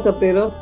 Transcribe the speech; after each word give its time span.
estás, 0.02 0.16
Pedro? 0.18 0.52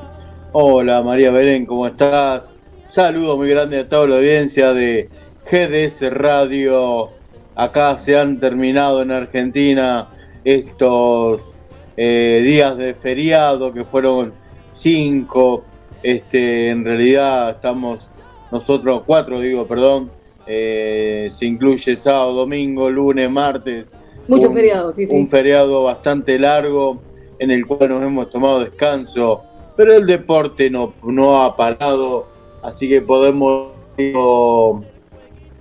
Hola, 0.52 1.00
María 1.02 1.30
Belén, 1.30 1.64
¿cómo 1.64 1.86
estás? 1.86 2.54
Saludo 2.84 3.38
muy 3.38 3.48
grande 3.48 3.78
a 3.78 3.88
toda 3.88 4.06
la 4.06 4.16
audiencia 4.16 4.74
de 4.74 5.08
GDS 5.50 6.12
Radio. 6.12 7.08
Acá 7.54 7.96
se 7.96 8.18
han 8.18 8.38
terminado 8.38 9.00
en 9.00 9.10
Argentina 9.10 10.10
estos 10.44 11.56
eh, 11.96 12.42
días 12.44 12.76
de 12.76 12.92
feriado 12.92 13.72
que 13.72 13.82
fueron 13.86 14.34
cinco. 14.66 15.64
Este, 16.02 16.68
en 16.68 16.84
realidad 16.84 17.48
estamos 17.48 18.12
nosotros 18.52 19.04
cuatro, 19.06 19.40
digo, 19.40 19.66
perdón, 19.66 20.10
eh, 20.46 21.30
se 21.32 21.46
incluye 21.46 21.96
sábado, 21.96 22.34
domingo, 22.34 22.90
lunes, 22.90 23.30
martes. 23.30 23.90
Muchos 24.28 24.52
feriados, 24.52 24.96
sí, 24.96 25.06
sí. 25.06 25.16
Un 25.16 25.28
feriado 25.28 25.84
bastante 25.84 26.38
largo 26.38 27.00
en 27.40 27.50
el 27.50 27.66
cual 27.66 27.88
nos 27.88 28.04
hemos 28.04 28.30
tomado 28.30 28.60
descanso, 28.60 29.42
pero 29.76 29.94
el 29.94 30.06
deporte 30.06 30.70
no, 30.70 30.92
no 31.02 31.42
ha 31.42 31.56
parado, 31.56 32.28
así 32.62 32.88
que 32.88 33.00
podemos 33.00 33.72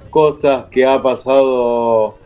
cosas 0.09 0.65
que 0.69 0.85
ha 0.85 1.01
pasado, 1.01 2.17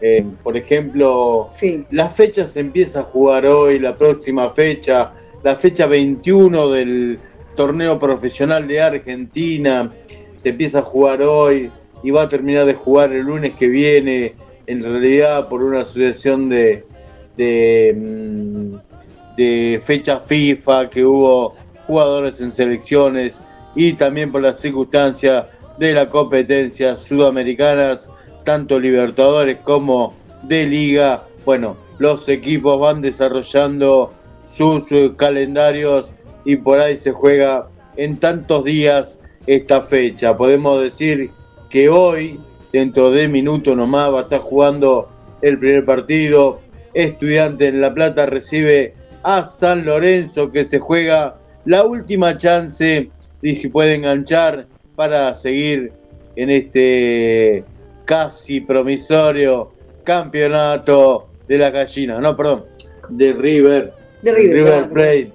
eh, 0.00 0.24
por 0.42 0.56
ejemplo, 0.56 1.46
sí. 1.50 1.84
la 1.90 2.08
fecha 2.08 2.46
se 2.46 2.60
empieza 2.60 3.00
a 3.00 3.02
jugar 3.04 3.44
hoy, 3.46 3.78
la 3.78 3.94
próxima 3.94 4.50
fecha, 4.50 5.12
la 5.42 5.54
fecha 5.54 5.86
21 5.86 6.70
del 6.70 7.18
torneo 7.54 7.98
profesional 7.98 8.66
de 8.66 8.80
Argentina 8.80 9.90
se 10.36 10.50
empieza 10.50 10.78
a 10.78 10.82
jugar 10.82 11.20
hoy 11.22 11.70
y 12.02 12.10
va 12.10 12.22
a 12.22 12.28
terminar 12.28 12.64
de 12.64 12.74
jugar 12.74 13.12
el 13.12 13.26
lunes 13.26 13.52
que 13.54 13.68
viene, 13.68 14.34
en 14.66 14.82
realidad 14.82 15.48
por 15.48 15.62
una 15.62 15.80
asociación 15.80 16.48
de, 16.48 16.84
de, 17.38 17.94
mm, 17.96 18.74
de 19.36 19.80
fecha 19.82 20.20
FIFA, 20.20 20.90
que 20.90 21.04
hubo 21.04 21.54
jugadores 21.86 22.40
en 22.42 22.52
selecciones 22.52 23.42
y 23.74 23.94
también 23.94 24.30
por 24.30 24.42
la 24.42 24.52
circunstancia 24.52 25.48
de 25.78 25.94
las 25.94 26.08
competencias 26.08 26.98
sudamericanas, 27.00 28.10
tanto 28.44 28.78
Libertadores 28.78 29.58
como 29.62 30.12
de 30.42 30.66
Liga. 30.66 31.24
Bueno, 31.44 31.76
los 31.98 32.28
equipos 32.28 32.80
van 32.80 33.00
desarrollando 33.00 34.12
sus 34.44 34.84
calendarios 35.16 36.14
y 36.44 36.56
por 36.56 36.80
ahí 36.80 36.98
se 36.98 37.12
juega 37.12 37.68
en 37.96 38.16
tantos 38.16 38.64
días 38.64 39.20
esta 39.46 39.82
fecha. 39.82 40.36
Podemos 40.36 40.80
decir 40.82 41.30
que 41.70 41.88
hoy, 41.88 42.40
dentro 42.72 43.10
de 43.10 43.28
minutos 43.28 43.76
nomás, 43.76 44.12
va 44.12 44.20
a 44.20 44.22
estar 44.22 44.40
jugando 44.40 45.08
el 45.42 45.58
primer 45.58 45.84
partido. 45.84 46.60
Estudiante 46.94 47.68
en 47.68 47.80
La 47.80 47.92
Plata 47.92 48.26
recibe 48.26 48.94
a 49.22 49.42
San 49.42 49.84
Lorenzo 49.84 50.50
que 50.50 50.64
se 50.64 50.78
juega 50.78 51.36
la 51.64 51.84
última 51.84 52.36
chance 52.36 53.10
y 53.42 53.54
si 53.54 53.68
puede 53.68 53.94
enganchar 53.94 54.66
para 54.96 55.34
seguir 55.34 55.92
en 56.36 56.50
este 56.50 57.64
casi 58.04 58.60
promisorio 58.60 59.72
campeonato 60.04 61.28
de 61.46 61.58
la 61.58 61.70
gallina, 61.70 62.20
no, 62.20 62.36
perdón, 62.36 62.64
de 63.08 63.32
River, 63.32 63.92
de 64.22 64.32
River, 64.32 64.88
Plate. 64.90 65.32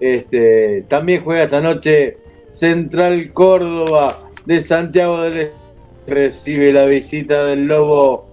Este, 0.00 0.84
también 0.88 1.22
juega 1.22 1.44
esta 1.44 1.60
noche 1.60 2.16
Central 2.50 3.32
Córdoba 3.32 4.18
de 4.46 4.60
Santiago 4.60 5.20
del 5.22 5.38
Este 5.38 5.62
recibe 6.06 6.72
la 6.72 6.86
visita 6.86 7.44
del 7.44 7.66
Lobo 7.66 8.26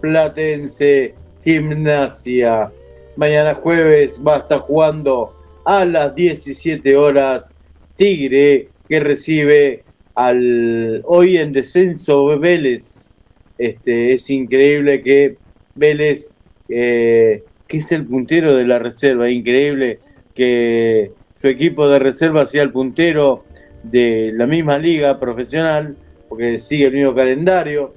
Platense 0.00 1.14
Gimnasia. 1.44 2.72
Mañana 3.16 3.54
jueves 3.54 4.20
va 4.26 4.36
a 4.36 4.38
estar 4.38 4.60
jugando 4.60 5.36
a 5.64 5.84
las 5.84 6.14
17 6.14 6.96
horas 6.96 7.52
Tigre 7.96 8.70
que 8.88 9.00
recibe 9.00 9.84
al 10.14 11.02
hoy 11.04 11.36
en 11.36 11.52
descenso 11.52 12.38
Vélez. 12.38 13.18
Este, 13.58 14.14
es 14.14 14.30
increíble 14.30 15.02
que 15.02 15.36
Vélez, 15.74 16.32
eh, 16.68 17.44
que 17.68 17.76
es 17.76 17.92
el 17.92 18.06
puntero 18.06 18.54
de 18.54 18.66
la 18.66 18.78
reserva, 18.78 19.30
increíble 19.30 20.00
que 20.34 21.12
su 21.34 21.46
equipo 21.46 21.86
de 21.88 21.98
reserva 21.98 22.46
sea 22.46 22.62
el 22.62 22.72
puntero 22.72 23.44
de 23.82 24.32
la 24.34 24.46
misma 24.46 24.78
liga 24.78 25.20
profesional, 25.20 25.94
porque 26.28 26.58
sigue 26.58 26.86
el 26.86 26.94
mismo 26.94 27.14
calendario. 27.14 27.92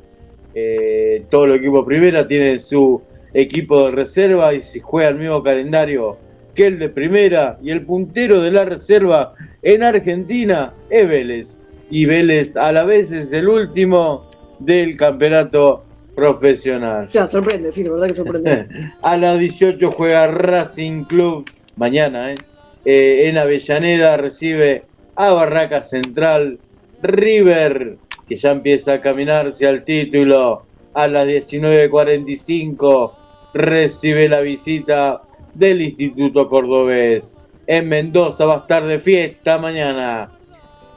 Eh, 0.53 1.23
todo 1.29 1.45
el 1.45 1.53
equipo 1.53 1.85
primera 1.85 2.27
tiene 2.27 2.59
su 2.59 3.01
equipo 3.33 3.85
de 3.85 3.91
reserva 3.91 4.53
y 4.53 4.61
si 4.61 4.79
juega 4.79 5.09
el 5.09 5.15
mismo 5.15 5.43
calendario 5.43 6.17
que 6.57 6.67
el 6.67 6.79
de 6.79 6.89
primera 6.89 7.59
y 7.61 7.69
el 7.69 7.85
puntero 7.85 8.41
de 8.41 8.51
la 8.51 8.65
reserva 8.65 9.35
en 9.61 9.83
Argentina 9.83 10.73
es 10.89 11.07
Vélez. 11.07 11.59
Y 11.89 12.05
Vélez 12.05 12.57
a 12.57 12.71
la 12.71 12.83
vez 12.83 13.11
es 13.11 13.31
el 13.31 13.47
último 13.47 14.29
del 14.59 14.97
campeonato 14.97 15.83
profesional. 16.15 17.07
Ya, 17.09 17.29
sorprende, 17.29 17.71
sí, 17.71 17.83
la 17.83 17.91
verdad 17.91 18.07
que 18.07 18.13
sorprende. 18.15 18.67
a 19.03 19.17
las 19.17 19.37
18 19.37 19.91
juega 19.91 20.27
Racing 20.27 21.03
Club, 21.03 21.47
mañana, 21.75 22.31
¿eh? 22.31 22.35
¿eh? 22.85 23.29
en 23.29 23.37
Avellaneda 23.37 24.17
recibe 24.17 24.83
a 25.15 25.31
Barraca 25.31 25.83
Central, 25.83 26.57
River, 27.03 27.97
que 28.27 28.35
ya 28.35 28.49
empieza 28.49 28.93
a 28.93 29.01
caminarse 29.01 29.67
al 29.67 29.83
título, 29.83 30.65
a 30.97 31.07
las 31.07 31.27
19.45 31.27 33.11
recibe 33.53 34.27
la 34.27 34.41
visita 34.41 35.21
del 35.53 35.83
Instituto 35.83 36.49
Cordobés. 36.49 37.37
En 37.67 37.87
Mendoza 37.87 38.47
va 38.47 38.55
a 38.55 38.59
estar 38.61 38.83
de 38.83 38.99
fiesta 38.99 39.59
mañana. 39.59 40.31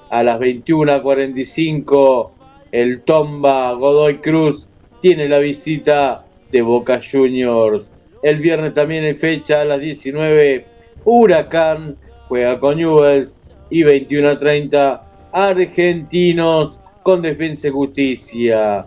A 0.09 0.23
las 0.23 0.41
21.45 0.41 2.31
el 2.73 3.03
Tomba 3.03 3.75
Godoy 3.75 4.21
Cruz 4.21 4.71
tiene 5.03 5.29
la 5.29 5.39
visita 5.39 6.25
de 6.51 6.63
Boca 6.63 6.99
Juniors. 6.99 7.93
El 8.23 8.39
viernes 8.39 8.73
también 8.73 9.05
en 9.05 9.19
fecha 9.19 9.61
a 9.61 9.67
las 9.67 9.81
19 9.81 10.65
Huracán 11.05 11.99
juega 12.27 12.59
con 12.59 12.79
Newells 12.79 13.43
y 13.69 13.83
21.30 13.83 15.03
Argentinos 15.33 16.81
con 17.03 17.21
Defensa 17.21 17.69
y 17.69 17.71
Justicia. 17.71 18.87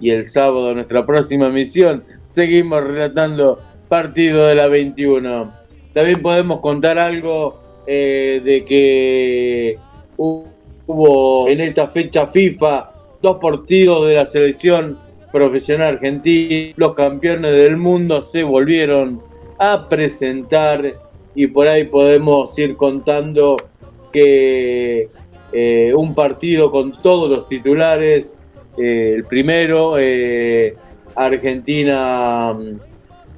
Y 0.00 0.10
el 0.10 0.28
sábado, 0.28 0.74
nuestra 0.74 1.04
próxima 1.04 1.48
misión, 1.48 2.04
seguimos 2.24 2.84
relatando 2.84 3.60
partido 3.88 4.46
de 4.46 4.54
la 4.54 4.68
21. 4.68 5.52
También 5.92 6.22
podemos 6.22 6.60
contar 6.60 6.98
algo 6.98 7.60
eh, 7.86 8.40
de 8.44 8.64
que 8.64 9.78
hubo 10.16 11.48
en 11.48 11.60
esta 11.60 11.88
fecha 11.88 12.26
FIFA 12.26 12.90
dos 13.22 13.38
partidos 13.38 14.06
de 14.08 14.14
la 14.14 14.26
selección 14.26 14.98
profesional 15.32 15.94
argentina. 15.94 16.74
Los 16.76 16.94
campeones 16.94 17.52
del 17.52 17.76
mundo 17.76 18.22
se 18.22 18.44
volvieron 18.44 19.22
a 19.58 19.88
presentar 19.88 20.94
y 21.34 21.46
por 21.46 21.68
ahí 21.68 21.84
podemos 21.84 22.56
ir 22.58 22.76
contando 22.76 23.56
que 24.12 25.08
eh, 25.52 25.92
un 25.94 26.14
partido 26.14 26.70
con 26.70 27.00
todos 27.00 27.30
los 27.30 27.48
titulares, 27.48 28.37
eh, 28.78 29.14
el 29.16 29.24
primero, 29.24 29.96
Argentina 31.14 32.56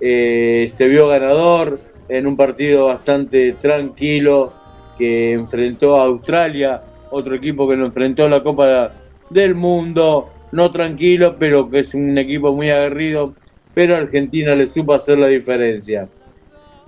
eh, 0.00 0.66
se 0.68 0.88
vio 0.88 1.08
ganador 1.08 1.80
en 2.08 2.26
un 2.26 2.36
partido 2.36 2.86
bastante 2.86 3.52
tranquilo 3.54 4.52
que 4.98 5.32
enfrentó 5.32 6.00
a 6.00 6.04
Australia, 6.04 6.82
otro 7.10 7.34
equipo 7.34 7.68
que 7.68 7.76
lo 7.76 7.86
enfrentó 7.86 8.24
en 8.24 8.32
la 8.32 8.42
Copa 8.42 8.92
del 9.30 9.54
Mundo, 9.54 10.28
no 10.52 10.70
tranquilo, 10.70 11.36
pero 11.38 11.70
que 11.70 11.80
es 11.80 11.94
un 11.94 12.16
equipo 12.18 12.52
muy 12.52 12.70
aguerrido, 12.70 13.34
pero 13.72 13.96
Argentina 13.96 14.54
le 14.54 14.68
supo 14.68 14.94
hacer 14.94 15.18
la 15.18 15.28
diferencia. 15.28 16.08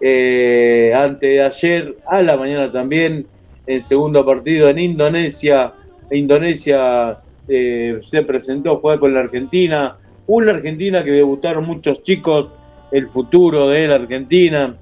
Eh, 0.00 0.92
antes 0.94 1.30
de 1.30 1.42
ayer, 1.42 1.96
a 2.06 2.22
la 2.22 2.36
mañana 2.36 2.72
también, 2.72 3.26
en 3.66 3.80
segundo 3.80 4.26
partido 4.26 4.68
en 4.68 4.78
Indonesia, 4.78 5.72
Indonesia 6.10 7.18
eh, 7.48 7.98
se 8.00 8.22
presentó, 8.22 8.78
juega 8.78 9.00
con 9.00 9.14
la 9.14 9.20
Argentina, 9.20 9.96
una 10.26 10.52
Argentina 10.52 11.02
que 11.02 11.10
debutaron 11.10 11.64
muchos 11.64 12.02
chicos 12.02 12.48
el 12.92 13.08
futuro 13.08 13.68
de 13.68 13.86
la 13.86 13.96
Argentina. 13.96 14.76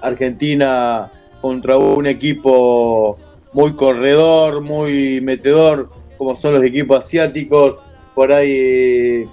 Argentina 0.00 1.10
contra 1.40 1.76
un 1.76 2.06
equipo 2.06 3.16
muy 3.52 3.74
corredor, 3.74 4.62
muy 4.62 5.20
metedor, 5.20 5.90
como 6.18 6.36
son 6.36 6.54
los 6.54 6.64
equipos 6.64 6.98
asiáticos. 7.04 7.82
Por 8.14 8.32
ahí 8.32 9.28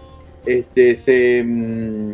este, 0.45 0.95
se 0.95 1.44
mm, 1.44 2.13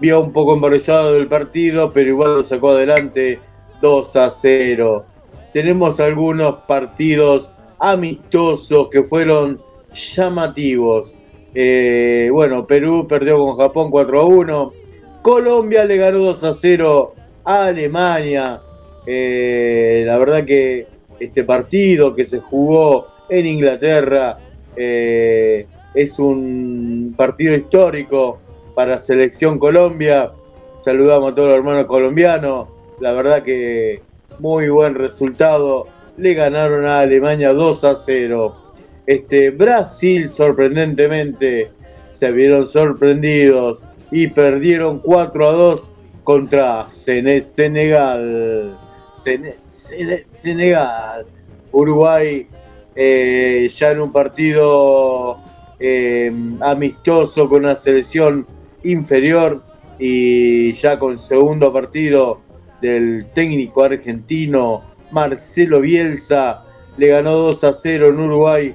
vio 0.00 0.20
un 0.20 0.32
poco 0.32 0.54
embarazado 0.54 1.16
el 1.16 1.28
partido, 1.28 1.92
pero 1.92 2.08
igual 2.08 2.34
lo 2.36 2.44
sacó 2.44 2.70
adelante 2.70 3.38
2 3.80 4.16
a 4.16 4.30
0. 4.30 5.04
Tenemos 5.52 6.00
algunos 6.00 6.56
partidos 6.66 7.51
amistosos 7.82 8.88
que 8.90 9.02
fueron 9.02 9.60
llamativos. 9.92 11.14
Eh, 11.52 12.30
bueno, 12.32 12.64
Perú 12.64 13.06
perdió 13.08 13.38
con 13.38 13.56
Japón 13.58 13.90
4 13.90 14.20
a 14.20 14.24
1. 14.24 14.72
Colombia 15.20 15.84
le 15.84 15.96
ganó 15.96 16.18
2 16.18 16.44
a 16.44 16.54
0 16.54 17.14
a 17.44 17.64
Alemania. 17.64 18.60
Eh, 19.04 20.04
la 20.06 20.16
verdad 20.16 20.44
que 20.44 20.86
este 21.18 21.42
partido 21.42 22.14
que 22.14 22.24
se 22.24 22.38
jugó 22.38 23.08
en 23.28 23.46
Inglaterra 23.46 24.38
eh, 24.76 25.66
es 25.92 26.18
un 26.20 27.14
partido 27.16 27.56
histórico 27.56 28.38
para 28.76 29.00
Selección 29.00 29.58
Colombia. 29.58 30.30
Saludamos 30.76 31.32
a 31.32 31.34
todos 31.34 31.48
los 31.48 31.58
hermanos 31.58 31.86
colombianos. 31.86 32.68
La 33.00 33.10
verdad 33.12 33.42
que 33.42 34.00
muy 34.38 34.68
buen 34.68 34.94
resultado. 34.94 35.88
Le 36.22 36.34
ganaron 36.34 36.86
a 36.86 37.00
Alemania 37.00 37.52
2 37.52 37.82
a 37.82 37.96
0. 37.96 38.54
Este, 39.08 39.50
Brasil, 39.50 40.30
sorprendentemente, 40.30 41.68
se 42.10 42.30
vieron 42.30 42.68
sorprendidos 42.68 43.82
y 44.12 44.28
perdieron 44.28 45.00
4 45.00 45.48
a 45.48 45.52
2 45.52 45.92
contra 46.22 46.88
Senegal. 46.88 48.78
Senegal. 49.14 51.26
Uruguay 51.72 52.46
eh, 52.94 53.68
ya 53.74 53.90
en 53.90 54.02
un 54.02 54.12
partido 54.12 55.40
eh, 55.80 56.32
amistoso 56.60 57.48
con 57.48 57.64
una 57.64 57.74
selección 57.74 58.46
inferior 58.84 59.60
y 59.98 60.72
ya 60.74 61.00
con 61.00 61.18
segundo 61.18 61.72
partido 61.72 62.42
del 62.80 63.26
técnico 63.34 63.82
argentino 63.82 64.91
Marcelo 65.12 65.80
Bielsa 65.80 66.64
le 66.96 67.08
ganó 67.08 67.32
2 67.32 67.64
a 67.64 67.72
0 67.72 68.08
en 68.08 68.20
Uruguay 68.20 68.74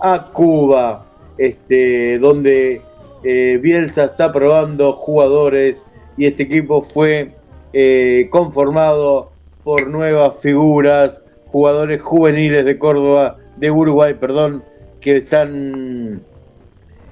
a 0.00 0.30
Cuba, 0.32 1.06
este, 1.36 2.18
donde 2.18 2.82
eh, 3.22 3.58
Bielsa 3.60 4.04
está 4.04 4.32
probando 4.32 4.92
jugadores 4.92 5.84
y 6.16 6.26
este 6.26 6.44
equipo 6.44 6.82
fue 6.82 7.32
eh, 7.72 8.28
conformado 8.30 9.30
por 9.64 9.86
nuevas 9.88 10.38
figuras, 10.40 11.22
jugadores 11.46 12.00
juveniles 12.00 12.64
de 12.64 12.78
Córdoba, 12.78 13.36
de 13.56 13.70
Uruguay, 13.70 14.14
perdón, 14.14 14.62
que 15.00 15.18
están 15.18 16.22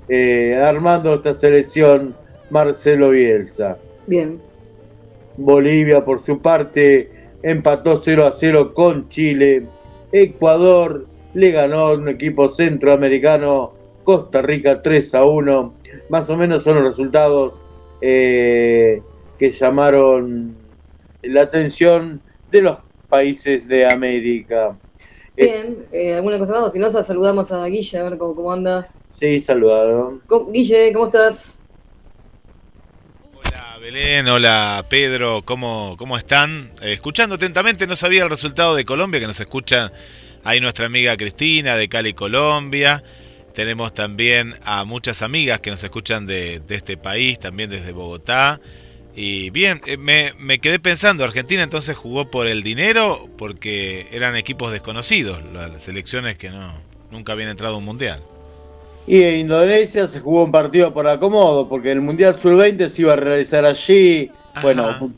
eh, 0.09 0.57
armando 0.57 1.15
esta 1.15 1.35
selección 1.35 2.15
Marcelo 2.51 3.11
Bielsa. 3.11 3.77
Bien. 4.07 4.41
Bolivia, 5.37 6.05
por 6.05 6.23
su 6.23 6.41
parte, 6.41 7.11
empató 7.43 7.97
0 7.97 8.27
a 8.27 8.33
0 8.33 8.75
con 8.75 9.09
Chile. 9.09 9.67
Ecuador 10.13 11.07
le 11.35 11.51
ganó 11.51 11.93
un 11.93 12.09
equipo 12.09 12.49
centroamericano, 12.49 13.73
Costa 14.05 14.43
Rica 14.43 14.83
3 14.83 15.15
a 15.15 15.25
1. 15.25 15.75
Más 16.09 16.31
o 16.31 16.37
menos 16.37 16.65
son 16.65 16.77
los 16.77 16.89
resultados 16.89 17.63
eh, 18.01 19.03
que 19.39 19.51
llamaron 19.51 20.57
la 21.23 21.43
atención 21.43 22.21
de 22.51 22.63
los 22.63 22.79
países 23.09 23.69
de 23.69 23.87
América. 23.87 24.77
Bien, 25.37 25.87
eh, 25.93 26.15
¿alguna 26.15 26.39
cosa 26.39 26.61
más? 26.61 26.73
Si 26.73 26.79
no, 26.79 26.91
saludamos 26.91 27.53
a 27.53 27.65
Guille, 27.67 27.99
a 27.99 28.03
ver 28.03 28.19
cómo, 28.19 28.35
cómo 28.35 28.53
anda. 28.53 28.89
Sí, 29.11 29.39
saludaron. 29.39 30.21
Guille, 30.53 30.93
¿cómo 30.93 31.07
estás? 31.07 31.58
Belén, 33.91 34.29
hola 34.29 34.85
Pedro, 34.91 35.41
¿cómo, 35.47 35.95
cómo 35.97 36.19
están? 36.19 36.73
Eh, 36.83 36.93
escuchando 36.93 37.37
atentamente, 37.37 37.87
no 37.87 37.97
sabía 37.97 38.23
el 38.23 38.29
resultado 38.29 38.77
de 38.77 38.85
Colombia, 38.85 39.19
que 39.19 39.27
nos 39.27 39.41
escucha 39.41 39.93
hay 40.45 40.61
nuestra 40.61 40.85
amiga 40.85 41.17
Cristina 41.17 41.75
de 41.75 41.89
Cali, 41.89 42.13
Colombia. 42.13 43.03
Tenemos 43.55 43.95
también 43.95 44.57
a 44.63 44.85
muchas 44.85 45.23
amigas 45.23 45.61
que 45.61 45.71
nos 45.71 45.83
escuchan 45.83 46.27
de, 46.27 46.61
este 46.69 46.99
país, 46.99 47.39
también 47.39 47.71
desde 47.71 47.93
Bogotá. 47.93 48.61
Y 49.17 49.49
bien, 49.49 49.81
eh, 49.87 49.97
me, 49.97 50.59
quedé 50.59 50.79
pensando, 50.79 51.25
Argentina 51.25 51.63
entonces 51.63 51.97
jugó 51.97 52.31
por 52.31 52.47
el 52.47 52.63
dinero 52.63 53.27
porque 53.39 54.07
eran 54.13 54.37
equipos 54.37 54.71
desconocidos, 54.71 55.43
las 55.55 55.83
selecciones 55.83 56.37
que 56.37 56.51
no 56.51 56.75
nunca 57.11 57.33
habían 57.33 57.49
entrado 57.49 57.77
a 57.77 57.79
un 57.79 57.87
mundial. 57.87 58.23
Y 59.09 59.23
en 59.23 59.41
Indonesia 59.41 60.07
se 60.07 60.21
jugó 60.21 60.45
un 60.45 60.53
partido 60.53 60.93
por 60.93 61.09
acomodo, 61.09 61.67
porque 61.67 61.91
el 61.93 62.03
Mundial 62.03 62.39
Sub-20 62.39 62.89
se 62.89 63.03
iba 63.03 63.15
a 63.15 63.17
realizar 63.17 63.65
allí. 63.65 64.31
Bueno, 64.61 65.15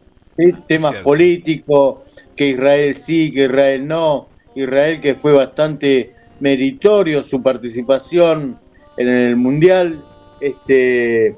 temas 0.68 0.94
políticos, 1.02 1.98
que 2.36 2.50
Israel 2.50 2.94
sí, 2.96 3.32
que 3.32 3.46
Israel 3.46 3.88
no. 3.88 4.28
Israel 4.54 5.00
que 5.00 5.16
fue 5.16 5.32
bastante 5.32 6.12
meritorio 6.38 7.24
su 7.24 7.42
participación 7.42 8.60
en 8.96 9.08
el 9.08 9.34
Mundial. 9.34 10.04
Este, 10.40 11.34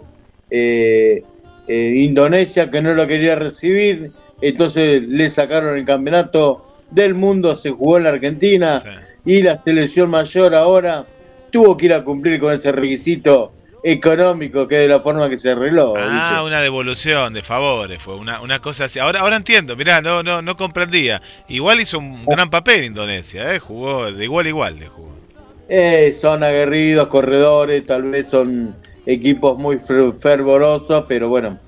eh, 0.50 1.24
eh, 1.68 1.94
Indonesia 1.96 2.70
que 2.70 2.82
no 2.82 2.94
lo 2.94 3.06
quería 3.06 3.34
recibir, 3.34 4.12
entonces 4.42 5.02
le 5.02 5.30
sacaron 5.30 5.78
el 5.78 5.86
campeonato 5.86 6.66
del 6.90 7.14
mundo, 7.14 7.56
se 7.56 7.70
jugó 7.70 7.96
en 7.96 8.04
la 8.04 8.10
Argentina 8.10 8.82
y 9.24 9.42
la 9.42 9.62
selección 9.62 10.10
mayor 10.10 10.54
ahora 10.54 11.06
tuvo 11.52 11.76
que 11.76 11.86
ir 11.86 11.92
a 11.92 12.02
cumplir 12.02 12.40
con 12.40 12.52
ese 12.52 12.72
requisito 12.72 13.52
económico 13.84 14.66
que 14.66 14.78
de 14.78 14.88
la 14.88 15.00
forma 15.00 15.28
que 15.28 15.36
se 15.36 15.50
arregló. 15.50 15.94
Ah, 15.96 16.42
una 16.44 16.60
devolución 16.60 17.34
de 17.34 17.42
favores, 17.42 18.00
fue 18.02 18.16
una, 18.16 18.40
una 18.40 18.60
cosa 18.60 18.84
así. 18.84 18.98
Ahora, 18.98 19.20
ahora 19.20 19.36
entiendo, 19.36 19.76
mirá, 19.76 20.00
no, 20.00 20.22
no, 20.22 20.40
no 20.40 20.56
comprendía. 20.56 21.20
Igual 21.48 21.80
hizo 21.80 21.98
un 21.98 22.24
gran 22.24 22.48
papel 22.50 22.84
Indonesia, 22.84 23.54
¿eh? 23.54 23.58
jugó 23.58 24.10
de 24.10 24.24
igual 24.24 24.46
a 24.46 24.48
igual. 24.48 24.78
Le 24.80 24.88
jugó. 24.88 25.12
Eh, 25.68 26.12
son 26.12 26.42
aguerridos, 26.42 27.06
corredores, 27.08 27.84
tal 27.86 28.02
vez 28.04 28.28
son 28.28 28.74
equipos 29.06 29.58
muy 29.58 29.78
fervorosos, 29.78 31.04
pero 31.08 31.28
bueno, 31.28 31.58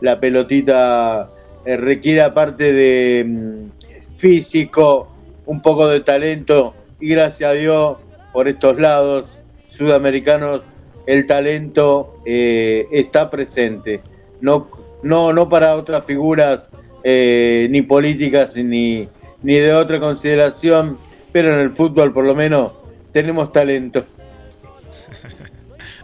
la 0.00 0.20
pelotita 0.20 1.30
eh, 1.64 1.76
requiere 1.76 2.22
aparte 2.22 2.72
de 2.72 3.24
mm, 3.24 4.16
físico, 4.16 5.08
un 5.46 5.62
poco 5.62 5.88
de 5.88 6.00
talento 6.00 6.74
y 7.00 7.08
gracias 7.08 7.50
a 7.50 7.52
Dios 7.54 7.96
por 8.32 8.48
estos 8.48 8.80
lados 8.80 9.42
sudamericanos 9.68 10.64
el 11.06 11.26
talento 11.26 12.20
eh, 12.24 12.86
está 12.92 13.30
presente. 13.30 14.00
No, 14.40 14.68
no, 15.02 15.32
no 15.32 15.48
para 15.48 15.76
otras 15.76 16.04
figuras 16.04 16.70
eh, 17.04 17.66
ni 17.70 17.82
políticas 17.82 18.56
ni, 18.56 19.08
ni 19.42 19.54
de 19.56 19.74
otra 19.74 19.98
consideración, 19.98 20.96
pero 21.32 21.52
en 21.54 21.60
el 21.60 21.70
fútbol 21.70 22.12
por 22.12 22.24
lo 22.24 22.34
menos 22.34 22.72
tenemos 23.12 23.52
talento. 23.52 24.04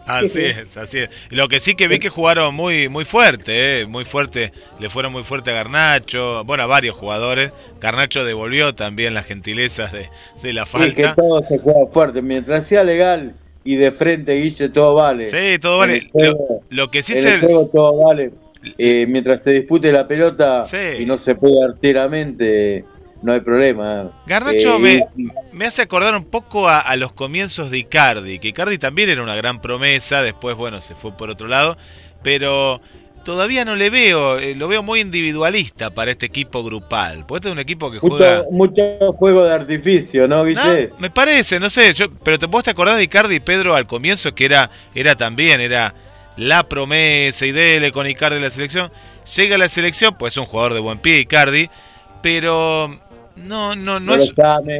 Así 0.09 0.41
es, 0.41 0.77
así 0.77 0.99
es. 0.99 1.09
Lo 1.29 1.47
que 1.47 1.59
sí 1.59 1.75
que 1.75 1.87
vi 1.87 1.99
que 1.99 2.09
jugaron 2.09 2.55
muy 2.55 2.89
muy 2.89 3.05
fuerte, 3.05 3.81
eh, 3.81 3.85
muy 3.85 4.05
fuerte, 4.05 4.51
le 4.79 4.89
fueron 4.89 5.11
muy 5.11 5.23
fuerte 5.23 5.51
a 5.51 5.53
Garnacho, 5.53 6.43
bueno, 6.45 6.63
a 6.63 6.67
varios 6.67 6.95
jugadores. 6.95 7.51
Garnacho 7.79 8.25
devolvió 8.25 8.75
también 8.75 9.13
las 9.13 9.25
gentilezas 9.25 9.91
de, 9.91 10.09
de 10.43 10.53
la 10.53 10.65
falta. 10.65 10.87
Sí, 10.87 10.93
que 10.95 11.07
todo 11.15 11.43
se 11.47 11.59
juega 11.59 11.87
fuerte, 11.91 12.21
mientras 12.21 12.67
sea 12.67 12.83
legal 12.83 13.33
y 13.63 13.75
de 13.75 13.91
frente, 13.91 14.35
Guille, 14.35 14.69
todo 14.69 14.95
vale. 14.95 15.29
Sí, 15.29 15.59
todo 15.59 15.77
vale. 15.79 16.09
lo, 16.69 16.89
que 16.89 17.03
sí 17.03 17.13
se... 17.13 17.35
el 17.35 17.41
todo 17.41 18.03
vale. 18.03 18.31
Eh, 18.77 19.05
mientras 19.07 19.43
se 19.43 19.53
dispute 19.53 19.91
la 19.91 20.07
pelota 20.07 20.63
y 20.99 21.05
no 21.05 21.17
se 21.17 21.35
puede 21.35 21.63
arteramente, 21.63 22.83
no 23.21 23.33
hay 23.33 23.41
problema. 23.41 24.11
Garnacho 24.25 24.77
eh, 24.85 25.05
me, 25.51 25.65
hace 25.65 25.81
acordar 25.81 26.15
un 26.15 26.25
poco 26.25 26.69
a, 26.69 26.95
los 26.95 27.11
comienzos 27.11 27.69
de 27.71 27.79
Icardi, 27.79 28.39
que 28.39 28.49
Icardi 28.49 28.77
también 28.77 29.09
era 29.09 29.21
una 29.21 29.35
gran 29.35 29.61
promesa, 29.61 30.21
después, 30.21 30.55
bueno, 30.55 30.81
se 30.81 30.95
fue 30.95 31.11
por 31.11 31.29
otro 31.29 31.47
lado, 31.47 31.77
pero 32.23 32.81
todavía 33.23 33.65
no 33.65 33.75
le 33.75 33.89
veo, 33.89 34.39
eh, 34.39 34.55
lo 34.55 34.67
veo 34.67 34.81
muy 34.81 35.01
individualista 35.01 35.89
para 35.89 36.11
este 36.11 36.25
equipo 36.25 36.63
grupal. 36.63 37.25
Porque 37.27 37.39
este 37.39 37.49
es 37.49 37.53
un 37.53 37.59
equipo 37.59 37.91
que 37.91 37.99
juega. 37.99 38.43
Mucho 38.51 38.83
juego 39.17 39.43
de 39.45 39.53
artificio, 39.53 40.27
¿no, 40.27 40.43
Guille? 40.43 40.91
me 40.97 41.09
parece, 41.09 41.59
no 41.59 41.69
sé, 41.69 41.93
yo, 41.93 42.09
pero 42.23 42.39
te, 42.39 42.45
vos 42.45 42.63
te 42.63 42.71
acordás 42.71 42.97
de 42.97 43.03
Icardi 43.03 43.35
y 43.35 43.39
Pedro 43.39 43.75
al 43.75 43.87
comienzo 43.87 44.33
que 44.33 44.45
era, 44.45 44.69
era 44.95 45.15
también, 45.15 45.61
era 45.61 45.93
la 46.37 46.63
promesa 46.63 47.45
y 47.45 47.51
dele 47.51 47.91
con 47.91 48.07
Icardi 48.07 48.39
la 48.39 48.49
selección. 48.49 48.91
Llega 49.35 49.55
a 49.55 49.59
la 49.59 49.69
selección, 49.69 50.15
pues 50.17 50.33
es 50.33 50.37
un 50.37 50.45
jugador 50.45 50.73
de 50.73 50.79
buen 50.79 50.99
pie, 50.99 51.19
Icardi, 51.19 51.69
pero 52.21 52.99
no, 53.43 53.75
no, 53.75 53.99
no, 53.99 54.15
es, 54.15 54.33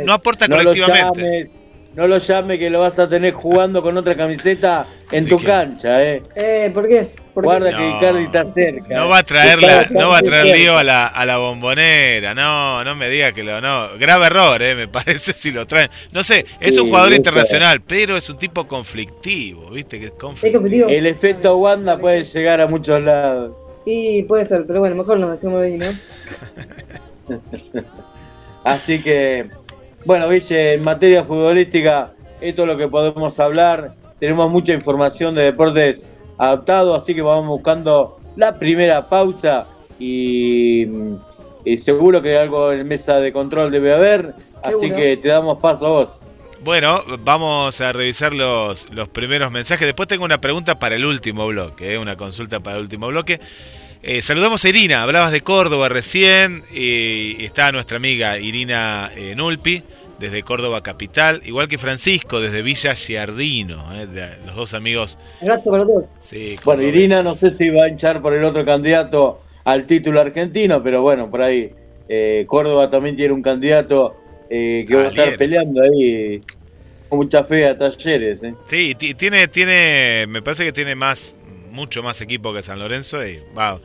no 0.06 0.14
aporta 0.14 0.48
colectivamente 0.48 1.50
no 1.96 2.08
lo 2.08 2.18
llame 2.20 2.58
que 2.58 2.70
lo 2.70 2.80
vas 2.80 2.98
a 3.00 3.10
tener 3.10 3.34
jugando 3.34 3.82
con 3.82 3.98
otra 3.98 4.16
camiseta 4.16 4.88
en 5.12 5.28
tu 5.28 5.38
cancha, 5.38 6.02
¿eh? 6.02 6.24
Eh, 6.36 6.72
¿por 6.74 6.88
qué? 6.88 7.10
Guarda 7.34 7.76
que 7.76 7.90
Icardi 7.90 8.24
está 8.24 8.46
cerca. 8.54 8.96
No 8.96 9.10
va 9.10 9.18
a 9.20 9.24
traerla, 9.24 9.88
no 9.90 10.10
va 10.10 10.20
a 10.20 10.22
traer 10.22 10.58
lío 10.58 10.78
a 10.78 10.84
la, 10.84 11.08
a 11.08 11.26
la 11.26 11.38
bombonera, 11.38 12.36
no, 12.36 12.84
no 12.84 12.96
me 12.96 13.10
diga 13.10 13.32
que 13.32 13.44
lo 13.44 13.60
no. 13.60 13.98
Grave 13.98 14.28
error, 14.28 14.62
eh, 14.62 14.76
me 14.76 14.88
parece 14.90 15.34
si 15.34 15.52
lo 15.52 15.66
traen. 15.66 15.90
No 16.12 16.24
sé, 16.24 16.46
es 16.60 16.78
un 16.78 16.88
jugador 16.88 17.14
internacional, 17.14 17.82
pero 17.82 18.16
es 18.16 18.30
un 18.30 18.38
tipo 18.38 18.68
conflictivo, 18.68 19.70
¿viste? 19.72 20.00
Que 20.00 20.06
es 20.06 20.12
conflictivo. 20.12 20.88
El 20.88 21.06
efecto 21.06 21.58
Wanda 21.58 21.98
puede 21.98 22.24
llegar 22.24 22.62
a 22.62 22.68
muchos 22.68 23.04
lados. 23.04 23.52
Y 23.86 24.24
puede 24.24 24.46
ser, 24.46 24.66
pero 24.68 24.80
bueno, 24.80 24.96
mejor 24.96 25.20
nos 25.20 25.32
dejemos 25.32 25.64
ahí, 25.64 25.78
¿no? 25.78 25.88
Así 28.64 29.02
que 29.02 29.50
bueno, 30.06 30.30
Ville, 30.30 30.74
en 30.74 30.84
materia 30.84 31.24
futbolística, 31.24 32.12
esto 32.40 32.62
es 32.62 32.68
lo 32.68 32.78
que 32.78 32.88
podemos 32.88 33.40
hablar. 33.40 33.96
Tenemos 34.20 34.50
mucha 34.50 34.74
información 34.74 35.36
de 35.36 35.44
deportes 35.44 36.08
adaptados, 36.38 36.98
así 36.98 37.14
que 37.14 37.22
vamos 37.22 37.48
buscando 37.48 38.18
la 38.36 38.58
primera 38.58 39.08
pausa 39.10 39.68
y, 40.00 40.88
seguro 41.78 42.22
que 42.22 42.38
algo 42.38 42.72
en 42.72 42.88
mesa 42.88 43.20
de 43.20 43.34
control 43.34 43.72
debe 43.72 43.94
haber, 43.94 44.34
así 44.64 44.90
que 44.90 45.18
te 45.18 45.28
damos 45.28 45.60
paso 45.60 45.86
a 45.86 45.90
vos. 45.90 46.46
Bueno, 46.62 47.04
vamos 47.20 47.80
a 47.82 47.92
revisar 47.92 48.34
los, 48.34 48.92
los 48.92 49.10
primeros 49.10 49.52
mensajes. 49.52 49.86
Después 49.86 50.08
tengo 50.08 50.26
una 50.26 50.42
pregunta 50.42 50.80
para 50.80 50.96
el 50.96 51.06
último 51.06 51.48
bloque, 51.48 51.94
¿eh? 51.94 51.98
una 51.98 52.16
consulta 52.16 52.62
para 52.62 52.78
el 52.78 52.84
último 52.84 53.08
bloque. 53.08 53.40
Eh, 54.02 54.22
saludamos 54.22 54.64
a 54.64 54.70
Irina, 54.70 55.04
hablabas 55.04 55.34
de 55.34 55.42
Córdoba 55.42 55.90
recién, 55.90 56.64
y 56.74 57.44
está 57.44 57.70
nuestra 57.74 57.98
amiga 57.98 58.40
Irina 58.40 59.12
eh, 59.14 59.36
Nulpi, 59.36 59.84
desde 60.20 60.42
Córdoba 60.42 60.82
Capital, 60.82 61.42
igual 61.44 61.68
que 61.68 61.78
Francisco, 61.78 62.40
desde 62.40 62.62
Villa 62.62 62.96
Giardino, 62.96 63.90
eh, 63.94 64.38
los 64.46 64.56
dos 64.56 64.74
amigos. 64.74 65.18
Gracias 65.42 65.66
por 65.66 65.86
todos. 65.86 66.06
bueno, 66.64 66.82
Irina 66.84 67.22
no 67.22 67.34
sé 67.34 67.52
si 67.52 67.70
va 67.70 67.86
a 67.86 67.90
hinchar 67.90 68.22
por 68.22 68.34
el 68.34 68.46
otro 68.46 68.64
candidato 68.64 69.42
al 69.66 69.86
título 69.86 70.22
argentino, 70.22 70.82
pero 70.82 71.02
bueno, 71.02 71.30
por 71.30 71.42
ahí 71.42 71.74
Córdoba 72.48 72.90
también 72.90 73.18
tiene 73.18 73.34
un 73.34 73.42
candidato 73.42 74.16
que 74.50 74.88
va 74.92 75.02
a 75.02 75.08
estar 75.10 75.38
peleando 75.38 75.82
ahí 75.82 76.42
con 77.10 77.20
mucha 77.20 77.44
fe 77.44 77.68
a 77.68 77.78
talleres. 77.78 78.42
Sí, 78.66 78.96
tiene, 78.96 79.50
tiene, 79.50 80.26
me 80.28 80.42
parece 80.42 80.64
que 80.64 80.72
tiene 80.72 80.96
más 80.96 81.36
mucho 81.70 82.04
más 82.04 82.22
equipo 82.22 82.54
que 82.54 82.62
San 82.62 82.80
Lorenzo 82.80 83.26
y 83.26 83.40
va, 83.58 83.80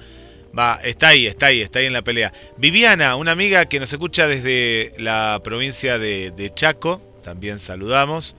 va, 0.56 0.80
está 0.84 1.08
ahí, 1.08 1.26
está 1.26 1.46
ahí, 1.46 1.60
está 1.60 1.78
ahí 1.78 1.86
en 1.86 1.92
la 1.92 2.02
pelea. 2.02 2.32
Viviana, 2.56 3.16
una 3.16 3.32
amiga 3.32 3.66
que 3.66 3.80
nos 3.80 3.92
escucha 3.92 4.26
desde 4.26 4.92
la 4.98 5.40
provincia 5.42 5.98
de, 5.98 6.50
Chaco, 6.54 7.00
también 7.22 7.58
saludamos. 7.58 8.36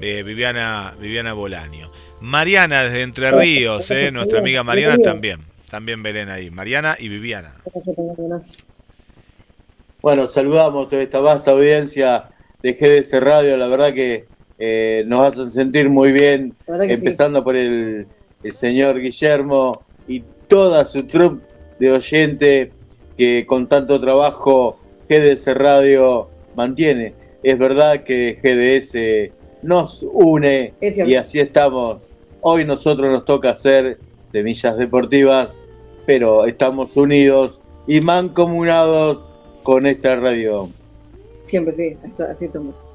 Eh, 0.00 0.22
Viviana, 0.22 0.94
Viviana 1.00 1.32
Bolaño. 1.32 1.90
Mariana 2.20 2.84
desde 2.84 3.02
Entre 3.02 3.30
Ríos, 3.30 3.90
eh, 3.90 4.10
nuestra 4.10 4.40
amiga 4.40 4.62
Mariana 4.62 4.98
también. 4.98 5.40
También 5.70 6.02
Belén 6.02 6.30
ahí. 6.30 6.50
Mariana 6.50 6.96
y 6.98 7.08
Viviana. 7.08 7.54
Bueno, 10.00 10.26
saludamos 10.26 10.88
toda 10.88 11.02
esta 11.02 11.20
vasta 11.20 11.50
audiencia 11.50 12.30
de 12.62 12.72
GDS 12.72 13.20
Radio. 13.20 13.56
La 13.56 13.68
verdad 13.68 13.92
que 13.92 14.26
eh, 14.58 15.04
nos 15.06 15.34
hacen 15.34 15.52
sentir 15.52 15.90
muy 15.90 16.12
bien, 16.12 16.54
empezando 16.66 17.44
por 17.44 17.56
el 17.56 18.06
el 18.42 18.52
señor 18.52 19.00
Guillermo 19.00 19.82
y 20.06 20.22
toda 20.46 20.84
su 20.84 21.04
troupe 21.04 21.44
de 21.78 21.90
oyente 21.90 22.72
que 23.16 23.44
con 23.46 23.68
tanto 23.68 24.00
trabajo 24.00 24.78
GDS 25.08 25.54
Radio 25.54 26.28
mantiene. 26.54 27.14
Es 27.42 27.58
verdad 27.58 28.02
que 28.04 28.38
GDS 28.42 29.32
nos 29.62 30.06
une 30.12 30.74
y 30.80 31.14
así 31.14 31.40
estamos. 31.40 32.10
Hoy 32.40 32.64
nosotros 32.64 33.10
nos 33.10 33.24
toca 33.24 33.50
hacer 33.50 33.98
semillas 34.24 34.76
deportivas, 34.78 35.56
pero 36.06 36.46
estamos 36.46 36.96
unidos 36.96 37.62
y 37.86 38.00
mancomunados 38.00 39.26
con 39.62 39.86
esta 39.86 40.16
radio. 40.16 40.68
Siempre 41.44 41.74
sí, 41.74 41.96
así 42.28 42.44
estamos. 42.44 42.87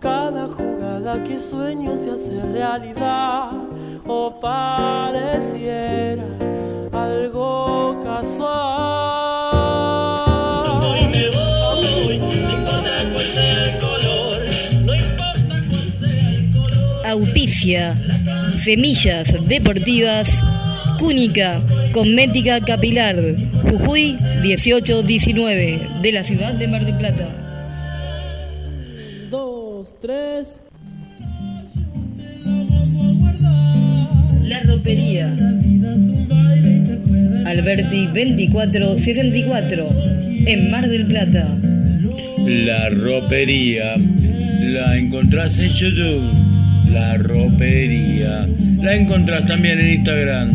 Cada 0.00 0.48
jugada 0.48 1.22
que 1.22 1.38
sueño 1.38 1.96
se 1.96 2.10
hace 2.10 2.40
realidad 2.52 3.50
o 4.06 4.38
pareciera 4.40 6.24
algo 6.92 8.00
casual. 8.04 8.50
Hoy 10.82 11.04
me 11.12 11.28
voy, 11.30 12.18
no 12.18 12.52
importa 12.52 12.90
cuál 13.12 13.24
sea 13.24 13.64
el 13.64 13.78
color, 13.78 14.38
no 14.84 14.94
importa 14.94 15.62
cuál 15.70 15.90
sea 15.90 16.30
el 16.30 16.50
color. 16.50 17.06
Auspicia, 17.06 18.00
semillas 18.62 19.34
deportivas. 19.46 20.28
Cúnica, 20.98 21.60
Cosmética 21.92 22.60
Capilar, 22.60 23.16
Jujuy 23.62 24.16
1819, 24.42 25.80
de 26.00 26.12
la 26.12 26.24
ciudad 26.24 26.54
de 26.54 26.68
Mar 26.68 26.84
del 26.86 26.96
Plata 26.96 27.43
la 34.42 34.60
ropería. 34.64 35.34
Alberti 37.46 38.04
2464, 38.08 39.88
en 40.46 40.70
Mar 40.70 40.90
del 40.90 41.06
Plata. 41.06 41.48
La 42.46 42.90
ropería. 42.90 43.96
La 43.96 44.98
encontrás 44.98 45.58
en 45.58 45.68
YouTube. 45.70 46.30
La 46.90 47.16
ropería. 47.16 48.46
La 48.82 48.96
encontrás 48.96 49.46
también 49.46 49.80
en 49.80 49.90
Instagram. 49.90 50.50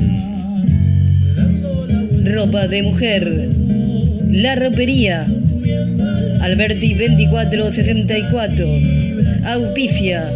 Ropa 2.24 2.68
de 2.68 2.84
mujer. 2.84 3.50
La 4.30 4.56
ropería. 4.56 5.26
Alberti 6.42 6.94
2464. 6.94 8.66
Auspicia. 9.46 10.32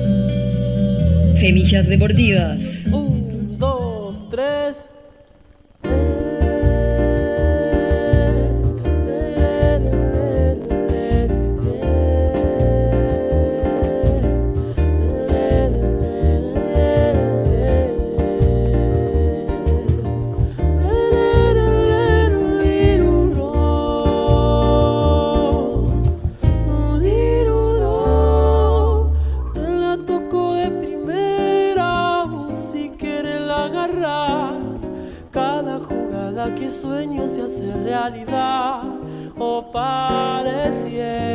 Semillas 1.36 1.88
deportivas. 1.88 2.58
Un, 2.92 3.58
dos, 3.58 4.24
tres. 4.30 4.90
sueño 36.84 37.30
se 37.30 37.42
hace 37.44 37.74
realidad 37.82 38.84
o 39.38 39.60
oh, 39.60 39.72
parecía. 39.72 41.33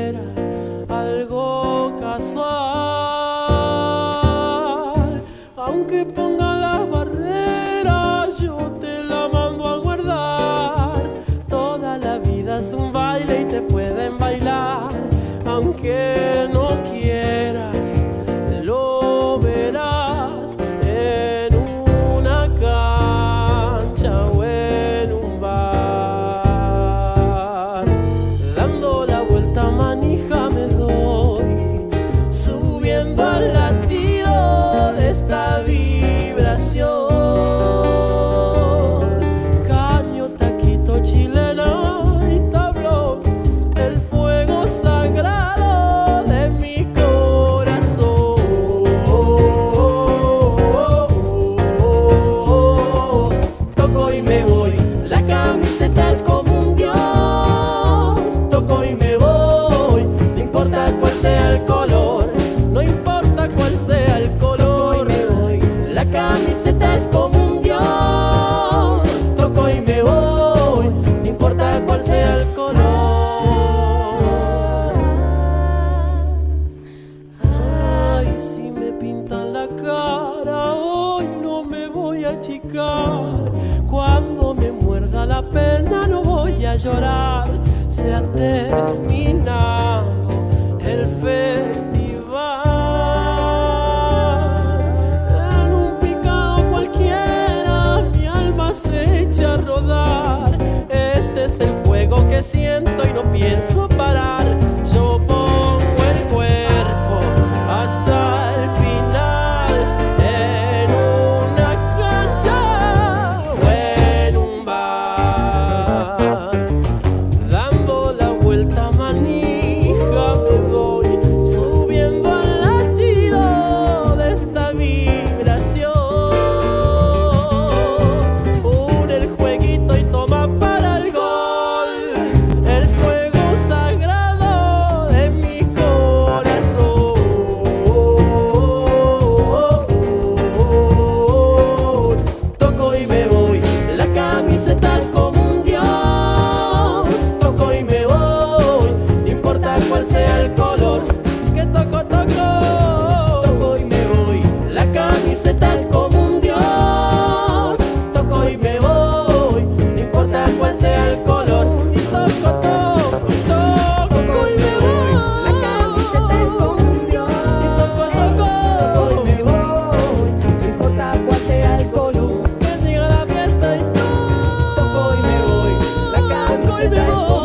baby 176.90 177.04
boy. 177.04 177.37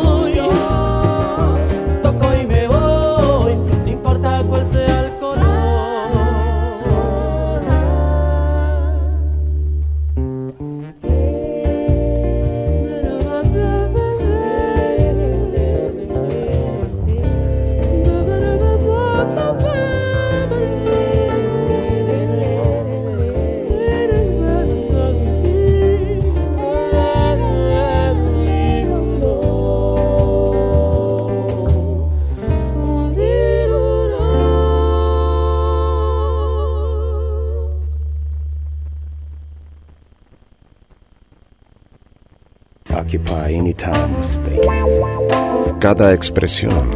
cada 45.96 46.12
expresión, 46.12 46.90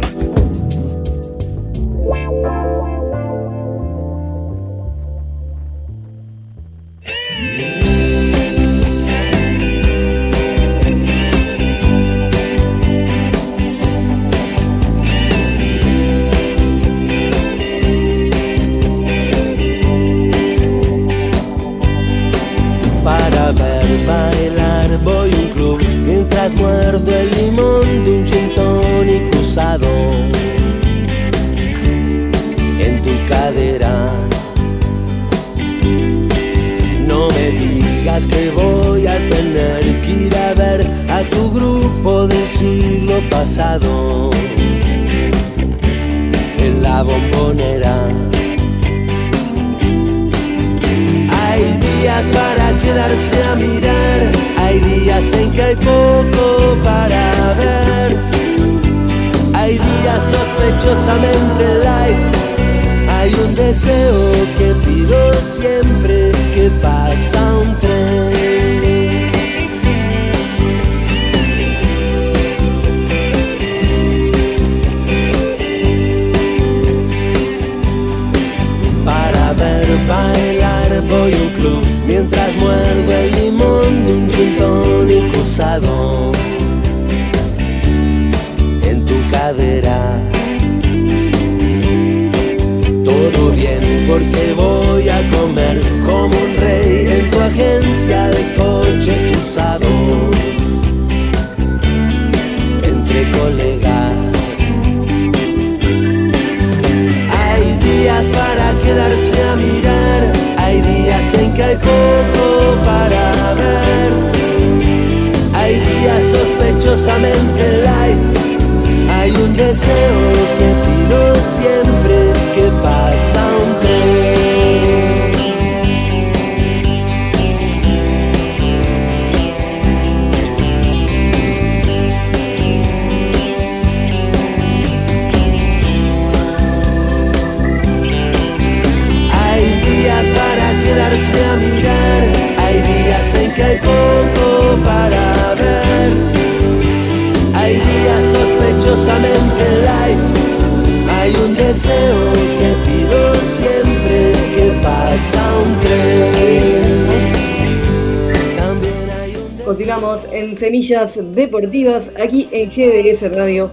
Deportivas, 160.86 162.10
aquí 162.22 162.48
en 162.52 162.70
GDS 162.70 163.32
Radio, 163.34 163.68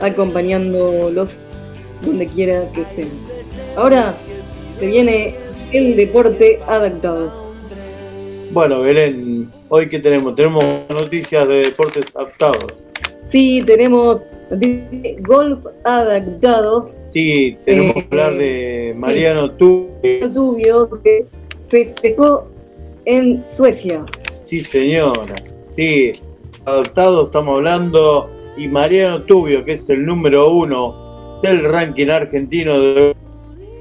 acompañándolos 0.00 1.36
donde 2.02 2.26
quiera 2.28 2.62
que 2.72 2.82
estén. 2.82 3.08
Ahora 3.76 4.14
se 4.78 4.86
viene 4.86 5.34
el 5.72 5.96
deporte 5.96 6.60
adaptado. 6.68 7.32
Bueno, 8.52 8.82
Belén, 8.82 9.50
hoy 9.68 9.88
que 9.88 9.98
tenemos, 9.98 10.36
tenemos 10.36 10.64
noticias 10.88 11.48
de 11.48 11.56
deportes 11.56 12.14
adaptados. 12.14 12.72
Sí, 13.24 13.60
tenemos 13.66 14.20
de 14.50 15.16
golf 15.26 15.66
adaptado. 15.84 16.92
Sí, 17.06 17.56
tenemos 17.64 17.96
Eh, 17.96 18.06
que 18.08 18.16
hablar 18.16 18.34
de 18.38 18.92
Mariano 18.96 19.50
Tú. 19.50 19.88
Tubio 20.32 20.88
que 21.02 21.26
festejó 21.68 22.46
en 23.06 23.42
Suecia. 23.42 24.04
Sí, 24.44 24.60
señora. 24.60 25.34
Sí, 25.68 26.12
adaptado 26.64 27.26
estamos 27.26 27.56
hablando. 27.56 28.30
Y 28.56 28.68
Mariano 28.68 29.22
Tubio, 29.22 29.64
que 29.64 29.72
es 29.72 29.90
el 29.90 30.06
número 30.06 30.50
uno 30.50 31.40
del 31.42 31.64
ranking 31.64 32.08
argentino 32.08 32.78
de 32.78 33.16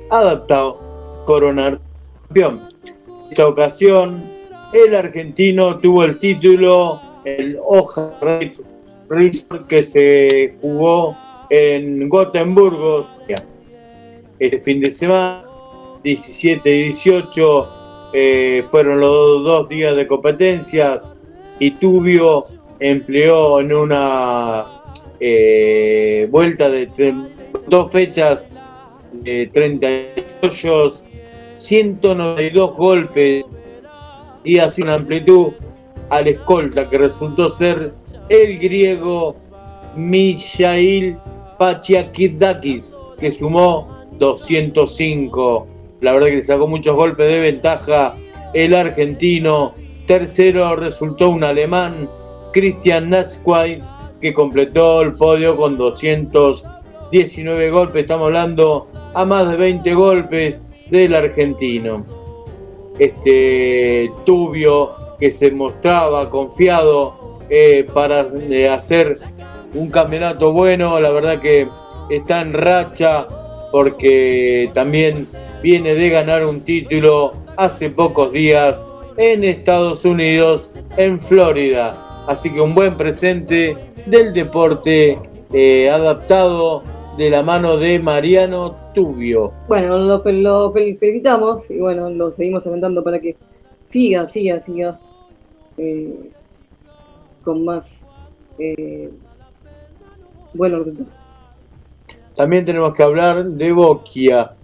adaptado, 0.10 1.24
coronar 1.26 1.80
campeón. 2.28 2.62
En 2.86 3.30
esta 3.30 3.48
ocasión, 3.48 4.24
el 4.74 4.96
argentino 4.96 5.78
tuvo 5.78 6.04
el 6.04 6.18
título, 6.18 7.00
el 7.24 7.58
Hoja 7.64 8.12
que 9.68 9.84
se 9.84 10.56
jugó 10.60 11.16
en 11.52 12.10
Gotemburgo. 12.10 13.08
El 14.40 14.62
fin 14.62 14.82
de 14.82 14.90
semana, 14.90 15.46
17 16.04 16.70
y 16.70 16.84
18, 16.86 17.70
eh, 18.14 18.66
fueron 18.70 19.00
los 19.00 19.44
dos 19.44 19.70
días 19.70 19.96
de 19.96 20.08
competencias 20.08 21.08
y 21.60 21.72
Tubio 21.72 22.46
empleó 22.80 23.60
en 23.60 23.74
una 23.74 24.66
eh, 25.20 26.28
vuelta 26.30 26.70
de 26.70 26.90
dos 27.68 27.92
fechas 27.92 28.50
de 29.12 29.50
38 29.54 30.94
192 31.58 32.76
golpes 32.76 33.50
y 34.44 34.58
así 34.58 34.82
una 34.82 34.96
amplitud 34.96 35.54
al 36.10 36.28
escolta 36.28 36.90
que 36.90 36.98
resultó 36.98 37.48
ser 37.50 37.94
el 38.30 38.60
griego 38.60 39.36
Mijail 39.96 41.18
Pachiakidakis 41.58 42.98
que 43.20 43.32
sumó 43.32 43.88
205 44.18 45.68
la 46.02 46.12
verdad 46.12 46.28
que 46.28 46.36
le 46.36 46.44
sacó 46.44 46.68
muchos 46.68 46.96
golpes 46.96 47.28
de 47.28 47.40
ventaja 47.40 48.16
el 48.54 48.76
argentino. 48.76 49.74
Tercero 50.06 50.76
resultó 50.76 51.30
un 51.30 51.44
alemán, 51.44 52.10
Christian 52.54 53.10
Nasquay, 53.10 53.80
que 54.22 54.34
completó 54.34 55.02
el 55.02 55.14
podio 55.14 55.58
con 55.58 55.78
219 55.78 57.72
golpes. 57.72 58.04
Estamos 58.04 58.28
hablando 58.28 58.86
a 59.14 59.26
más 59.26 59.50
de 59.50 59.58
20 59.58 59.94
golpes 59.94 60.66
del 60.90 61.14
argentino. 61.16 62.06
Este 63.00 64.12
Tubio 64.24 64.92
que 65.20 65.32
se 65.32 65.52
mostraba 65.52 66.30
confiado 66.30 67.40
eh, 67.50 67.86
para 67.94 68.28
eh, 68.50 68.70
hacer 68.70 69.20
un 69.74 69.90
campeonato 69.90 70.52
bueno, 70.52 71.00
la 71.00 71.10
verdad 71.12 71.42
que 71.42 71.68
está 72.10 72.42
en 72.42 72.54
racha 72.54 73.28
porque 73.72 74.70
también 74.74 75.28
viene 75.64 75.96
de 75.96 76.10
ganar 76.10 76.46
un 76.46 76.62
título 76.62 77.34
hace 77.58 77.90
pocos 77.90 78.32
días 78.32 78.86
en 79.18 79.44
Estados 79.44 80.06
Unidos, 80.06 80.76
en 80.98 81.20
Florida. 81.20 82.13
Así 82.28 82.54
que 82.54 82.62
un 82.62 82.74
buen 82.74 82.96
presente 82.96 83.76
del 84.06 84.34
deporte 84.34 85.18
eh, 85.54 85.90
adaptado 85.90 86.84
de 87.18 87.30
la 87.30 87.44
mano 87.44 87.78
de 87.78 88.00
Mariano 88.00 88.76
Tubio. 88.94 89.52
Bueno, 89.68 89.98
lo, 89.98 90.24
fel- 90.24 90.42
lo 90.42 90.74
fel- 90.74 90.98
felicitamos 90.98 91.70
y 91.70 91.78
bueno, 91.80 92.10
lo 92.10 92.32
seguimos 92.32 92.66
alentando 92.66 93.04
para 93.04 93.20
que 93.20 93.36
siga, 93.82 94.26
siga, 94.28 94.60
siga 94.62 95.00
eh, 95.78 96.32
con 97.44 97.66
más 97.66 98.08
eh, 98.58 99.10
buenos 100.54 100.80
resultados. 100.80 101.12
También 102.36 102.66
tenemos 102.66 102.94
que 102.94 103.04
hablar 103.04 103.46
de 103.46 103.72
Boquia, 103.74 104.56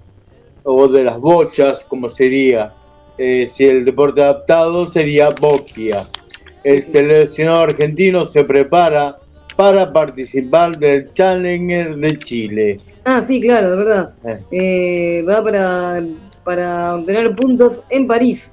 o 0.64 0.88
de 0.88 1.04
las 1.04 1.20
bochas, 1.20 1.86
como 1.88 2.10
sería. 2.10 2.74
Eh, 3.18 3.46
si 3.48 3.66
el 3.66 3.86
deporte 3.86 4.22
adaptado 4.24 4.86
sería 4.86 5.30
Boquia. 5.30 6.04
El 6.64 6.84
seleccionado 6.84 7.62
argentino 7.62 8.26
se 8.26 8.44
prepara 8.44 9.18
para 9.56 9.92
participar 9.92 10.78
del 10.78 11.14
Challenger 11.14 11.96
de 11.96 12.20
Chile. 12.20 12.80
Ah, 13.06 13.24
sí, 13.26 13.40
claro, 13.42 13.72
de 13.72 13.76
verdad. 13.78 14.14
Eh. 14.26 14.40
Eh, 14.52 15.22
va 15.24 15.44
para, 15.44 16.04
para 16.44 16.96
obtener 16.96 17.34
puntos 17.36 17.82
en 17.90 18.08
París. 18.08 18.52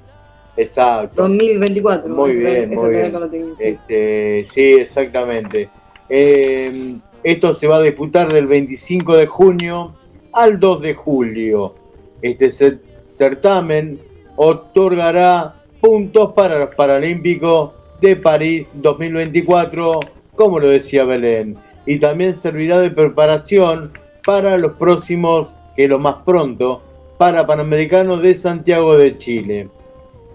Exacto. 0.55 1.21
2024. 1.21 2.13
Muy 2.13 2.35
bien, 2.37 2.69
muy 2.71 2.89
bien. 2.89 3.13
sí. 3.57 3.63
Este, 3.65 4.43
sí, 4.45 4.73
exactamente. 4.73 5.69
Eh, 6.09 6.95
esto 7.23 7.53
se 7.53 7.67
va 7.67 7.77
a 7.77 7.81
disputar 7.83 8.31
del 8.31 8.47
25 8.47 9.17
de 9.17 9.27
junio 9.27 9.95
al 10.33 10.59
2 10.59 10.81
de 10.81 10.93
julio. 10.93 11.75
Este 12.21 12.47
cer- 12.47 12.79
certamen 13.05 13.99
otorgará 14.35 15.55
puntos 15.79 16.33
para 16.33 16.57
los 16.59 16.73
Paralímpicos 16.75 17.71
de 18.01 18.15
París 18.15 18.67
2024, 18.75 19.99
como 20.35 20.59
lo 20.59 20.69
decía 20.69 21.03
Belén, 21.03 21.57
y 21.85 21.97
también 21.99 22.33
servirá 22.33 22.79
de 22.79 22.91
preparación 22.91 23.91
para 24.25 24.57
los 24.57 24.73
próximos, 24.73 25.55
que 25.75 25.87
lo 25.87 25.99
más 25.99 26.17
pronto, 26.25 26.81
para 27.17 27.47
Panamericanos 27.47 28.21
de 28.21 28.35
Santiago 28.35 28.95
de 28.95 29.17
Chile. 29.17 29.69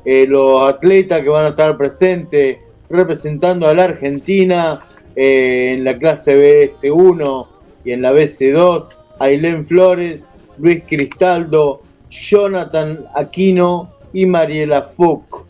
Eh, 0.04 0.26
los 0.26 0.62
atletas 0.62 1.22
que 1.22 1.28
van 1.28 1.46
a 1.46 1.48
estar 1.50 1.76
presentes 1.76 2.58
representando 2.88 3.68
a 3.68 3.74
la 3.74 3.84
Argentina 3.84 4.80
eh, 5.14 5.74
en 5.74 5.84
la 5.84 5.96
clase 5.96 6.34
BS1 6.34 7.46
y 7.84 7.92
en 7.92 8.02
la 8.02 8.12
BC2, 8.12 8.88
Ailén 9.18 9.64
Flores, 9.64 10.30
Luis 10.58 10.82
Cristaldo, 10.86 11.82
Jonathan 12.10 13.04
Aquino 13.14 13.92
y 14.12 14.26
Mariela 14.26 14.82
Fuch. 14.82 15.44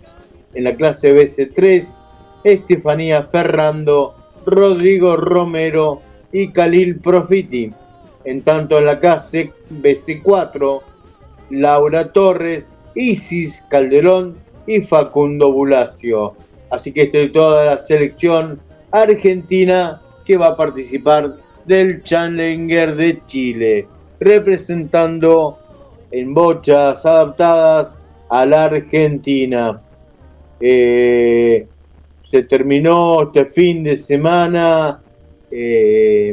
En 0.54 0.64
la 0.64 0.74
clase 0.76 1.14
BC3, 1.14 2.01
Estefanía 2.44 3.22
Ferrando, 3.22 4.14
Rodrigo 4.44 5.16
Romero 5.16 6.00
y 6.32 6.48
Khalil 6.48 6.98
Profiti. 7.00 7.72
En 8.24 8.42
tanto 8.42 8.78
en 8.78 8.86
la 8.86 9.00
clase 9.00 9.52
BC4, 9.70 10.80
Laura 11.50 12.12
Torres, 12.12 12.72
Isis 12.94 13.62
Calderón 13.70 14.36
y 14.66 14.80
Facundo 14.80 15.52
Bulacio. 15.52 16.34
Así 16.70 16.92
que 16.92 17.02
esta 17.02 17.18
es 17.18 17.32
toda 17.32 17.64
la 17.64 17.78
selección 17.78 18.58
argentina 18.90 20.00
que 20.24 20.36
va 20.36 20.48
a 20.48 20.56
participar 20.56 21.36
del 21.66 22.02
Challenger 22.02 22.96
de 22.96 23.22
Chile, 23.26 23.86
representando 24.20 25.58
en 26.10 26.34
bochas 26.34 27.04
adaptadas 27.04 28.00
a 28.28 28.46
la 28.46 28.64
Argentina. 28.64 29.80
Eh, 30.60 31.66
se 32.22 32.44
terminó 32.44 33.24
este 33.24 33.44
fin 33.46 33.82
de 33.82 33.96
semana 33.96 35.02
eh, 35.50 36.30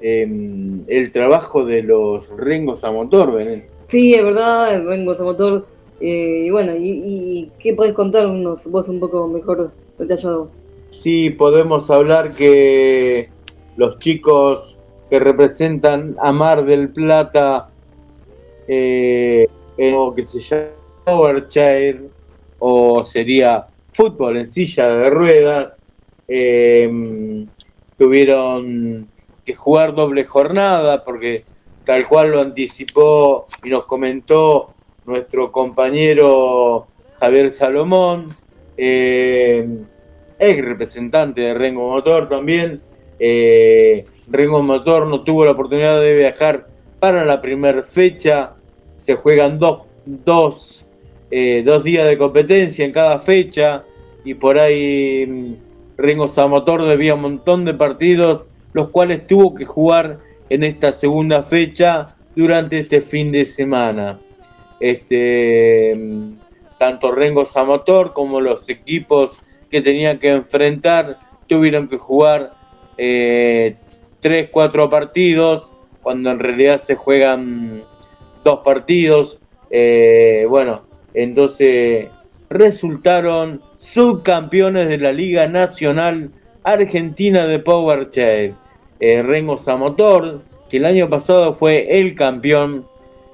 em, 0.00 0.82
el 0.88 1.12
trabajo 1.12 1.66
de 1.66 1.82
los 1.82 2.30
rengos 2.34 2.82
a 2.82 2.90
motor, 2.90 3.30
Belén. 3.34 3.66
Sí, 3.84 4.14
es 4.14 4.24
verdad, 4.24 4.74
el 4.74 4.86
Rengo 4.86 5.12
a 5.12 5.22
motor. 5.22 5.66
eh, 6.00 6.44
y 6.46 6.50
bueno, 6.50 6.74
y, 6.76 6.88
y 6.88 7.52
¿qué 7.58 7.74
podés 7.74 7.92
contarnos 7.92 8.66
vos 8.66 8.88
un 8.88 9.00
poco 9.00 9.28
mejor 9.28 9.70
detallado? 9.98 10.50
Sí, 10.88 11.28
podemos 11.28 11.90
hablar 11.90 12.34
que 12.34 13.28
los 13.76 13.98
chicos 13.98 14.78
que 15.10 15.20
representan 15.20 16.16
a 16.20 16.32
Mar 16.32 16.64
del 16.64 16.88
Plata, 16.88 17.68
eh, 18.66 19.46
en 19.76 19.94
lo 19.94 20.14
que 20.14 20.24
se 20.24 20.40
llama 20.40 20.70
Powerchair, 21.04 22.08
o 22.58 23.04
sería 23.04 23.66
fútbol 24.00 24.38
en 24.38 24.46
silla 24.46 24.88
de 24.88 25.10
ruedas, 25.10 25.82
eh, 26.26 27.44
tuvieron 27.98 29.06
que 29.44 29.54
jugar 29.54 29.94
doble 29.94 30.24
jornada 30.24 31.04
porque 31.04 31.44
tal 31.84 32.08
cual 32.08 32.30
lo 32.30 32.40
anticipó 32.40 33.46
y 33.62 33.68
nos 33.68 33.84
comentó 33.84 34.72
nuestro 35.04 35.52
compañero 35.52 36.86
Javier 37.18 37.50
Salomón, 37.50 38.34
eh, 38.78 39.68
ex 40.38 40.64
representante 40.64 41.42
de 41.42 41.52
Rengo 41.52 41.90
Motor 41.90 42.26
también. 42.26 42.80
Eh, 43.18 44.06
Rengo 44.30 44.62
Motor 44.62 45.08
no 45.08 45.24
tuvo 45.24 45.44
la 45.44 45.50
oportunidad 45.50 46.00
de 46.00 46.14
viajar 46.14 46.68
para 46.98 47.22
la 47.26 47.42
primera 47.42 47.82
fecha. 47.82 48.54
Se 48.96 49.16
juegan 49.16 49.58
dos, 49.58 49.82
dos, 50.06 50.86
eh, 51.30 51.62
dos 51.66 51.84
días 51.84 52.06
de 52.06 52.16
competencia 52.16 52.82
en 52.86 52.92
cada 52.92 53.18
fecha 53.18 53.84
y 54.24 54.34
por 54.34 54.58
ahí 54.58 55.26
mm, 55.26 55.54
Rengo 55.96 56.26
Motor 56.48 56.84
debía 56.84 57.14
un 57.14 57.22
montón 57.22 57.64
de 57.64 57.74
partidos, 57.74 58.46
los 58.72 58.90
cuales 58.90 59.26
tuvo 59.26 59.54
que 59.54 59.64
jugar 59.64 60.18
en 60.48 60.64
esta 60.64 60.92
segunda 60.92 61.42
fecha 61.42 62.16
durante 62.34 62.80
este 62.80 63.00
fin 63.00 63.32
de 63.32 63.44
semana. 63.44 64.18
Este, 64.80 65.92
mm, 65.96 66.32
tanto 66.78 67.12
Rengo 67.12 67.44
Motor 67.66 68.12
como 68.12 68.40
los 68.40 68.68
equipos 68.68 69.42
que 69.70 69.80
tenían 69.80 70.18
que 70.18 70.30
enfrentar 70.30 71.18
tuvieron 71.46 71.88
que 71.88 71.98
jugar 71.98 72.54
eh, 72.96 73.76
tres, 74.20 74.48
cuatro 74.50 74.88
partidos, 74.88 75.72
cuando 76.02 76.30
en 76.30 76.38
realidad 76.38 76.78
se 76.78 76.94
juegan 76.94 77.82
dos 78.44 78.60
partidos. 78.60 79.40
Eh, 79.70 80.46
bueno, 80.48 80.82
entonces 81.14 82.08
resultaron 82.48 83.62
subcampeones 83.80 84.88
de 84.88 84.98
la 84.98 85.10
Liga 85.10 85.46
Nacional 85.46 86.30
Argentina 86.64 87.46
de 87.46 87.58
Power 87.60 88.10
Chair. 88.10 88.52
Eh, 89.00 89.22
Rengo 89.22 89.56
Samotor, 89.56 90.42
que 90.68 90.76
el 90.76 90.84
año 90.84 91.08
pasado 91.08 91.54
fue 91.54 91.98
el 91.98 92.14
campeón, 92.14 92.84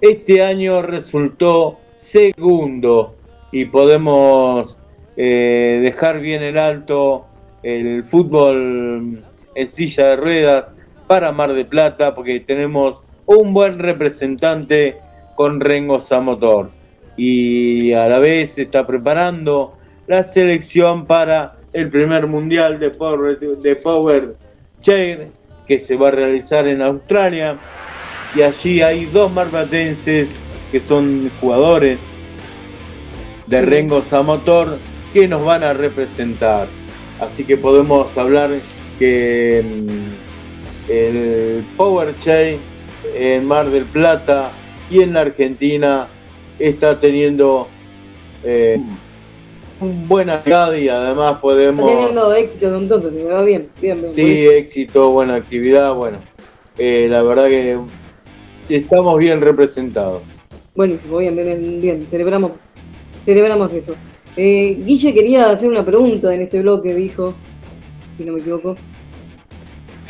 este 0.00 0.44
año 0.44 0.82
resultó 0.82 1.80
segundo 1.90 3.16
y 3.50 3.64
podemos 3.64 4.78
eh, 5.16 5.80
dejar 5.82 6.20
bien 6.20 6.44
el 6.44 6.58
alto 6.58 7.26
el 7.64 8.04
fútbol 8.04 9.24
en 9.56 9.68
silla 9.68 10.10
de 10.10 10.16
ruedas 10.16 10.74
para 11.08 11.32
Mar 11.32 11.54
de 11.54 11.64
Plata 11.64 12.14
porque 12.14 12.38
tenemos 12.38 13.00
un 13.24 13.52
buen 13.52 13.80
representante 13.80 14.98
con 15.34 15.58
Rengo 15.58 15.98
Samotor 15.98 16.70
y 17.16 17.92
a 17.94 18.06
la 18.06 18.20
vez 18.20 18.54
se 18.54 18.62
está 18.62 18.86
preparando 18.86 19.75
la 20.06 20.22
selección 20.22 21.06
para 21.06 21.56
el 21.72 21.90
primer 21.90 22.26
mundial 22.26 22.78
de 22.78 22.90
Power, 22.90 23.38
de 23.38 23.76
Power 23.76 24.36
Chair 24.80 25.28
que 25.66 25.80
se 25.80 25.96
va 25.96 26.08
a 26.08 26.12
realizar 26.12 26.66
en 26.66 26.80
Australia. 26.80 27.58
Y 28.34 28.42
allí 28.42 28.82
hay 28.82 29.06
dos 29.06 29.32
marplatenses 29.32 30.34
que 30.70 30.80
son 30.80 31.30
jugadores 31.40 32.00
de 33.46 33.62
Rengo 33.62 34.02
Samotor 34.02 34.78
que 35.12 35.28
nos 35.28 35.44
van 35.44 35.62
a 35.62 35.72
representar. 35.72 36.68
Así 37.20 37.44
que 37.44 37.56
podemos 37.56 38.16
hablar 38.18 38.50
que 38.98 39.64
mm, 39.64 40.90
el 40.90 41.64
Power 41.76 42.14
Chain 42.20 42.58
en 43.14 43.46
Mar 43.46 43.70
del 43.70 43.84
Plata 43.84 44.50
y 44.90 45.00
en 45.00 45.14
la 45.14 45.22
Argentina 45.22 46.06
está 46.58 46.98
teniendo 46.98 47.68
eh, 48.44 48.78
un 49.80 50.08
buen 50.08 50.30
actividad 50.30 50.72
y 50.74 50.88
además 50.88 51.32
Está 51.32 51.40
podemos... 51.42 51.90
teniendo 51.90 52.32
éxito 52.34 52.74
entonces, 52.76 53.12
me 53.12 53.24
va 53.24 53.44
bien, 53.44 53.68
bien, 53.80 53.96
bien. 54.02 54.06
Sí, 54.06 54.46
éxito, 54.46 55.10
buena 55.10 55.34
actividad, 55.34 55.94
bueno. 55.94 56.18
eh, 56.78 57.06
la 57.10 57.22
verdad 57.22 57.46
que 57.46 57.78
estamos 58.68 59.18
bien 59.18 59.40
representados. 59.40 60.22
Buenísimo, 60.74 61.18
bien, 61.18 61.34
bien, 61.36 61.60
bien, 61.60 61.80
bien. 61.80 62.06
Celebramos, 62.08 62.52
celebramos 63.24 63.72
eso. 63.72 63.94
Eh, 64.36 64.78
Guille 64.84 65.14
quería 65.14 65.50
hacer 65.50 65.68
una 65.68 65.84
pregunta 65.84 66.34
en 66.34 66.42
este 66.42 66.60
bloque, 66.60 66.94
dijo, 66.94 67.34
si 68.18 68.24
no 68.24 68.32
me 68.34 68.40
equivoco. 68.40 68.76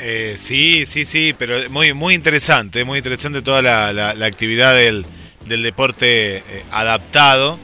Eh, 0.01 0.35
sí, 0.37 0.85
sí, 0.87 1.05
sí, 1.05 1.35
pero 1.39 1.57
muy, 1.71 1.95
muy 1.95 2.15
interesante, 2.15 2.85
muy 2.85 2.99
interesante 2.99 3.41
toda 3.43 3.63
la, 3.63 3.93
la- 3.93 4.15
la 4.15 4.27
actividad 4.27 4.75
del, 4.75 5.07
del 5.49 5.63
deporte 5.63 6.37
eh, 6.39 6.43
adaptado. 6.73 7.59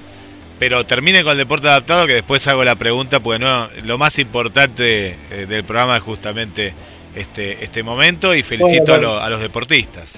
Pero 0.62 0.87
termine 0.87 1.25
con 1.25 1.33
el 1.33 1.38
deporte 1.38 1.66
adaptado, 1.66 2.07
que 2.07 2.12
después 2.12 2.46
hago 2.46 2.62
la 2.62 2.77
pregunta, 2.77 3.18
porque 3.18 3.40
no, 3.40 3.66
lo 3.83 3.98
más 3.98 4.16
importante 4.20 5.16
eh, 5.33 5.46
del 5.48 5.64
programa 5.64 5.96
es 5.96 6.03
justamente 6.05 6.72
este, 7.16 7.64
este 7.64 7.83
momento 7.83 8.33
y 8.33 8.44
felicito 8.44 8.92
Bueno, 8.92 9.09
a, 9.09 9.14
lo- 9.14 9.20
a 9.22 9.29
los 9.31 9.40
deportistas. 9.40 10.14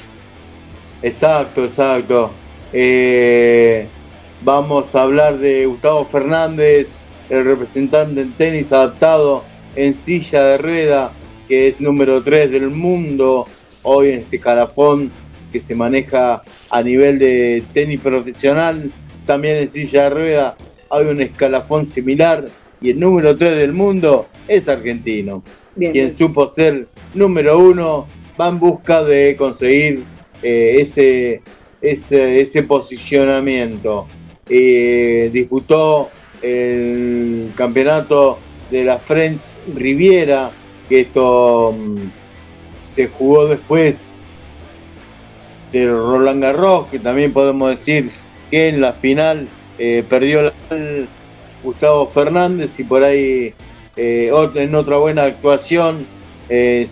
Exacto, 1.02 1.64
exacto. 1.64 2.30
Eh, 2.74 3.86
vamos 4.42 4.94
a 4.94 5.04
hablar 5.04 5.38
de 5.38 5.64
Gustavo 5.64 6.04
Fernández, 6.04 6.90
el 7.30 7.42
representante 7.46 8.20
en 8.20 8.32
tenis 8.32 8.70
adaptado 8.70 9.44
en 9.74 9.94
silla 9.94 10.42
de 10.42 10.58
rueda, 10.58 11.10
que 11.48 11.68
es 11.68 11.80
número 11.80 12.22
3 12.22 12.50
del 12.50 12.68
mundo 12.68 13.46
hoy 13.82 14.08
en 14.10 14.20
este 14.20 14.38
calafón 14.38 15.10
que 15.50 15.62
se 15.62 15.74
maneja 15.74 16.42
a 16.68 16.82
nivel 16.82 17.18
de 17.18 17.64
tenis 17.72 17.98
profesional. 17.98 18.92
También 19.26 19.56
en 19.58 19.70
silla 19.70 20.04
de 20.04 20.10
rueda 20.10 20.56
hay 20.90 21.06
un 21.06 21.20
escalafón 21.20 21.86
similar 21.86 22.44
y 22.80 22.90
el 22.90 23.00
número 23.00 23.36
3 23.36 23.56
del 23.56 23.72
mundo 23.72 24.26
es 24.48 24.68
argentino. 24.68 25.42
Bien, 25.74 25.92
Quien 25.92 26.06
bien. 26.06 26.16
supo 26.18 26.46
ser 26.48 26.86
número 27.14 27.58
uno 27.58 28.06
va 28.40 28.48
en 28.48 28.58
busca 28.58 29.02
de 29.02 29.34
conseguir 29.36 30.02
eh, 30.42 30.76
ese, 30.80 31.42
ese, 31.80 32.40
ese 32.40 32.62
posicionamiento. 32.64 34.06
eh, 34.48 35.30
disputó 35.32 36.10
el 36.42 37.50
campeonato 37.56 38.38
de 38.70 38.84
la 38.84 38.98
Friends 38.98 39.58
Riviera, 39.74 40.50
que 40.88 41.00
esto 41.00 41.72
mm, 41.72 41.96
se 42.88 43.08
jugó 43.08 43.46
después 43.46 44.06
de 45.72 45.86
Roland 45.86 46.42
Garros, 46.42 46.88
que 46.88 46.98
también 46.98 47.32
podemos 47.32 47.70
decir 47.70 48.10
en 48.56 48.80
la 48.80 48.92
final 48.92 49.48
eh, 49.78 50.04
perdió 50.08 50.52
Gustavo 51.62 52.06
Fernández 52.06 52.78
y 52.78 52.84
por 52.84 53.02
ahí 53.02 53.52
eh, 53.96 54.30
en 54.54 54.74
otra 54.74 54.98
buena 54.98 55.24
actuación 55.24 56.06
eh, 56.48 56.86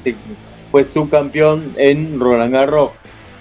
fue 0.71 0.85
subcampeón 0.85 1.75
en 1.77 2.19
Roland 2.19 2.53
Garros. 2.53 2.91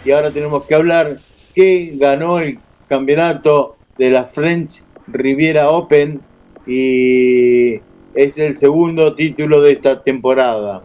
Y 0.04 0.12
ahora 0.12 0.32
tenemos 0.32 0.66
que 0.66 0.76
hablar 0.76 1.18
que 1.56 1.94
ganó 1.96 2.40
el 2.40 2.60
campeonato 2.88 3.78
de 3.98 4.12
la 4.12 4.26
French 4.26 4.84
Riviera 5.08 5.70
Open 5.70 6.22
y 6.68 7.76
es 8.14 8.38
el 8.38 8.58
segundo 8.58 9.16
título 9.16 9.62
de 9.62 9.74
esta 9.74 10.04
temporada. 10.04 10.82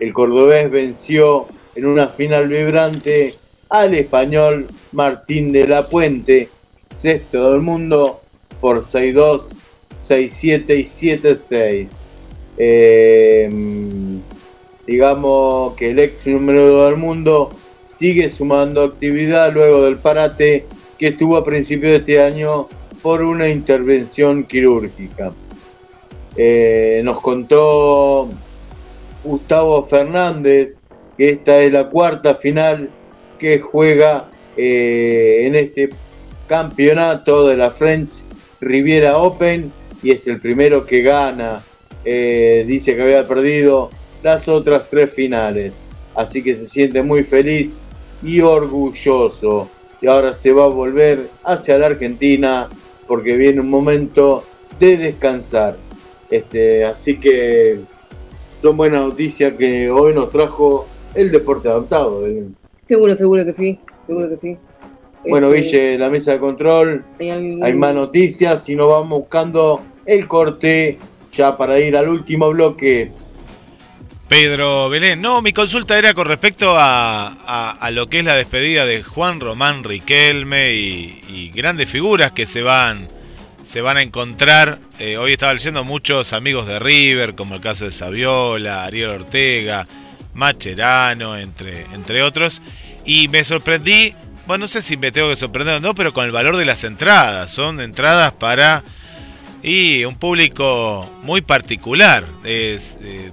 El 0.00 0.12
cordobés 0.12 0.70
venció 0.70 1.46
en 1.74 1.86
una 1.86 2.08
final 2.08 2.48
vibrante 2.48 3.34
al 3.68 3.94
español 3.94 4.66
Martín 4.92 5.52
de 5.52 5.66
la 5.66 5.88
Puente, 5.88 6.48
sexto 6.94 7.50
del 7.50 7.60
mundo, 7.60 8.20
por 8.60 8.80
6-2, 8.80 9.42
6-7 10.02 10.78
y 10.78 10.82
7-6. 10.84 11.88
Eh, 12.56 13.50
digamos 14.86 15.74
que 15.74 15.90
el 15.90 15.98
ex 15.98 16.26
número 16.26 16.72
uno 16.72 16.84
del 16.86 16.96
mundo 16.96 17.50
sigue 17.94 18.30
sumando 18.30 18.82
actividad 18.82 19.52
luego 19.52 19.84
del 19.84 19.96
parate 19.96 20.66
que 20.98 21.08
estuvo 21.08 21.36
a 21.36 21.44
principios 21.44 21.92
de 21.92 21.96
este 21.98 22.20
año 22.20 22.68
por 23.02 23.22
una 23.22 23.48
intervención 23.48 24.44
quirúrgica. 24.44 25.32
Eh, 26.36 27.00
nos 27.04 27.20
contó 27.20 28.28
Gustavo 29.22 29.82
Fernández 29.84 30.80
que 31.16 31.30
esta 31.30 31.60
es 31.60 31.72
la 31.72 31.88
cuarta 31.88 32.34
final 32.34 32.90
que 33.38 33.60
juega 33.60 34.30
eh, 34.56 35.44
en 35.46 35.54
este 35.54 35.90
campeonato 36.46 37.46
de 37.46 37.56
la 37.56 37.70
French 37.70 38.22
Riviera 38.60 39.18
Open 39.18 39.72
y 40.02 40.10
es 40.10 40.26
el 40.26 40.40
primero 40.40 40.84
que 40.84 41.02
gana. 41.02 41.62
Eh, 42.04 42.64
dice 42.66 42.94
que 42.94 43.02
había 43.02 43.26
perdido 43.26 43.90
las 44.22 44.48
otras 44.48 44.88
tres 44.90 45.10
finales, 45.12 45.72
así 46.14 46.42
que 46.42 46.54
se 46.54 46.66
siente 46.66 47.02
muy 47.02 47.24
feliz 47.24 47.78
y 48.22 48.40
orgulloso. 48.40 49.68
Y 50.00 50.06
ahora 50.06 50.34
se 50.34 50.52
va 50.52 50.64
a 50.64 50.68
volver 50.68 51.28
hacia 51.44 51.78
la 51.78 51.86
Argentina 51.86 52.68
porque 53.06 53.36
viene 53.36 53.60
un 53.60 53.70
momento 53.70 54.44
de 54.78 54.96
descansar. 54.96 55.76
Este, 56.30 56.84
así 56.84 57.18
que 57.18 57.78
son 58.60 58.76
buenas 58.76 59.02
noticias 59.02 59.54
que 59.54 59.90
hoy 59.90 60.14
nos 60.14 60.30
trajo 60.30 60.86
el 61.14 61.30
deporte 61.30 61.68
adaptado. 61.68 62.22
Belén. 62.22 62.56
Seguro, 62.86 63.16
seguro 63.16 63.44
que 63.44 63.54
sí. 63.54 63.78
Seguro 64.06 64.28
que 64.28 64.36
sí. 64.36 64.58
Bueno, 65.28 65.52
Este, 65.52 65.78
Ville, 65.78 65.98
la 65.98 66.10
mesa 66.10 66.32
de 66.32 66.38
control, 66.38 67.04
¿hay 67.20 67.30
algún- 67.30 67.64
hay 67.64 67.74
más 67.74 67.94
noticias 67.94 68.68
y 68.68 68.76
nos 68.76 68.88
vamos 68.88 69.20
buscando 69.20 69.82
el 70.06 70.26
corte 70.26 70.98
ya 71.32 71.56
para 71.56 71.78
ir 71.80 71.96
al 71.96 72.08
último 72.08 72.50
bloque. 72.50 73.10
Pedro 74.28 74.88
Belén, 74.88 75.20
no, 75.20 75.42
mi 75.42 75.52
consulta 75.52 75.98
era 75.98 76.14
con 76.14 76.26
respecto 76.26 76.76
a, 76.78 77.28
a- 77.28 77.70
a 77.78 77.90
lo 77.90 78.06
que 78.06 78.20
es 78.20 78.24
la 78.24 78.34
despedida 78.36 78.86
de 78.86 79.02
Juan 79.02 79.38
Román 79.38 79.84
Riquelme 79.84 80.72
y, 80.72 81.20
y 81.28 81.50
grandes 81.54 81.88
figuras 81.90 82.32
que 82.32 82.46
se 82.46 82.62
van, 82.62 83.06
se 83.64 83.80
van 83.82 83.98
a 83.98 84.02
encontrar. 84.02 84.78
Eh, 84.98 85.18
hoy 85.18 85.32
estaba 85.32 85.52
leyendo 85.52 85.84
muchos 85.84 86.32
amigos 86.32 86.66
de 86.66 86.78
River, 86.78 87.34
como 87.34 87.54
el 87.56 87.60
caso 87.60 87.84
de 87.84 87.90
Saviola, 87.90 88.84
Ariel 88.84 89.10
Ortega, 89.10 89.84
Macherano, 90.32 91.36
entre, 91.36 91.82
entre 91.94 92.22
otros. 92.22 92.62
Y 93.04 93.28
me 93.28 93.44
sorprendí, 93.44 94.14
bueno, 94.46 94.62
no 94.62 94.68
sé 94.68 94.82
si 94.82 94.96
me 94.96 95.10
tengo 95.12 95.28
que 95.30 95.36
sorprender 95.36 95.76
o 95.76 95.80
no, 95.80 95.94
pero 95.94 96.12
con 96.12 96.24
el 96.24 96.32
valor 96.32 96.56
de 96.56 96.64
las 96.64 96.84
entradas. 96.84 97.50
Son 97.50 97.80
entradas 97.80 98.32
para 98.32 98.82
y 99.62 100.04
un 100.04 100.16
público 100.16 101.10
muy 101.22 101.40
particular. 101.40 102.24
Es, 102.44 102.98
eh, 103.02 103.30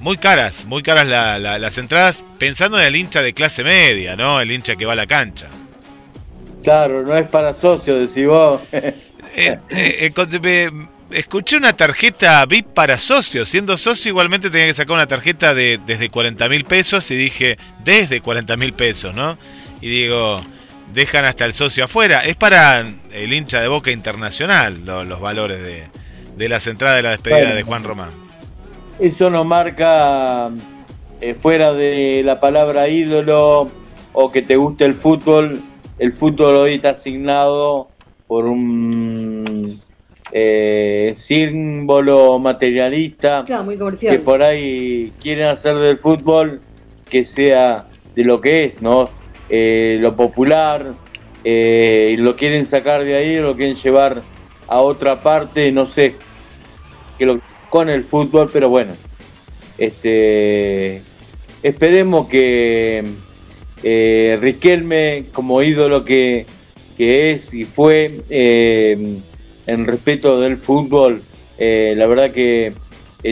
muy 0.00 0.16
caras, 0.16 0.64
muy 0.64 0.82
caras 0.82 1.06
la- 1.06 1.38
la- 1.38 1.58
las 1.58 1.76
entradas, 1.78 2.24
pensando 2.38 2.78
en 2.78 2.86
el 2.86 2.96
hincha 2.96 3.22
de 3.22 3.32
clase 3.34 3.64
media, 3.64 4.16
¿no? 4.16 4.40
El 4.40 4.50
hincha 4.50 4.76
que 4.76 4.86
va 4.86 4.92
a 4.94 4.96
la 4.96 5.06
cancha. 5.06 5.46
Claro, 6.62 7.02
no 7.02 7.16
es 7.16 7.26
para 7.28 7.54
socios, 7.54 8.14
decís 8.14 8.28
vos. 8.28 8.60
Eh, 9.36 9.56
eh, 9.70 10.70
escuché 11.12 11.56
una 11.56 11.72
tarjeta 11.72 12.44
VIP 12.46 12.66
para 12.74 12.98
socios. 12.98 13.48
Siendo 13.48 13.76
socio, 13.76 14.08
igualmente 14.10 14.50
tenía 14.50 14.66
que 14.66 14.74
sacar 14.74 14.94
una 14.94 15.06
tarjeta 15.06 15.54
de 15.54 15.78
desde 15.86 16.08
40 16.08 16.48
mil 16.48 16.64
pesos 16.64 17.08
y 17.12 17.14
dije, 17.14 17.56
desde 17.84 18.20
40 18.20 18.56
mil 18.56 18.72
pesos, 18.72 19.14
¿no? 19.14 19.38
Y 19.80 19.88
digo, 19.88 20.40
dejan 20.92 21.24
hasta 21.24 21.44
el 21.44 21.52
socio 21.52 21.84
afuera. 21.84 22.20
Es 22.24 22.36
para 22.36 22.84
el 23.12 23.32
hincha 23.32 23.60
de 23.60 23.68
Boca 23.68 23.90
Internacional 23.90 24.84
lo- 24.84 25.04
los 25.04 25.20
valores 25.20 25.62
de, 25.62 25.84
de 26.36 26.48
las 26.48 26.66
entradas 26.66 26.96
de 26.96 27.02
la 27.02 27.10
despedida 27.10 27.38
Bueno. 27.40 27.54
de 27.54 27.62
Juan 27.62 27.84
Román. 27.84 28.10
Eso 28.98 29.30
nos 29.30 29.46
marca 29.46 30.50
eh, 31.20 31.34
fuera 31.34 31.72
de 31.72 32.22
la 32.24 32.38
palabra 32.40 32.88
ídolo 32.88 33.68
o 34.12 34.30
que 34.30 34.42
te 34.42 34.56
guste 34.56 34.84
el 34.84 34.94
fútbol. 34.94 35.60
El 35.98 36.12
fútbol 36.12 36.56
hoy 36.56 36.74
está 36.74 36.90
asignado 36.90 37.88
por 38.26 38.44
un 38.46 39.80
eh, 40.32 41.12
símbolo 41.14 42.38
materialista 42.38 43.42
Claro, 43.46 43.64
muy 43.64 43.76
que 43.98 44.18
por 44.18 44.42
ahí 44.42 45.12
quieren 45.20 45.46
hacer 45.48 45.76
del 45.76 45.96
fútbol 45.98 46.60
que 47.08 47.24
sea 47.24 47.86
de 48.14 48.24
lo 48.24 48.40
que 48.40 48.64
es, 48.64 48.80
¿no? 48.82 49.08
Eh, 49.50 49.98
lo 50.00 50.14
popular, 50.14 50.94
eh, 51.42 52.14
lo 52.18 52.36
quieren 52.36 52.64
sacar 52.64 53.04
de 53.04 53.16
ahí, 53.16 53.36
lo 53.36 53.56
quieren 53.56 53.76
llevar 53.76 54.22
a 54.68 54.80
otra 54.80 55.22
parte, 55.22 55.72
no 55.72 55.86
sé, 55.86 56.14
que 57.18 57.40
con 57.68 57.90
el 57.90 58.04
fútbol, 58.04 58.48
pero 58.52 58.68
bueno, 58.68 58.92
este, 59.76 61.02
esperemos 61.62 62.28
que 62.28 63.04
eh, 63.82 64.38
Riquelme, 64.40 65.26
como 65.32 65.62
ídolo 65.62 66.04
que, 66.04 66.46
que 66.96 67.32
es 67.32 67.52
y 67.52 67.64
fue, 67.64 68.20
eh, 68.28 69.18
en 69.66 69.86
respeto 69.86 70.40
del 70.40 70.58
fútbol, 70.58 71.22
la 71.58 72.06
verdad 72.06 72.30
que 72.30 72.72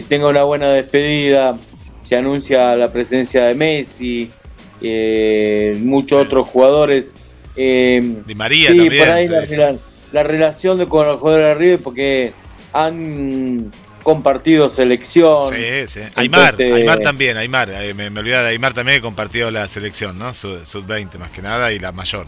tenga 0.08 0.28
una 0.28 0.42
buena 0.42 0.68
despedida. 0.68 1.58
Se 2.02 2.16
anuncia 2.16 2.76
la 2.76 2.88
presencia 2.88 3.44
de 3.44 3.54
Messi, 3.54 4.30
eh, 4.82 5.76
muchos 5.80 6.20
Sí. 6.20 6.26
otros 6.26 6.48
jugadores. 6.48 7.14
eh, 7.56 8.00
Di 8.26 8.34
María 8.36 8.70
sí, 8.70 8.76
también. 8.78 9.04
por 9.06 9.14
ahí 9.16 9.26
se 9.26 9.32
la, 9.32 9.40
dice. 9.40 9.56
la- 9.56 9.76
la 10.12 10.22
relación 10.22 10.78
de, 10.78 10.86
con 10.86 11.06
los 11.06 11.20
jugadores 11.20 11.48
de 11.48 11.54
River, 11.54 11.80
porque 11.82 12.32
han 12.72 13.70
compartido 14.02 14.68
selección. 14.70 15.52
Sí, 15.54 15.86
sí. 15.86 16.00
Aymar, 16.14 16.52
Entonces- 16.54 16.72
Aymar 16.74 16.98
también, 17.00 17.36
Aymar. 17.36 17.70
eh, 17.70 17.92
me, 17.94 18.08
me 18.10 18.20
olvidaba 18.20 18.44
de 18.44 18.48
Aymar 18.50 18.72
también 18.74 18.98
que 18.98 19.02
compartió 19.02 19.50
la 19.50 19.66
selección, 19.68 20.18
¿no? 20.18 20.32
Sub- 20.32 20.64
Sub-20 20.64 21.18
más 21.18 21.30
que 21.30 21.42
nada 21.42 21.72
y 21.72 21.78
la 21.78 21.92
mayor. 21.92 22.26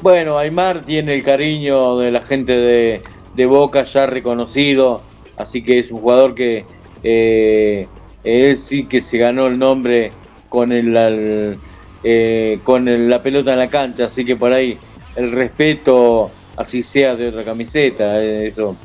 Bueno, 0.00 0.38
Aymar 0.38 0.84
tiene 0.84 1.14
el 1.14 1.22
cariño 1.22 1.98
de 1.98 2.10
la 2.10 2.22
gente 2.22 2.52
de, 2.56 3.02
de 3.36 3.46
Boca 3.46 3.84
ya 3.84 4.06
reconocido, 4.06 5.02
así 5.36 5.62
que 5.62 5.78
es 5.78 5.90
un 5.90 6.00
jugador 6.00 6.34
que 6.34 6.64
eh, 7.02 7.86
él 8.24 8.58
sí 8.58 8.84
que 8.84 9.00
se 9.00 9.18
ganó 9.18 9.46
el 9.46 9.58
nombre 9.58 10.10
con 10.54 10.70
el, 10.70 11.58
eh, 12.04 12.60
con 12.62 13.10
la 13.10 13.20
pelota 13.20 13.54
en 13.54 13.58
la 13.58 13.66
cancha, 13.66 14.04
así 14.04 14.24
que 14.24 14.36
por 14.36 14.52
ahí 14.52 14.78
el 15.16 15.32
respeto, 15.32 16.30
así 16.56 16.80
sea 16.80 17.16
de 17.16 17.30
otra 17.30 17.42
camiseta, 17.42 18.22
eh, 18.22 18.46
eso, 18.46 18.76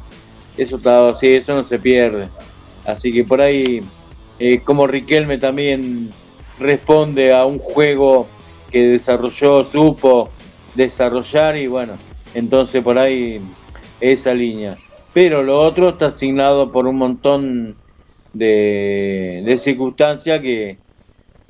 eso 0.58 0.80
así, 1.08 1.28
eso 1.28 1.54
no 1.54 1.62
se 1.62 1.78
pierde. 1.78 2.28
Así 2.88 3.12
que 3.14 3.24
por 3.24 3.40
ahí, 3.40 3.82
eh, 4.40 4.62
como 4.64 4.88
Riquelme 4.88 5.38
también 5.38 6.10
responde 6.60 7.34
a 7.34 7.46
un 7.46 7.60
juego 7.60 8.26
que 8.72 8.88
desarrolló, 8.88 9.64
supo 9.64 10.32
desarrollar 10.74 11.56
y 11.56 11.68
bueno, 11.68 11.94
entonces 12.34 12.84
por 12.84 12.98
ahí 12.98 13.40
esa 14.02 14.34
línea. 14.34 14.76
Pero 15.14 15.44
lo 15.44 15.62
otro 15.62 15.90
está 15.90 16.08
asignado 16.08 16.72
por 16.72 16.88
un 16.88 16.96
montón 16.96 17.76
de, 18.34 19.44
de 19.46 19.60
circunstancias 19.60 20.40
que 20.40 20.89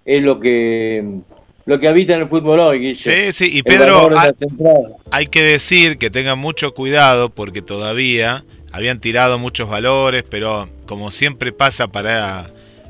es 0.05 0.21
lo 0.21 0.39
que 0.39 1.21
lo 1.65 1.79
que 1.79 1.87
habita 1.87 2.15
en 2.15 2.21
el 2.21 2.27
fútbol 2.27 2.59
hoy, 2.59 2.79
Guille. 2.79 2.95
Sí, 2.95 3.31
sí. 3.31 3.57
Y 3.57 3.61
Pedro, 3.61 4.09
hay, 4.17 4.31
central. 4.35 4.95
hay 5.11 5.27
que 5.27 5.43
decir 5.43 5.99
que 5.99 6.09
tengan 6.09 6.39
mucho 6.39 6.73
cuidado 6.73 7.29
porque 7.29 7.61
todavía 7.61 8.43
habían 8.71 8.99
tirado 8.99 9.37
muchos 9.37 9.69
valores, 9.69 10.23
pero 10.27 10.67
como 10.87 11.11
siempre 11.11 11.51
pasa 11.51 11.87
para, 11.87 12.49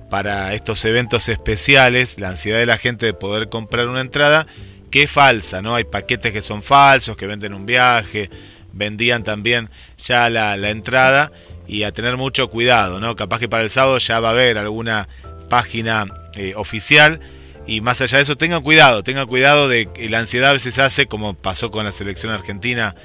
para 0.10 0.54
estos 0.54 0.86
eventos 0.86 1.28
especiales, 1.28 2.22
la 2.22 2.30
ansiedad 2.30 2.58
de 2.58 2.66
la 2.66 2.78
gente 2.78 3.06
de 3.06 3.14
poder 3.14 3.50
comprar 3.50 3.90
una 3.90 4.00
entrada 4.00 4.48
que 4.92 5.04
es 5.04 5.12
falsa, 5.12 5.62
¿no? 5.62 5.76
Hay 5.76 5.84
paquetes 5.84 6.32
que 6.32 6.42
son 6.42 6.64
falsos, 6.64 7.18
que 7.18 7.28
venden 7.28 7.54
un 7.54 7.66
viaje. 7.66 8.30
vendían 8.72 9.26
también 9.26 9.70
ya 9.98 10.30
la, 10.30 10.56
la 10.56 10.70
entrada 10.70 11.34
y 11.68 11.84
a 11.84 11.92
tener 11.92 12.18
mucho 12.18 12.50
cuidado, 12.50 13.00
¿no? 13.00 13.16
Capaz 13.16 13.40
que 13.40 13.50
para 13.50 13.64
el 13.64 13.70
sábado 13.70 13.98
ya 13.98 14.20
va 14.20 14.30
a 14.30 14.32
haber 14.32 14.58
alguna 14.58 15.08
página 15.50 16.06
eh, 16.36 16.54
oficial 16.56 17.20
y 17.68 17.82
más 17.82 18.02
allá 18.02 18.18
de 18.18 18.24
eso 18.24 18.38
tengan 18.38 18.64
cuidado, 18.64 19.04
tengan 19.04 19.28
cuidado 19.28 19.68
de 19.68 19.88
que 19.88 20.10
la 20.10 20.20
ansiedad 20.20 20.52
a 20.52 20.54
veces 20.54 20.80
hace 20.80 21.06
como 21.06 21.34
pasó 21.34 21.72
con 21.72 21.86
la 21.86 21.92
selección 21.92 22.32
argentina 22.32 22.96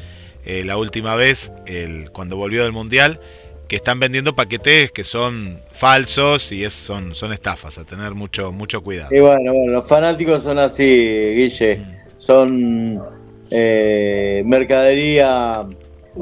eh, 0.47 0.63
la 0.65 0.77
última 0.77 1.17
vez, 1.17 1.53
el, 1.67 2.11
cuando 2.11 2.37
volvió 2.37 2.63
del 2.63 2.73
mundial, 2.73 3.19
que 3.69 3.77
están 3.77 3.99
vendiendo 3.99 4.35
paquetes 4.35 4.93
que 4.93 5.05
son 5.05 5.61
falsos 5.73 6.53
y 6.53 6.65
es, 6.65 6.75
son, 6.75 7.15
son 7.15 7.33
estafas, 7.33 7.79
a 7.79 7.85
tener 7.85 8.15
mucho, 8.15 8.53
mucho 8.53 8.83
cuidado. 8.83 9.15
Y 9.15 9.21
bueno, 9.21 9.53
bueno, 9.53 9.73
los 9.73 9.87
fanáticos 9.87 10.43
son 10.43 10.59
así, 10.59 10.85
Guille. 10.85 11.85
Son 12.19 13.03
eh, 13.51 14.43
mercadería 14.45 15.67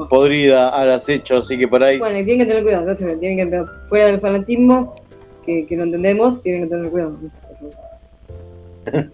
podrida 0.09 0.69
al 0.69 0.91
acecho, 0.91 1.37
así 1.37 1.57
que 1.57 1.67
por 1.67 1.83
ahí. 1.83 1.99
Bueno, 1.99 2.19
y 2.19 2.25
tienen 2.25 2.45
que 2.45 2.53
tener 2.53 2.63
cuidado, 2.63 3.19
tienen 3.19 3.49
que 3.49 3.63
fuera 3.87 4.07
del 4.07 4.19
fanatismo, 4.19 4.95
que, 5.45 5.65
que 5.65 5.75
lo 5.77 5.83
entendemos, 5.83 6.41
tienen 6.41 6.63
que 6.63 6.69
tener 6.69 6.89
cuidado. 6.89 7.17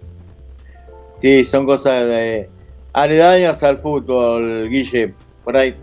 Sí, 1.21 1.43
son 1.43 1.65
cosas 1.65 2.05
eh, 2.09 2.49
aledañas 2.93 3.61
al 3.63 3.79
fútbol, 3.79 4.69
Guille. 4.69 5.13
Por 5.43 5.57
ahí. 5.57 5.75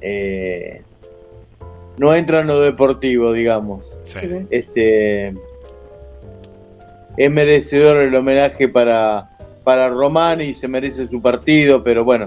eh, 0.00 0.82
no 1.98 2.12
entra 2.14 2.40
en 2.40 2.48
lo 2.48 2.60
deportivo, 2.60 3.32
digamos. 3.32 3.98
Sí. 4.04 4.18
Este 4.50 5.28
es 7.16 7.30
merecedor 7.30 7.98
el 7.98 8.14
homenaje 8.14 8.66
para, 8.68 9.30
para 9.62 9.88
Román 9.88 10.40
y 10.40 10.54
se 10.54 10.66
merece 10.66 11.06
su 11.06 11.20
partido, 11.22 11.84
pero 11.84 12.02
bueno, 12.04 12.26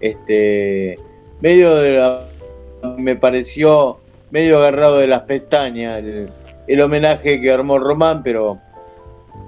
este 0.00 0.96
medio 1.40 1.76
de 1.76 1.98
la- 1.98 2.24
me 2.96 3.14
pareció 3.14 3.98
medio 4.30 4.58
agarrado 4.58 4.98
de 4.98 5.06
las 5.06 5.22
pestañas 5.22 6.02
el, 6.66 6.80
homenaje 6.80 7.40
que 7.40 7.50
armó 7.50 7.78
Román, 7.78 8.22
pero 8.22 8.58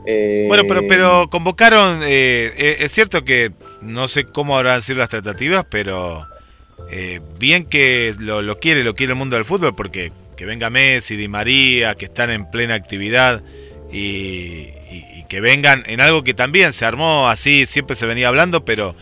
eh, 0.07 0.47
Bueno, 0.49 0.65
pero, 0.67 0.83
pero 0.89 1.29
convocaron, 1.31 2.03
eh, 2.03 2.53
eh, 2.57 2.77
es 2.81 2.93
cierto 2.93 3.23
que 3.25 3.53
no 3.83 4.09
sé 4.09 4.25
cómo 4.25 4.57
habrán 4.57 4.81
sido 4.83 4.99
las 5.01 5.11
tratativas, 5.11 5.67
pero 5.71 6.27
eh, 6.91 7.21
bien 7.39 7.67
que 7.67 8.15
lo, 8.19 8.41
lo 8.43 8.59
quiere, 8.59 8.85
lo 8.85 8.95
quiere 8.95 9.13
el 9.13 9.19
mundo 9.19 9.37
del 9.37 9.45
fútbol, 9.45 9.75
porque 9.75 10.13
que 10.37 10.47
venga 10.47 10.71
Messi, 10.71 11.17
Di 11.17 11.29
María, 11.29 11.95
que 11.95 12.07
están 12.07 12.31
en 12.31 12.51
plena 12.51 12.75
actividad 12.75 13.43
y, 13.93 13.99
y- 14.91 15.25
que 15.29 15.41
vengan 15.41 15.85
en 15.87 16.01
algo 16.01 16.25
que 16.25 16.35
también 16.35 16.73
se 16.73 16.85
armó 16.85 17.29
así, 17.29 17.65
siempre 17.67 17.95
se 17.95 18.05
venía 18.05 18.27
hablando, 18.27 18.65
pero 18.65 18.97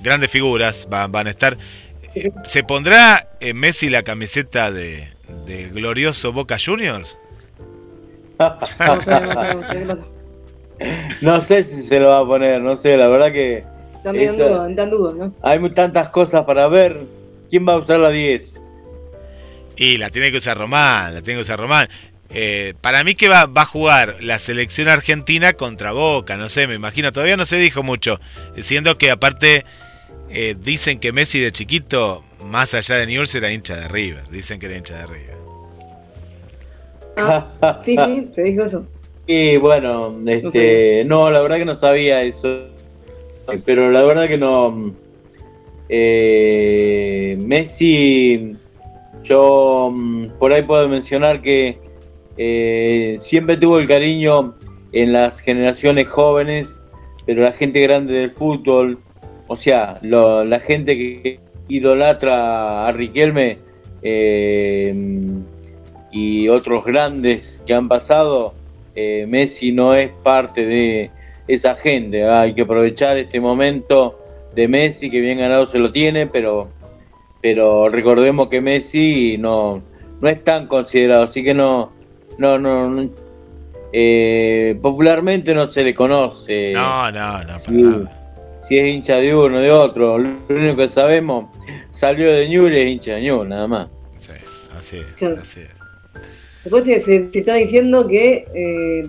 grandes 0.00 0.30
figuras 0.30 0.86
van, 0.88 1.10
van 1.10 1.26
a 1.26 1.30
estar. 1.30 1.56
¿Se 2.44 2.62
pondrá 2.64 3.28
eh, 3.40 3.54
Messi 3.54 3.88
la 3.90 4.02
camiseta 4.02 4.70
de, 4.70 5.08
de 5.46 5.68
glorioso 5.68 6.32
Boca 6.32 6.56
Juniors? 6.64 7.16
No 11.20 11.40
sé 11.40 11.62
si 11.62 11.82
se 11.82 12.00
lo 12.00 12.08
va 12.08 12.18
a 12.20 12.26
poner, 12.26 12.60
no 12.60 12.76
sé, 12.76 12.96
la 12.96 13.06
verdad 13.08 13.32
que 13.32 13.64
en 14.04 14.16
Esa- 14.16 14.48
duda, 14.48 14.68
están 14.68 14.84
en 14.86 14.90
duda, 14.90 15.12
¿no? 15.16 15.34
hay 15.42 15.70
tantas 15.70 16.08
cosas 16.10 16.44
para 16.44 16.66
ver. 16.68 17.00
¿Quién 17.48 17.66
va 17.66 17.74
a 17.74 17.78
usar 17.78 18.00
la 18.00 18.10
10? 18.10 18.60
Y 19.76 19.98
la 19.98 20.10
tiene 20.10 20.32
que 20.32 20.38
usar 20.38 20.58
Román, 20.58 21.14
la 21.14 21.22
tiene 21.22 21.38
que 21.38 21.42
usar 21.42 21.60
Román. 21.60 21.88
Eh, 22.30 22.74
para 22.80 23.04
mí 23.04 23.14
que 23.14 23.28
va, 23.28 23.46
va 23.46 23.62
a 23.62 23.66
jugar 23.66 24.16
la 24.20 24.38
selección 24.40 24.88
argentina 24.88 25.52
contra 25.52 25.92
Boca, 25.92 26.36
no 26.36 26.48
sé, 26.48 26.66
me 26.66 26.74
imagino, 26.74 27.12
todavía 27.12 27.36
no 27.36 27.46
se 27.46 27.56
dijo 27.56 27.82
mucho, 27.84 28.18
siendo 28.56 28.98
que 28.98 29.10
aparte 29.12 29.64
eh, 30.34 30.56
dicen 30.60 30.98
que 30.98 31.12
Messi 31.12 31.40
de 31.40 31.52
chiquito, 31.52 32.24
más 32.44 32.74
allá 32.74 32.96
de 32.96 33.06
Newell's, 33.06 33.34
era 33.34 33.52
hincha 33.52 33.76
de 33.76 33.88
River, 33.88 34.28
dicen 34.30 34.58
que 34.58 34.66
era 34.66 34.76
hincha 34.76 34.98
de 34.98 35.06
River. 35.06 35.36
Ah, 37.16 37.80
sí, 37.82 37.96
sí, 37.96 38.28
se 38.32 38.42
dijo 38.42 38.64
eso. 38.64 38.86
Y 39.26 39.56
bueno, 39.56 40.14
este, 40.26 41.04
no, 41.06 41.30
la 41.30 41.40
verdad 41.40 41.58
que 41.58 41.64
no 41.64 41.76
sabía 41.76 42.22
eso. 42.22 42.66
Pero 43.64 43.90
la 43.90 44.04
verdad 44.04 44.26
que 44.26 44.36
no. 44.36 44.94
eh, 45.88 47.38
Messi, 47.40 48.56
yo 49.22 49.90
mm, 49.92 50.26
por 50.38 50.52
ahí 50.52 50.62
puedo 50.62 50.88
mencionar 50.88 51.40
que 51.40 51.78
eh, 52.36 53.16
siempre 53.20 53.56
tuvo 53.56 53.78
el 53.78 53.86
cariño 53.86 54.54
en 54.92 55.12
las 55.12 55.40
generaciones 55.40 56.08
jóvenes, 56.08 56.82
pero 57.26 57.42
la 57.42 57.52
gente 57.52 57.80
grande 57.80 58.14
del 58.14 58.30
fútbol, 58.30 58.98
o 59.46 59.56
sea, 59.56 59.98
lo- 60.02 60.44
la 60.44 60.60
gente 60.60 60.96
que 60.96 61.38
idolatra 61.68 62.86
a 62.86 62.92
Riquelme 62.92 63.58
eh, 64.02 64.94
y 66.12 66.48
otros 66.48 66.84
grandes 66.84 67.62
que 67.66 67.74
han 67.74 67.88
pasado, 67.88 68.54
eh, 68.94 69.26
Messi 69.28 69.72
no 69.72 69.94
es 69.94 70.10
parte 70.22 70.66
de 70.66 71.10
esa 71.48 71.74
gente. 71.74 72.24
Hay 72.28 72.54
que 72.54 72.62
aprovechar 72.62 73.16
este 73.16 73.40
momento 73.40 74.18
de 74.54 74.68
Messi, 74.68 75.10
que 75.10 75.20
bien 75.20 75.38
ganado 75.38 75.66
se 75.66 75.78
lo 75.78 75.90
tiene, 75.90 76.26
pero, 76.26 76.68
pero 77.40 77.88
recordemos 77.88 78.48
que 78.48 78.60
Messi 78.60 79.36
no, 79.38 79.82
no 80.20 80.28
es 80.28 80.44
tan 80.44 80.68
considerado, 80.68 81.24
así 81.24 81.42
que 81.42 81.54
no, 81.54 81.90
no, 82.38 82.58
no, 82.58 82.88
no, 82.88 83.10
eh, 83.92 84.76
popularmente 84.80 85.54
no 85.54 85.66
se 85.70 85.82
le 85.84 85.94
conoce. 85.94 86.72
No, 86.74 87.10
no, 87.10 87.38
no, 87.38 87.52
para 87.64 87.76
nada. 87.98 88.20
Si 88.66 88.76
es 88.76 88.86
hincha 88.86 89.16
de 89.16 89.34
uno 89.34 89.58
o 89.58 89.60
de 89.60 89.70
otro, 89.70 90.18
lo 90.18 90.28
único 90.48 90.76
que 90.76 90.88
sabemos, 90.88 91.46
salió 91.90 92.32
de 92.32 92.48
Newell 92.48 92.72
y 92.74 92.80
es 92.80 92.86
hincha 92.92 93.14
de 93.16 93.22
Newell, 93.22 93.48
nada 93.48 93.66
más. 93.66 93.88
Sí, 94.16 94.32
así 94.76 94.96
es, 94.98 95.06
Claro. 95.16 95.36
así 95.40 95.60
es. 95.60 95.70
Después 96.64 96.84
se, 96.86 97.00
se- 97.00 97.30
se 97.30 97.38
está 97.40 97.54
diciendo 97.56 98.06
que 98.06 98.46
eh, 98.54 99.08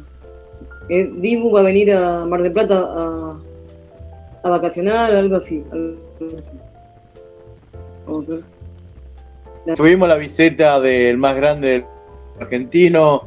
Dibu 1.18 1.52
va 1.52 1.62
a 1.62 1.64
venir 1.64 1.94
a 1.94 2.26
Mar 2.26 2.42
del 2.42 2.52
Plata 2.52 2.80
a, 2.86 3.38
a 4.44 4.50
vacacionar 4.50 5.14
o 5.14 5.18
algo 5.20 5.38
así. 5.38 5.64
algo 5.72 5.98
así. 6.38 6.52
Vamos 8.06 8.28
a 8.30 8.32
ver. 8.34 9.76
Tuvimos 9.78 10.08
la 10.10 10.16
visita 10.16 10.80
del 10.82 11.18
más 11.18 11.36
grande 11.38 11.86
argentino, 12.40 13.24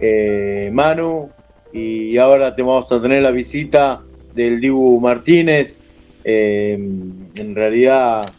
eh, 0.00 0.70
Manu, 0.72 1.30
y 1.72 2.18
ahora 2.18 2.54
te 2.54 2.62
vamos 2.62 2.90
a 2.92 3.00
tener 3.00 3.22
la 3.22 3.30
visita 3.30 4.02
del 4.38 4.60
Dibu 4.60 5.00
Martínez. 5.00 5.80
Eh, 6.24 6.74
en 6.74 7.54
realidad, 7.56 8.32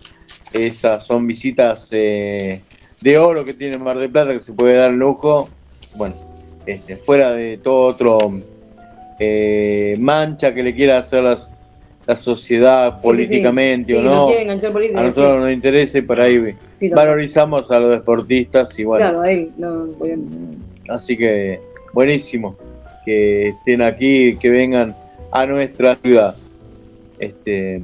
esas 0.54 1.06
son 1.06 1.28
visitas 1.28 1.90
eh, 1.92 2.62
de 3.02 3.18
oro 3.18 3.44
que 3.44 3.54
tiene 3.54 3.78
Mar 3.78 3.98
del 4.00 4.10
Plata 4.10 4.32
que 4.34 4.40
se 4.40 4.54
puede 4.54 4.76
dar 4.76 4.92
lujo. 4.94 5.50
Bueno, 5.96 6.16
este, 6.66 6.96
fuera 6.98 7.32
de 7.32 7.58
todo 7.58 7.82
otro 7.88 8.18
eh, 9.20 9.98
mancha 10.00 10.54
que 10.54 10.64
le 10.64 10.74
quiera 10.74 10.98
hacer 10.98 11.22
las- 11.24 11.52
la 12.08 12.16
sociedad 12.16 13.00
Sí, 13.02 13.08
políticamente 13.08 13.92
sí. 13.92 13.98
o 13.98 14.02
no. 14.02 14.26
política, 14.28 15.00
A 15.00 15.04
nosotros 15.04 15.42
nos 15.42 15.52
interesa 15.52 15.98
y 15.98 16.02
por 16.04 16.22
ahí 16.22 16.56
valorizamos 16.96 17.70
a 17.72 17.80
los 17.82 17.92
deportistas 17.92 18.80
y 18.80 18.86
bueno, 18.86 19.22
Claro, 19.22 19.52
no, 19.58 19.90
a- 20.88 20.94
así 20.96 21.18
que 21.18 21.60
buenísimo 21.94 22.56
que 23.04 23.50
estén 23.50 23.82
aquí, 23.82 24.38
que 24.38 24.50
vengan 24.50 24.96
a 25.32 25.46
nuestra 25.46 25.96
ciudad. 25.96 26.36
Este, 27.18 27.82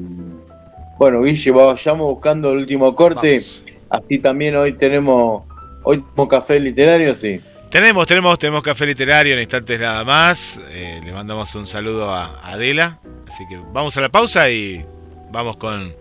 bueno, 0.97 1.21
Guille, 1.21 1.51
vayamos 1.51 2.13
buscando 2.13 2.51
el 2.51 2.57
último 2.59 2.95
corte. 2.95 3.37
Vamos. 3.37 3.63
Así 3.89 4.19
también 4.19 4.55
hoy 4.55 4.73
tenemos, 4.73 5.43
hoy 5.83 5.97
tenemos 6.01 6.29
café 6.29 6.59
literario, 6.59 7.15
sí. 7.15 7.41
Tenemos, 7.69 8.07
tenemos, 8.07 8.39
tenemos 8.39 8.63
café 8.63 8.85
literario 8.85 9.33
en 9.33 9.39
instantes 9.39 9.79
nada 9.79 10.03
más. 10.03 10.59
Eh, 10.71 11.01
le 11.03 11.11
mandamos 11.11 11.53
un 11.55 11.67
saludo 11.67 12.09
a 12.09 12.39
Adela. 12.41 12.99
Así 13.27 13.43
que 13.49 13.59
vamos 13.73 13.97
a 13.97 14.01
la 14.01 14.09
pausa 14.09 14.49
y 14.49 14.85
vamos 15.31 15.57
con 15.57 15.93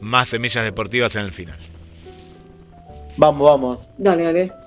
más 0.00 0.28
semillas 0.28 0.64
deportivas 0.64 1.14
en 1.16 1.22
el 1.22 1.32
final. 1.32 1.56
Vamos, 3.16 3.48
vamos. 3.48 3.90
Dale, 3.96 4.24
dale. 4.24 4.59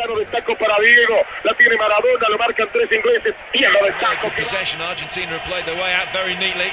Faltano 0.00 0.18
de 0.18 0.24
taco 0.26 0.56
para 0.56 0.78
Diego, 0.78 1.26
la 1.44 1.54
tiene 1.54 1.76
Maradona, 1.76 2.28
lo 2.28 2.38
marcan 2.38 2.68
tres 2.72 2.90
ingleses, 2.90 3.34
Diego 3.52 3.84
de 3.84 3.92
taco. 3.92 4.30
possession. 4.30 4.80
Argentina 4.80 5.38
have 5.38 5.44
played 5.44 5.66
their 5.66 5.76
way 5.76 5.92
out 5.92 6.12
very 6.12 6.34
neatly. 6.36 6.70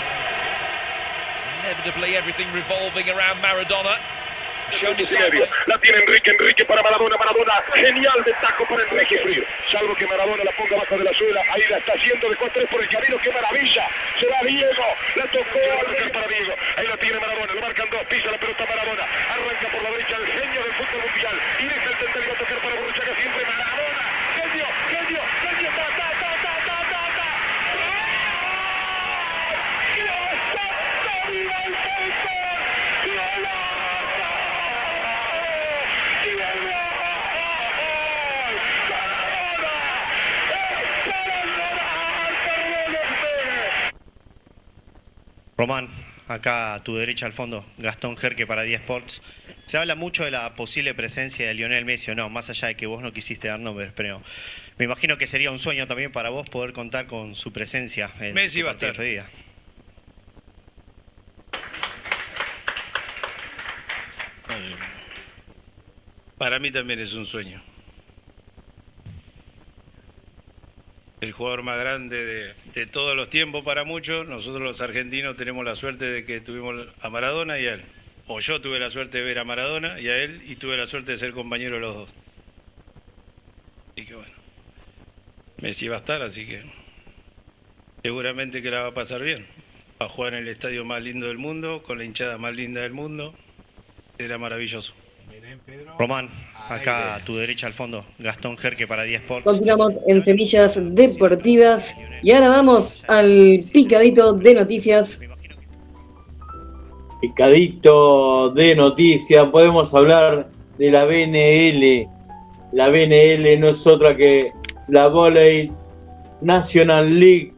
Inevitably, 1.64 2.16
everything 2.16 2.48
revolving 2.54 3.10
around 3.10 3.42
Maradona. 3.42 4.00
La 5.68 5.80
tiene 5.80 6.00
Enrique, 6.00 6.30
Enrique 6.32 6.66
para 6.66 6.84
Maradona, 6.84 7.16
Maradona, 7.16 7.64
genial 7.74 8.22
de 8.26 8.34
taco 8.34 8.66
para 8.68 8.84
Enrique 8.84 9.18
Frío. 9.20 9.44
Salvo 9.72 9.96
que 9.96 10.06
Maradona 10.06 10.44
la 10.44 10.52
ponga 10.52 10.76
abajo 10.76 10.98
de 10.98 11.06
la 11.06 11.14
suela, 11.14 11.42
ahí 11.54 11.64
la 11.70 11.78
está 11.78 11.94
haciendo 11.94 12.30
de 12.30 12.36
4 12.36 12.68
por 12.68 12.82
el 12.82 12.90
camino, 12.90 13.18
qué 13.24 13.32
maravilla. 13.32 13.88
Se 14.20 14.28
va 14.28 14.38
Diego, 14.46 14.84
la 15.16 15.24
tocó 15.32 15.60
al 15.80 16.12
para 16.12 16.28
Diego. 16.28 16.54
Ahí 16.76 16.88
la 16.88 16.98
tiene 16.98 17.18
Maradona, 17.18 17.54
lo 17.54 17.62
marcan 17.62 17.90
dos, 17.90 18.04
pisa 18.10 18.30
la 18.30 18.38
pelota 18.38 18.66
Maradona, 18.66 19.04
arranca 19.04 19.57
Román, 45.58 45.90
acá 46.28 46.76
a 46.76 46.84
tu 46.84 46.96
derecha 46.98 47.26
al 47.26 47.34
fondo, 47.34 47.66
Gastón 47.80 48.16
Jerque 48.16 48.46
para 48.46 48.62
10 48.62 48.82
Sports. 48.82 49.24
Se 49.66 49.78
habla 49.78 49.96
mucho 49.96 50.24
de 50.24 50.30
la 50.30 50.56
posible 50.56 50.94
presencia 50.94 51.48
de 51.48 51.56
Lionel 51.56 51.84
Messi 51.84 52.12
o 52.12 52.16
no, 52.16 52.30
más 52.30 52.52
allá 52.52 52.68
de 52.68 52.76
que 52.76 52.86
vos 52.86 53.02
no 53.02 53.12
quisiste 53.12 53.48
dar 53.48 53.60
nombres, 53.60 53.92
pero 53.96 54.22
me 54.78 54.86
imagino 54.86 55.18
que 55.18 55.26
sería 55.26 55.50
un 55.50 55.58
sueño 55.58 55.88
también 55.88 56.12
para 56.12 56.30
vos 56.30 56.48
poder 56.48 56.74
contar 56.74 57.08
con 57.08 57.36
su 57.36 57.52
presencia 57.52 58.12
en 58.20 58.36
Messi 58.36 58.62
va 58.62 58.70
a 58.70 58.74
estar. 58.74 58.90
despedida. 58.90 59.28
Para 66.38 66.60
mí 66.60 66.72
también 66.72 67.00
es 67.00 67.14
un 67.14 67.26
sueño. 67.26 67.64
El 71.20 71.32
jugador 71.32 71.64
más 71.64 71.80
grande 71.80 72.54
de, 72.74 72.86
todos 72.86 73.16
los 73.16 73.30
tiempos 73.30 73.64
para 73.64 73.84
muchos. 73.84 74.28
Nosotros 74.28 74.62
los 74.62 74.82
argentinos 74.82 75.36
tenemos 75.36 75.66
la 75.66 75.76
suerte 75.76 76.06
de 76.06 76.24
que 76.24 76.42
tuvimos 76.42 76.88
a 77.02 77.10
Maradona 77.10 77.60
y 77.60 77.66
a 77.66 77.74
él. 77.74 77.84
O 78.28 78.40
yo 78.40 78.62
tuve 78.62 78.80
la 78.80 78.90
suerte 78.90 79.20
de 79.20 79.24
ver 79.24 79.40
a 79.40 79.44
Maradona 79.44 80.00
y 80.00 80.10
a 80.10 80.18
él 80.18 80.44
y 80.46 80.58
tuve 80.58 80.78
la 80.78 80.86
suerte 80.86 81.14
de 81.14 81.18
ser 81.18 81.32
compañero 81.32 81.76
de 81.76 81.82
los 81.82 81.96
dos. 81.96 82.10
Y 83.96 84.06
que 84.06 84.14
bueno, 84.14 84.34
Messi 85.62 85.88
va 85.88 85.96
a 85.96 86.00
estar, 86.00 86.22
así 86.22 86.46
que 86.46 86.62
seguramente 88.04 88.62
que 88.62 88.70
la 88.70 88.82
va 88.82 88.88
a 88.90 88.94
pasar 88.94 89.24
bien. 89.24 89.48
Va 90.00 90.06
a 90.06 90.10
jugar 90.10 90.36
en 90.36 90.44
el 90.44 90.50
estadio 90.50 90.86
más 90.86 91.02
lindo 91.02 91.28
del 91.28 91.40
mundo, 91.40 91.82
con 91.82 91.98
la 91.98 92.04
hinchada 92.04 92.38
más 92.38 92.54
linda 92.54 92.82
del 92.82 92.94
mundo. 92.94 93.34
Era 94.20 94.38
maravilloso. 94.38 94.94
Román, 95.98 96.30
acá 96.70 97.16
a 97.16 97.20
tu 97.20 97.36
derecha 97.36 97.68
al 97.68 97.74
fondo, 97.74 98.06
Gastón 98.20 98.58
Jerque 98.58 98.88
para 98.88 99.04
10 99.04 99.22
Sports. 99.22 99.46
Continuamos 99.46 99.94
en 100.08 100.24
Semillas 100.24 100.80
Deportivas 100.96 101.96
y 102.22 102.32
ahora 102.32 102.50
vamos 102.50 103.04
al 103.08 103.64
picadito 103.72 104.34
de 104.34 104.54
noticias. 104.54 105.20
Picadito 107.22 108.52
de 108.52 108.76
noticias, 108.76 109.46
podemos 109.50 109.94
hablar 109.96 110.50
de 110.78 110.92
la 110.92 111.06
BNL. 111.06 112.08
La 112.74 112.90
BNL 112.90 113.60
no 113.60 113.70
es 113.70 113.88
otra 113.88 114.16
que 114.16 114.48
la 114.88 115.08
Volley 115.08 115.72
National 116.42 117.20
League. 117.20 117.54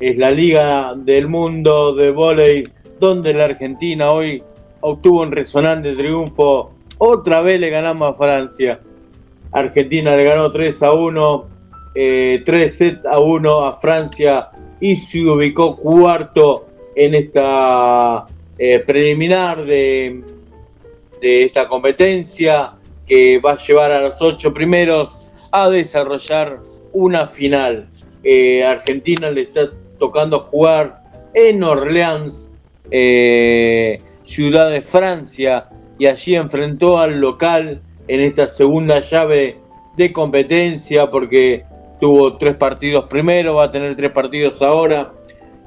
Es 0.00 0.18
la 0.18 0.30
liga 0.30 0.94
del 0.96 1.28
mundo 1.28 1.94
de 1.94 2.10
volley 2.10 2.68
donde 2.98 3.32
la 3.32 3.44
Argentina 3.44 4.10
hoy 4.10 4.42
obtuvo 4.84 5.22
un 5.22 5.32
resonante 5.32 5.94
triunfo. 5.94 6.72
Otra 6.98 7.40
vez 7.40 7.58
le 7.58 7.70
ganamos 7.70 8.10
a 8.10 8.14
Francia. 8.14 8.80
Argentina 9.50 10.16
le 10.16 10.24
ganó 10.24 10.50
3 10.50 10.82
a 10.82 10.92
1, 10.92 11.46
eh, 11.94 12.42
3 12.44 12.76
set 12.76 13.06
a 13.06 13.18
1 13.18 13.64
a 13.64 13.80
Francia 13.80 14.48
y 14.80 14.96
se 14.96 15.20
ubicó 15.24 15.76
cuarto 15.76 16.66
en 16.94 17.14
esta 17.14 18.26
eh, 18.58 18.78
preliminar 18.80 19.64
de, 19.64 20.22
de 21.20 21.44
esta 21.44 21.66
competencia 21.66 22.74
que 23.06 23.38
va 23.38 23.52
a 23.52 23.56
llevar 23.56 23.90
a 23.90 24.00
los 24.00 24.20
ocho 24.20 24.52
primeros 24.52 25.18
a 25.50 25.70
desarrollar 25.70 26.58
una 26.92 27.26
final. 27.26 27.88
Eh, 28.22 28.62
Argentina 28.64 29.30
le 29.30 29.42
está 29.42 29.70
tocando 29.98 30.40
jugar 30.40 31.02
en 31.34 31.62
Orleans, 31.62 32.56
eh, 32.90 33.98
ciudad 34.24 34.70
de 34.70 34.80
Francia, 34.80 35.68
y 35.98 36.06
allí 36.06 36.34
enfrentó 36.34 36.98
al 36.98 37.20
local 37.20 37.80
en 38.08 38.20
esta 38.20 38.48
segunda 38.48 39.00
llave 39.00 39.58
de 39.96 40.12
competencia 40.12 41.08
porque 41.08 41.64
tuvo 42.00 42.36
tres 42.36 42.56
partidos 42.56 43.04
primero, 43.04 43.54
va 43.54 43.64
a 43.64 43.70
tener 43.70 43.96
tres 43.96 44.10
partidos 44.10 44.60
ahora, 44.60 45.12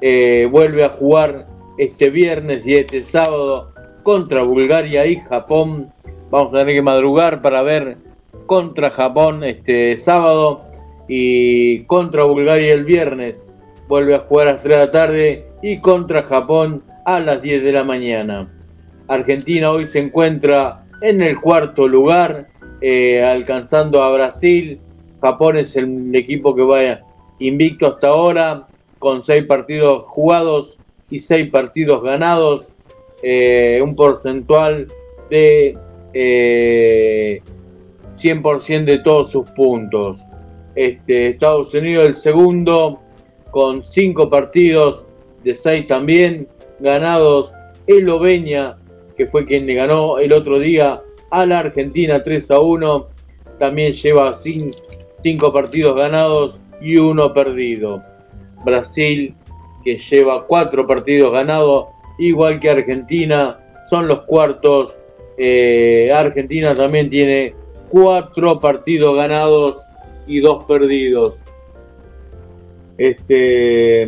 eh, 0.00 0.46
vuelve 0.50 0.84
a 0.84 0.90
jugar 0.90 1.46
este 1.78 2.10
viernes 2.10 2.66
y 2.66 2.74
este 2.74 3.00
sábado 3.02 3.72
contra 4.02 4.42
Bulgaria 4.42 5.06
y 5.06 5.16
Japón. 5.16 5.88
Vamos 6.30 6.52
a 6.52 6.58
tener 6.58 6.74
que 6.74 6.82
madrugar 6.82 7.40
para 7.40 7.62
ver 7.62 7.96
contra 8.46 8.90
Japón 8.90 9.44
este 9.44 9.96
sábado 9.96 10.62
y 11.08 11.84
contra 11.84 12.24
Bulgaria 12.24 12.74
el 12.74 12.84
viernes. 12.84 13.52
Vuelve 13.88 14.16
a 14.16 14.20
jugar 14.20 14.48
a 14.48 14.52
las 14.52 14.62
3 14.62 14.76
de 14.76 14.84
la 14.84 14.90
tarde 14.90 15.46
y 15.62 15.80
contra 15.80 16.22
Japón 16.22 16.82
a 17.08 17.20
las 17.20 17.40
10 17.40 17.64
de 17.64 17.72
la 17.72 17.84
mañana. 17.84 18.52
Argentina 19.06 19.70
hoy 19.70 19.86
se 19.86 19.98
encuentra 19.98 20.84
en 21.00 21.22
el 21.22 21.40
cuarto 21.40 21.88
lugar, 21.88 22.48
eh, 22.82 23.24
alcanzando 23.24 24.02
a 24.02 24.12
Brasil. 24.12 24.78
Japón 25.22 25.56
es 25.56 25.74
el 25.76 26.14
equipo 26.14 26.54
que 26.54 26.62
va 26.62 27.00
invicto 27.38 27.86
hasta 27.86 28.08
ahora, 28.08 28.66
con 28.98 29.22
seis 29.22 29.46
partidos 29.46 30.02
jugados 30.04 30.80
y 31.08 31.20
seis 31.20 31.48
partidos 31.50 32.02
ganados, 32.02 32.76
eh, 33.22 33.80
un 33.82 33.96
porcentual 33.96 34.86
de 35.30 35.78
eh, 36.12 37.40
100% 38.16 38.84
de 38.84 38.98
todos 38.98 39.30
sus 39.30 39.50
puntos. 39.52 40.22
Este, 40.74 41.28
Estados 41.28 41.72
Unidos 41.72 42.06
el 42.06 42.16
segundo, 42.18 43.00
con 43.50 43.82
cinco 43.82 44.28
partidos 44.28 45.06
de 45.42 45.54
seis 45.54 45.86
también 45.86 46.46
ganados. 46.80 47.54
Eslovenia, 47.86 48.76
que 49.16 49.26
fue 49.26 49.46
quien 49.46 49.66
le 49.66 49.74
ganó 49.74 50.18
el 50.18 50.32
otro 50.32 50.58
día 50.58 51.00
a 51.30 51.46
la 51.46 51.60
Argentina 51.60 52.22
3 52.22 52.50
a 52.50 52.60
1, 52.60 53.06
también 53.58 53.92
lleva 53.92 54.32
cin- 54.34 54.74
cinco 55.20 55.52
partidos 55.52 55.96
ganados 55.96 56.60
y 56.80 56.96
uno 56.96 57.32
perdido. 57.34 58.02
Brasil, 58.64 59.34
que 59.84 59.96
lleva 59.96 60.46
cuatro 60.46 60.86
partidos 60.86 61.32
ganados, 61.32 61.86
igual 62.18 62.60
que 62.60 62.70
Argentina, 62.70 63.58
son 63.88 64.06
los 64.06 64.22
cuartos. 64.22 65.00
Eh, 65.38 66.10
Argentina 66.14 66.74
también 66.74 67.08
tiene 67.08 67.54
cuatro 67.88 68.58
partidos 68.60 69.16
ganados 69.16 69.84
y 70.26 70.40
dos 70.40 70.64
perdidos. 70.64 71.40
Este, 72.98 74.02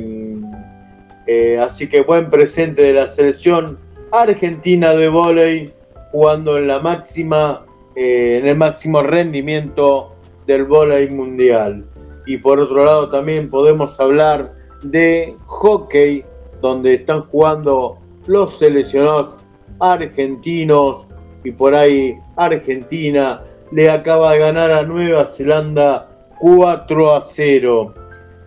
eh, 1.32 1.60
así 1.60 1.88
que 1.88 2.00
buen 2.00 2.28
presente 2.28 2.82
de 2.82 2.92
la 2.92 3.06
selección 3.06 3.78
argentina 4.10 4.92
de 4.94 5.08
vóley 5.08 5.72
jugando 6.10 6.58
en 6.58 6.66
la 6.66 6.80
máxima, 6.80 7.64
eh, 7.94 8.38
en 8.40 8.48
el 8.48 8.56
máximo 8.56 9.00
rendimiento 9.00 10.16
del 10.48 10.64
vóley 10.64 11.08
mundial. 11.08 11.84
Y 12.26 12.38
por 12.38 12.58
otro 12.58 12.84
lado 12.84 13.08
también 13.10 13.48
podemos 13.48 14.00
hablar 14.00 14.54
de 14.82 15.36
hockey, 15.46 16.24
donde 16.60 16.94
están 16.94 17.22
jugando 17.26 17.98
los 18.26 18.58
seleccionados 18.58 19.44
argentinos 19.78 21.06
y 21.44 21.52
por 21.52 21.76
ahí 21.76 22.18
Argentina 22.34 23.44
le 23.70 23.88
acaba 23.88 24.32
de 24.32 24.40
ganar 24.40 24.72
a 24.72 24.82
Nueva 24.82 25.24
Zelanda 25.26 26.08
4 26.40 27.14
a 27.14 27.20
0. 27.20 27.94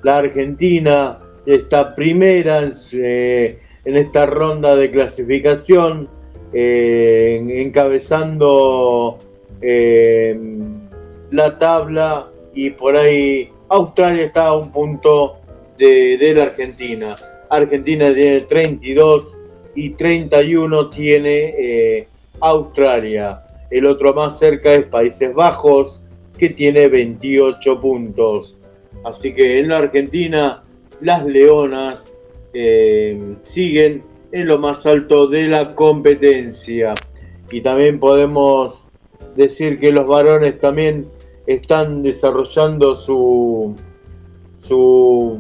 La 0.04 0.18
Argentina 0.18 1.23
está 1.46 1.96
primera 1.96 2.70
eh, 2.94 3.60
en 3.86 3.98
esta 3.98 4.26
ronda 4.26 4.76
de 4.76 4.90
clasificación, 4.92 6.08
eh, 6.54 7.38
en- 7.40 7.50
encabezando 7.50 9.18
eh, 9.62 10.38
la 11.32 11.58
tabla 11.58 12.28
y 12.54 12.70
por 12.72 12.96
ahí 12.96 13.50
Australia 13.70 14.26
está 14.26 14.48
a 14.48 14.58
un 14.58 14.72
punto 14.72 15.38
de, 15.78 16.18
de 16.18 16.34
la 16.36 16.44
Argentina. 16.44 17.16
Argentina 17.50 18.14
tiene 18.14 18.42
32 18.42 19.38
y 19.76 19.92
31 19.92 20.90
tiene 20.90 22.08
Australia. 22.42 23.42
El 23.72 23.86
otro 23.88 24.14
más 24.14 24.38
cerca 24.38 24.74
es 24.74 24.84
Países 24.86 25.34
Bajos, 25.34 26.06
que 26.38 26.50
tiene 26.50 26.88
28 26.88 27.80
puntos. 27.82 28.58
Así 29.04 29.34
que 29.34 29.60
en 29.60 29.70
la 29.70 29.80
Argentina, 29.80 30.63
las 31.04 31.26
Leonas 31.26 32.14
eh, 32.54 33.36
siguen 33.44 34.04
en 34.32 34.48
lo 34.48 34.58
más 34.58 34.86
alto 34.86 35.28
de 35.28 35.48
la 35.48 35.76
competencia. 35.76 36.94
Y 37.52 37.62
también 37.62 38.00
podemos 38.00 38.88
decir 39.36 39.80
que 39.80 39.92
los 39.92 40.08
varones 40.08 40.60
también 40.60 41.08
están 41.46 42.02
desarrollando 42.02 42.96
su 42.96 43.76
su 44.60 45.40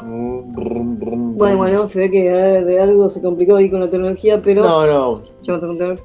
Bueno, 0.00 1.56
bueno, 1.58 1.88
se 1.88 1.98
ve 2.00 2.10
que 2.10 2.30
de, 2.30 2.80
algo 2.80 3.10
se 3.10 3.20
complicó 3.20 3.56
ahí 3.56 3.70
con 3.70 3.80
la 3.80 3.88
tecnología, 3.88 4.40
pero 4.42 4.62
no 4.62 4.86
no 4.86 5.22
ya 5.42 5.54
a 5.54 5.60
contar. 5.60 5.96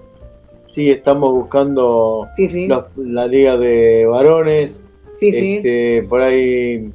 sí 0.66 0.92
estamos 0.92 1.34
buscando 1.34 2.28
Sí, 2.36 2.50
sí. 2.50 2.68
los- 2.68 2.86
la 2.98 3.28
liga 3.28 3.56
de 3.58 4.06
varones 4.06 4.86
Sí, 5.20 5.32
sí. 5.32 5.56
Este, 5.56 6.04
por 6.10 6.22
ahí 6.22 6.92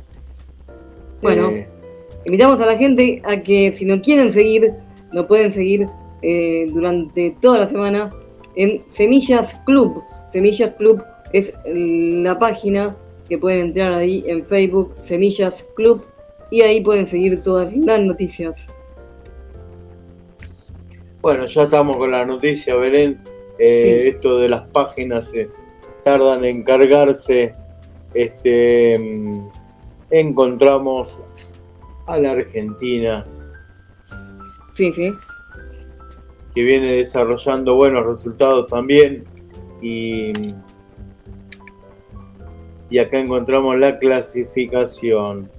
Bueno, 1.22 1.50
eh, 1.50 1.68
invitamos 2.24 2.60
a 2.60 2.66
la 2.66 2.76
gente 2.76 3.20
a 3.24 3.42
que 3.42 3.72
si 3.72 3.84
no 3.84 4.00
quieren 4.00 4.32
seguir, 4.32 4.72
lo 5.12 5.26
pueden 5.26 5.52
seguir 5.52 5.88
eh, 6.22 6.66
durante 6.72 7.34
toda 7.40 7.60
la 7.60 7.66
semana 7.66 8.10
en 8.56 8.82
Semillas 8.90 9.60
Club. 9.66 10.02
Semillas 10.32 10.74
Club 10.76 11.02
es 11.32 11.52
la 11.64 12.38
página 12.38 12.96
que 13.28 13.38
pueden 13.38 13.60
entrar 13.60 13.92
ahí 13.92 14.24
en 14.26 14.44
Facebook, 14.44 14.94
Semillas 15.04 15.64
Club, 15.76 16.04
y 16.50 16.62
ahí 16.62 16.80
pueden 16.80 17.06
seguir 17.06 17.42
todas 17.42 17.74
las 17.76 18.00
noticias. 18.00 18.66
Bueno, 21.20 21.46
ya 21.46 21.64
estamos 21.64 21.96
con 21.96 22.10
la 22.10 22.24
noticia, 22.24 22.74
Belén. 22.76 23.20
Eh, 23.58 24.12
Esto 24.14 24.38
de 24.38 24.48
las 24.48 24.68
páginas 24.68 25.34
eh, 25.34 25.48
tardan 26.04 26.44
en 26.44 26.62
cargarse. 26.62 27.54
Este, 28.14 28.98
mm, 28.98 29.48
encontramos 30.10 31.24
a 32.06 32.18
la 32.18 32.32
Argentina 32.32 33.26
Sí, 34.74 34.92
sí. 34.92 35.12
que 36.54 36.62
viene 36.62 36.92
desarrollando 36.92 37.74
buenos 37.74 38.06
resultados 38.06 38.68
también. 38.68 39.24
Y, 39.82 40.54
y 42.90 42.98
acá 42.98 43.18
encontramos 43.18 43.76
la 43.78 43.98
clasificación. 43.98 45.50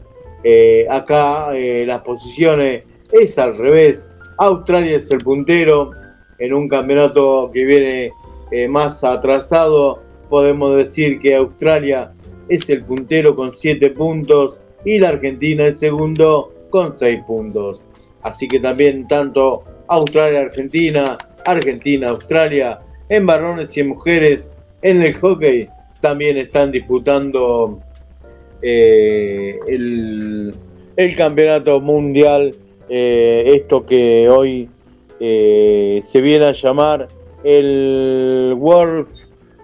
Eh, 0.44 0.88
acá 0.90 1.54
eh, 1.54 1.86
las 1.86 2.00
posiciones 2.00 2.84
es 3.12 3.38
al 3.38 3.58
revés. 3.58 4.12
Australia 4.38 4.98
es 4.98 5.12
el 5.12 5.20
puntero 5.20 5.92
en 6.38 6.54
un 6.54 6.70
campeonato 6.70 7.52
que 7.54 7.66
viene 7.66 8.12
eh, 8.52 8.68
más 8.68 9.04
atrasado. 9.04 10.02
Podemos 10.30 10.76
decir 10.78 11.20
que 11.20 11.36
Australia 11.36 12.14
es 12.50 12.70
el 12.70 12.84
puntero 12.84 13.36
con 13.36 13.54
7 13.54 13.92
puntos 13.92 14.62
y 14.84 14.98
la 15.00 15.10
Argentina 15.10 15.68
es 15.68 15.80
segundo 15.80 16.54
con 16.70 16.94
6 16.94 17.22
puntos. 17.26 17.86
Así 18.22 18.48
que 18.48 18.60
también 18.60 19.08
tanto 19.08 19.64
Australia-Argentina, 19.88 21.18
Argentina-Australia, 21.46 22.80
en 23.08 23.26
varones 23.26 23.76
y 23.78 23.82
en 23.82 23.90
mujeres, 23.90 24.54
en 24.82 25.02
el 25.02 25.14
hockey 25.14 25.68
también 26.02 26.38
están 26.38 26.72
disputando 26.72 27.80
eh, 28.62 29.58
el, 29.68 30.54
el 30.96 31.16
campeonato 31.16 31.80
mundial, 31.80 32.52
eh, 32.90 33.44
esto 33.56 33.86
que 33.86 34.28
hoy 34.30 34.70
eh, 35.20 36.00
se 36.04 36.22
viene 36.22 36.46
a 36.46 36.52
llamar 36.52 37.08
el 37.44 38.54
World, 38.58 39.08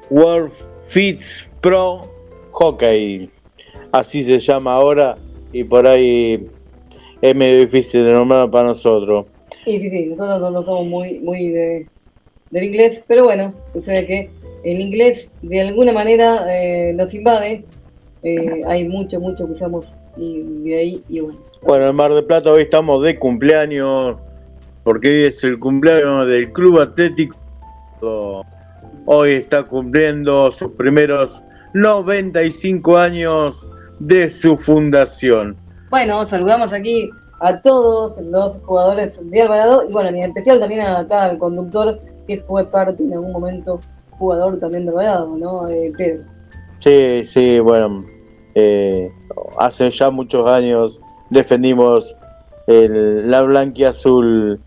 World 0.09 0.51
Fit 0.87 1.21
Pro 1.61 2.14
Hockey. 2.55 3.29
Así 3.91 4.23
se 4.23 4.39
llama 4.39 4.73
ahora 4.73 5.15
y 5.51 5.63
por 5.63 5.85
ahí 5.87 6.47
es 7.21 7.35
medio 7.35 7.59
difícil 7.59 8.05
de 8.05 8.13
nombrar 8.13 8.49
para 8.49 8.69
nosotros. 8.69 9.25
Y 9.65 9.79
sí, 9.79 9.89
sí, 9.89 10.05
nosotros 10.05 10.39
no, 10.39 10.51
no 10.51 10.63
somos 10.63 10.85
muy, 10.87 11.19
muy 11.19 11.49
de, 11.49 11.87
del 12.51 12.63
inglés, 12.63 13.03
pero 13.07 13.25
bueno, 13.25 13.53
sucede 13.73 14.05
que 14.05 14.29
el 14.63 14.79
inglés 14.79 15.29
de 15.41 15.61
alguna 15.61 15.91
manera 15.91 16.45
eh, 16.49 16.93
nos 16.93 17.13
invade. 17.13 17.65
Eh, 18.23 18.61
hay 18.67 18.87
mucho, 18.87 19.19
mucho 19.19 19.45
que 19.45 19.53
usamos 19.53 19.85
y 20.17 20.41
de 20.63 20.75
ahí, 20.75 21.03
y 21.09 21.19
bueno. 21.19 21.39
Bueno, 21.61 21.89
en 21.89 21.95
Mar 21.95 22.13
del 22.13 22.23
Plata 22.23 22.51
hoy 22.51 22.63
estamos 22.63 23.03
de 23.03 23.19
cumpleaños, 23.19 24.15
porque 24.83 25.09
hoy 25.09 25.23
es 25.25 25.43
el 25.43 25.59
cumpleaños 25.59 26.25
del 26.27 26.51
Club 26.53 26.79
Atlético. 26.79 27.35
Hoy 29.05 29.31
está 29.31 29.63
cumpliendo 29.63 30.51
sus 30.51 30.71
primeros 30.71 31.43
95 31.75 32.97
años 32.97 33.69
de 33.99 34.31
su 34.31 34.55
fundación. 34.55 35.57
Bueno, 35.89 36.25
saludamos 36.25 36.71
aquí 36.71 37.09
a 37.41 37.61
todos 37.61 38.17
los 38.17 38.57
jugadores 38.59 39.19
de 39.29 39.41
Alvarado 39.41 39.83
y 39.87 39.91
bueno, 39.91 40.07
en 40.07 40.23
especial 40.23 40.57
también 40.61 40.79
acá 40.79 41.25
al 41.25 41.37
conductor 41.37 41.99
que 42.27 42.39
fue 42.47 42.63
parte 42.63 43.03
en 43.03 43.11
algún 43.11 43.33
momento 43.33 43.81
jugador 44.11 44.57
también 44.57 44.85
de 44.85 44.91
Alvarado, 44.91 45.35
¿no? 45.37 45.67
Eh, 45.67 45.91
Pedro. 45.97 46.23
Sí, 46.79 47.25
sí, 47.25 47.59
bueno, 47.59 48.05
eh, 48.55 49.09
hace 49.59 49.89
ya 49.89 50.09
muchos 50.09 50.45
años 50.45 51.01
defendimos 51.29 52.15
el, 52.67 53.29
la 53.29 53.41
blanquiazul. 53.41 54.61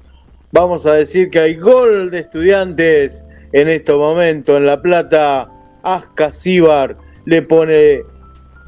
Vamos 0.53 0.85
a 0.85 0.93
decir 0.93 1.31
que 1.31 1.39
hay 1.39 1.55
gol 1.55 2.11
de 2.11 2.19
estudiantes 2.19 3.25
en 3.53 3.69
este 3.69 3.95
momento 3.95 4.59
en 4.59 4.67
La 4.67 4.83
Plata. 4.83 5.51
Aska 5.95 6.33
Sibar 6.33 6.97
le 7.25 7.43
pone 7.43 8.03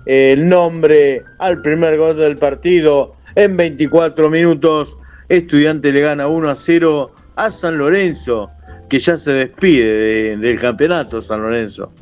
el 0.06 0.48
nombre 0.48 1.22
al 1.38 1.60
primer 1.60 1.96
gol 1.98 2.16
del 2.16 2.36
partido 2.36 3.14
en 3.34 3.56
24 3.56 4.30
minutos. 4.30 4.96
Estudiante 5.28 5.92
le 5.92 6.00
gana 6.00 6.26
1 6.28 6.48
a 6.50 6.56
0 6.56 7.12
a 7.36 7.50
San 7.50 7.78
Lorenzo, 7.78 8.50
que 8.88 8.98
ya 8.98 9.16
se 9.16 9.32
despide 9.32 9.84
de- 9.92 10.36
del 10.36 10.58
campeonato 10.58 11.20
San 11.20 11.42
Lorenzo. 11.42 11.92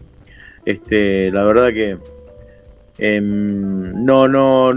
Este, 0.65 1.31
la 1.31 1.45
verdad 1.45 1.69
que 1.69 1.99
em, 2.99 4.05
no, 4.05 4.27
no, 4.29 4.73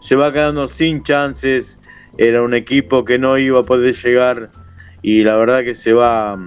se 0.00 0.16
va 0.16 0.32
quedando 0.32 0.66
sin 0.68 1.02
chances. 1.02 1.78
Era 2.18 2.42
un 2.42 2.54
equipo 2.54 3.04
que 3.04 3.18
no 3.18 3.36
iba 3.38 3.60
a 3.60 3.62
poder 3.62 3.94
llegar 3.94 4.50
y 5.02 5.22
la 5.22 5.36
verdad 5.36 5.62
que 5.62 5.74
se 5.74 5.92
va, 5.92 6.38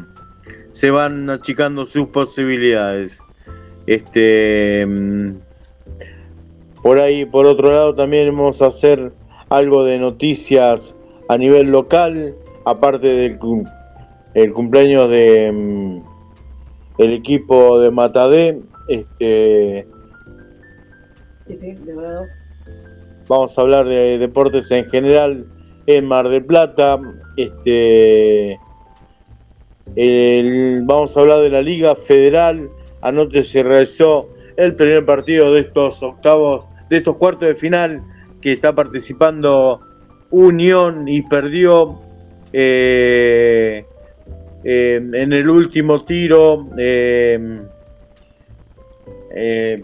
se 0.80 0.92
van 0.92 1.30
achicando 1.30 1.86
sus 1.86 2.08
posibilidades. 2.08 3.22
Este, 3.86 4.86
mm, 4.88 5.32
por 6.82 7.00
ahí, 7.00 7.26
por 7.26 7.46
otro 7.48 7.70
lado, 7.70 7.94
también 7.96 8.30
vamos 8.34 8.62
a 8.62 8.68
hacer 8.68 9.12
algo 9.50 9.84
de 9.84 10.00
noticias 10.00 10.96
a 11.28 11.38
nivel 11.38 11.70
local, 11.70 12.34
aparte 12.64 13.08
del 13.08 13.38
cum- 13.38 13.66
el 14.34 14.54
cumpleaños 14.54 15.10
de 15.10 15.52
mm, 15.52 16.02
el 17.00 17.12
equipo 17.14 17.82
de 17.82 17.92
Matadé. 17.92 18.62
Este, 18.88 19.86
Sí, 21.46 21.58
sí, 21.60 21.74
de 21.74 21.92
Alvarado. 21.92 22.26
vamos 23.28 23.58
a 23.58 23.62
hablar 23.62 23.86
de 23.86 24.18
deportes 24.18 24.72
en 24.72 24.86
general 24.86 25.46
en 25.88 26.06
Mar 26.06 26.30
del 26.30 26.46
Plata. 26.46 26.98
Este, 27.36 28.58
vamos 30.86 31.16
a 31.16 31.20
hablar 31.20 31.42
de 31.42 31.50
la 31.50 31.62
Liga 31.62 31.96
Federal. 31.96 32.70
Anoche 33.02 33.44
se 33.44 33.64
realizó 33.64 34.28
el 34.58 34.76
primer 34.76 35.06
partido 35.06 35.54
de 35.54 35.62
estos 35.62 36.04
octavos, 36.04 36.66
de 36.90 36.98
estos 36.98 37.16
cuartos 37.16 37.48
de 37.48 37.56
final 37.56 38.04
que 38.42 38.54
está 38.54 38.74
participando 38.74 39.82
Unión 40.32 41.08
y 41.08 41.22
perdió 41.24 42.00
eh, 42.54 43.86
eh, 44.64 44.96
en 44.96 45.34
el 45.34 45.50
último 45.50 46.06
tiro. 46.06 46.68
eh, 46.78 47.66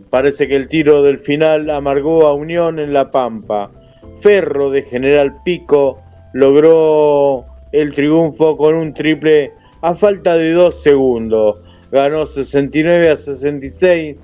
parece 0.10 0.48
que 0.48 0.56
el 0.56 0.68
tiro 0.68 1.04
del 1.04 1.20
final 1.20 1.70
amargó 1.70 2.26
a 2.28 2.34
Unión 2.34 2.80
en 2.80 2.94
La 2.94 3.12
Pampa. 3.12 3.72
Ferro 4.20 4.70
de 4.72 4.82
General 4.84 5.36
Pico 5.44 6.02
logró 6.34 7.46
el 7.72 7.94
triunfo 7.94 8.58
con 8.58 8.76
un 8.76 8.94
triple 8.94 9.52
a 9.90 9.96
falta 9.96 10.36
de 10.38 10.52
dos 10.54 10.82
segundos. 10.82 11.58
Ganó 11.92 12.26
69 12.26 13.10
a 13.10 13.16
66 13.16 14.16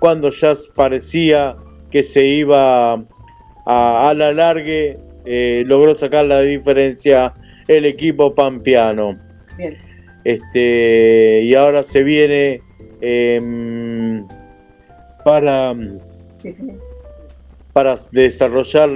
cuando 0.00 0.28
ya 0.30 0.52
parecía 0.74 1.56
que 1.90 2.02
se 2.02 2.24
iba 2.24 2.92
a, 2.94 4.08
a 4.08 4.14
la 4.14 4.32
largue. 4.32 4.98
eh, 5.24 5.62
logró 5.66 5.98
sacar 5.98 6.24
la 6.24 6.40
diferencia 6.40 7.34
el 7.66 7.84
equipo 7.84 8.34
pampeano. 8.34 9.18
Bien. 9.58 9.76
Este, 10.24 11.42
y 11.42 11.54
ahora 11.54 11.82
se 11.82 12.02
viene 12.02 12.62
em, 13.00 14.26
para, 15.24 15.74
Sí, 16.42 16.54
sí. 16.54 16.62
para 17.72 17.96
desarrollar 18.12 18.88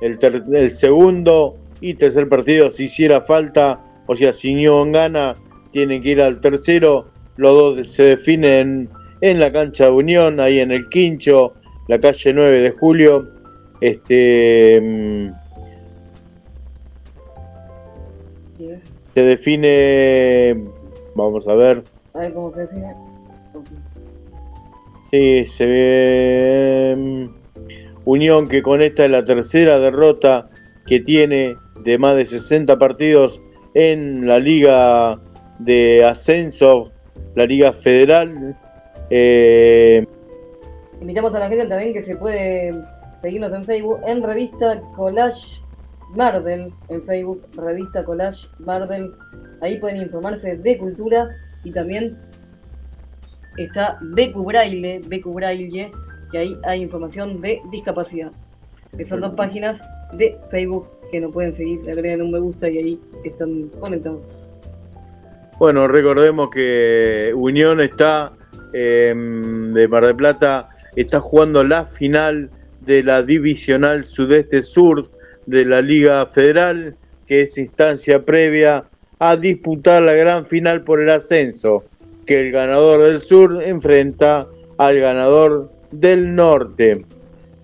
el, 0.00 0.18
ter- 0.18 0.42
el 0.52 0.70
segundo 0.70 1.56
y 1.80 1.94
tercer 1.94 2.28
partido 2.28 2.70
si 2.70 2.84
hiciera 2.84 3.20
falta, 3.20 3.80
o 4.06 4.14
sea, 4.14 4.32
si 4.32 4.54
Unión 4.54 4.92
gana, 4.92 5.34
tienen 5.74 6.00
que 6.00 6.10
ir 6.10 6.22
al 6.22 6.40
tercero, 6.40 7.06
los 7.36 7.52
dos 7.52 7.92
se 7.92 8.04
definen 8.04 8.88
en 9.20 9.40
la 9.40 9.50
cancha 9.50 9.86
de 9.86 9.90
Unión, 9.90 10.38
ahí 10.38 10.60
en 10.60 10.70
el 10.70 10.88
Quincho, 10.88 11.54
la 11.88 11.98
calle 11.98 12.32
9 12.32 12.60
de 12.60 12.70
julio. 12.70 13.28
Este 13.80 14.80
mm, 14.80 15.32
sí. 18.56 18.70
se 19.14 19.22
define, 19.22 20.64
vamos 21.16 21.48
a 21.48 21.56
ver, 21.56 21.82
A 22.14 22.20
ver 22.20 22.32
cómo 22.32 22.54
se 22.54 22.60
define. 22.60 22.94
Ok. 23.52 23.66
Sí, 25.10 25.44
se 25.46 25.66
ve 25.66 26.94
mm, 26.96 27.26
Unión 28.04 28.46
que 28.46 28.62
con 28.62 28.80
esta 28.80 29.06
es 29.06 29.10
la 29.10 29.24
tercera 29.24 29.80
derrota 29.80 30.48
que 30.86 31.00
tiene 31.00 31.56
de 31.82 31.98
más 31.98 32.16
de 32.16 32.26
60 32.26 32.78
partidos 32.78 33.42
en 33.74 34.28
la 34.28 34.38
liga 34.38 35.18
de 35.58 36.04
ascenso, 36.04 36.90
la 37.34 37.46
liga 37.46 37.72
federal. 37.72 38.56
Eh, 39.10 40.06
Invitamos 41.00 41.34
a 41.34 41.38
la 41.38 41.48
gente 41.48 41.66
también 41.66 41.92
que 41.92 42.02
se 42.02 42.16
puede 42.16 42.72
seguirnos 43.22 43.52
en 43.52 43.64
Facebook 43.64 44.00
en 44.06 44.22
Revista 44.22 44.80
Collage 44.96 45.60
Mardel, 46.14 46.72
en 46.88 47.02
Facebook 47.04 47.42
Revista 47.56 48.04
Collage 48.04 48.46
Mardel. 48.58 49.12
Ahí 49.60 49.78
pueden 49.78 50.00
informarse 50.02 50.56
de 50.56 50.78
cultura 50.78 51.28
y 51.64 51.72
también 51.72 52.18
está 53.56 53.98
BQ 54.00 54.44
Braille, 54.44 55.90
que 56.30 56.38
ahí 56.38 56.56
hay 56.64 56.82
información 56.82 57.40
de 57.40 57.60
discapacidad. 57.70 58.32
Esas 58.98 59.20
dos 59.20 59.34
páginas 59.34 59.80
de 60.12 60.38
Facebook 60.50 60.88
que 61.10 61.20
nos 61.20 61.32
pueden 61.32 61.54
seguir, 61.54 61.82
le 61.82 61.92
agregan 61.92 62.22
un 62.22 62.30
me 62.30 62.38
gusta 62.38 62.68
y 62.68 62.78
ahí 62.78 63.00
están 63.24 63.68
conectados. 63.80 64.43
Bueno, 65.58 65.86
recordemos 65.86 66.50
que 66.50 67.32
Unión 67.34 67.80
está 67.80 68.32
eh, 68.72 69.14
de 69.14 69.88
Mar 69.88 70.04
del 70.04 70.16
Plata, 70.16 70.68
está 70.96 71.20
jugando 71.20 71.62
la 71.62 71.84
final 71.84 72.50
de 72.80 73.04
la 73.04 73.22
Divisional 73.22 74.04
Sudeste 74.04 74.62
Sur 74.62 75.08
de 75.46 75.64
la 75.64 75.80
Liga 75.80 76.26
Federal, 76.26 76.96
que 77.26 77.42
es 77.42 77.56
instancia 77.56 78.24
previa 78.24 78.84
a 79.20 79.36
disputar 79.36 80.02
la 80.02 80.14
gran 80.14 80.44
final 80.44 80.82
por 80.82 81.00
el 81.00 81.08
ascenso, 81.08 81.84
que 82.26 82.40
el 82.40 82.50
ganador 82.52 83.02
del 83.02 83.20
sur 83.20 83.62
enfrenta 83.64 84.48
al 84.78 84.98
ganador 84.98 85.70
del 85.92 86.34
norte, 86.34 87.04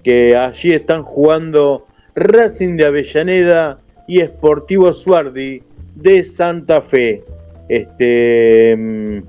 que 0.04 0.36
allí 0.36 0.72
están 0.72 1.02
jugando 1.02 1.86
Racing 2.14 2.76
de 2.76 2.86
Avellaneda 2.86 3.80
y 4.06 4.20
Sportivo 4.20 4.92
Suardi 4.92 5.62
de 5.96 6.22
Santa 6.22 6.80
Fe. 6.80 7.24
Este, 7.70 8.74
mm, 8.76 9.22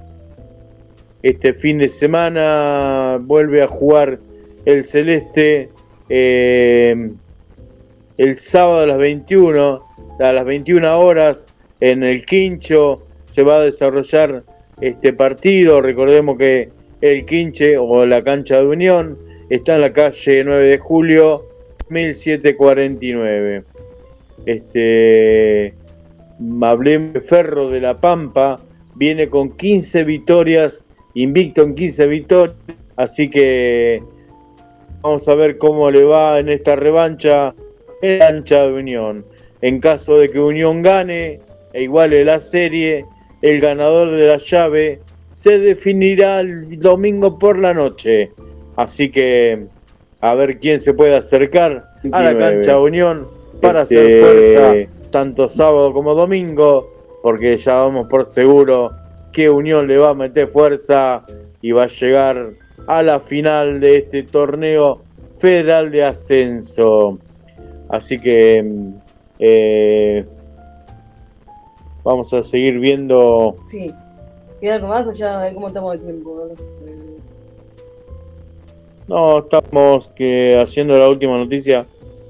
este 1.22 1.54
fin 1.54 1.78
de 1.78 1.90
semana 1.90 3.20
vuelve 3.22 3.62
a 3.62 3.68
jugar 3.68 4.18
el 4.66 4.84
Celeste 4.84 5.70
eh, 6.10 7.12
el 8.18 8.36
sábado 8.36 8.80
a 8.80 8.88
las 8.88 8.98
21, 8.98 9.84
a 10.20 10.34
las 10.34 10.44
21 10.44 11.00
horas 11.00 11.46
en 11.82 12.02
el 12.02 12.26
Quincho 12.26 13.04
se 13.26 13.44
va 13.44 13.58
a 13.58 13.62
desarrollar 13.62 14.44
este 14.82 15.14
partido. 15.14 15.80
Recordemos 15.80 16.40
que 16.40 16.70
el 17.02 17.26
Quinche 17.26 17.78
o 17.78 18.08
la 18.08 18.24
cancha 18.24 18.58
de 18.58 18.66
Unión 18.66 19.20
está 19.52 19.76
en 19.76 19.82
la 19.82 19.94
calle 19.94 20.44
9 20.44 20.66
de 20.66 20.78
julio 20.80 21.46
1749. 21.90 23.64
Este 24.48 25.76
hablemos 26.62 27.14
de 27.14 27.22
Ferro 27.22 27.70
de 27.70 27.82
la 27.82 28.00
Pampa, 28.00 28.60
viene 28.96 29.30
con 29.30 29.52
15 29.52 30.04
victorias, 30.04 30.86
invicto 31.14 31.62
en 31.64 31.76
15 31.76 32.08
victorias, 32.08 32.56
así 32.96 33.30
que 33.30 34.04
vamos 35.02 35.28
a 35.28 35.36
ver 35.36 35.58
cómo 35.58 35.90
le 35.92 36.04
va 36.04 36.40
en 36.40 36.50
esta 36.50 36.76
revancha 36.76 37.54
en 38.02 38.20
la 38.20 38.28
cancha 38.28 38.64
de 38.64 38.74
Unión. 38.74 39.26
En 39.62 39.80
caso 39.80 40.18
de 40.18 40.30
que 40.30 40.40
Unión 40.40 40.82
gane 40.82 41.40
e 41.74 41.84
iguale 41.84 42.26
la 42.26 42.40
serie, 42.40 43.06
el 43.42 43.60
ganador 43.60 44.12
de 44.12 44.28
la 44.28 44.38
llave 44.38 45.00
se 45.32 45.60
definirá 45.60 46.40
el 46.42 46.80
domingo 46.80 47.38
por 47.40 47.58
la 47.58 47.74
noche. 47.74 48.32
Así 48.76 49.10
que 49.10 49.66
a 50.20 50.36
ver 50.36 50.60
quién 50.60 50.80
se 50.80 50.94
puede 50.94 51.16
acercar 51.16 51.86
a 52.12 52.22
la 52.22 52.34
29. 52.34 52.40
cancha 52.56 52.72
de 52.74 52.78
Unión 52.80 53.28
para 53.62 53.84
Este- 53.84 53.96
hacer 53.96 54.22
fuerza 54.22 54.92
tanto 55.12 55.48
sábado 55.50 55.94
como 55.94 56.16
domingo, 56.16 56.90
porque 57.22 57.58
ya 57.58 57.76
vamos 57.76 58.08
por 58.08 58.26
seguro 58.32 58.92
que 59.32 59.50
Unión 59.50 59.88
le 59.88 59.98
va 59.98 60.10
a 60.10 60.14
meter 60.14 60.48
fuerza 60.48 61.24
y 61.62 61.72
va 61.72 61.84
a 61.84 61.88
llegar 61.88 62.54
a 62.88 63.04
la 63.04 63.20
final 63.20 63.80
de 63.80 63.98
este 63.98 64.24
torneo 64.24 65.02
federal 65.38 65.92
de 65.92 66.04
ascenso. 66.04 67.20
Así 67.90 68.20
que 68.20 68.64
mm, 68.64 68.94
eh, 69.40 70.26
vamos 72.04 72.34
a 72.34 72.42
seguir 72.42 72.80
viendo. 72.80 73.56
Sí. 73.70 73.94
¿Queda 74.60 74.76
algo 74.76 74.88
más 74.88 75.08
o 75.08 75.12
ya 75.14 75.40
a 75.40 75.44
ver 75.44 75.54
cómo 75.54 75.68
estamos 75.68 75.94
de 75.94 76.00
tiempo? 76.00 76.48
No, 79.08 79.40
estamos 79.40 80.08
que 80.10 80.58
haciendo 80.60 80.98
la 80.98 81.10
última 81.10 81.38
noticia. 81.38 81.86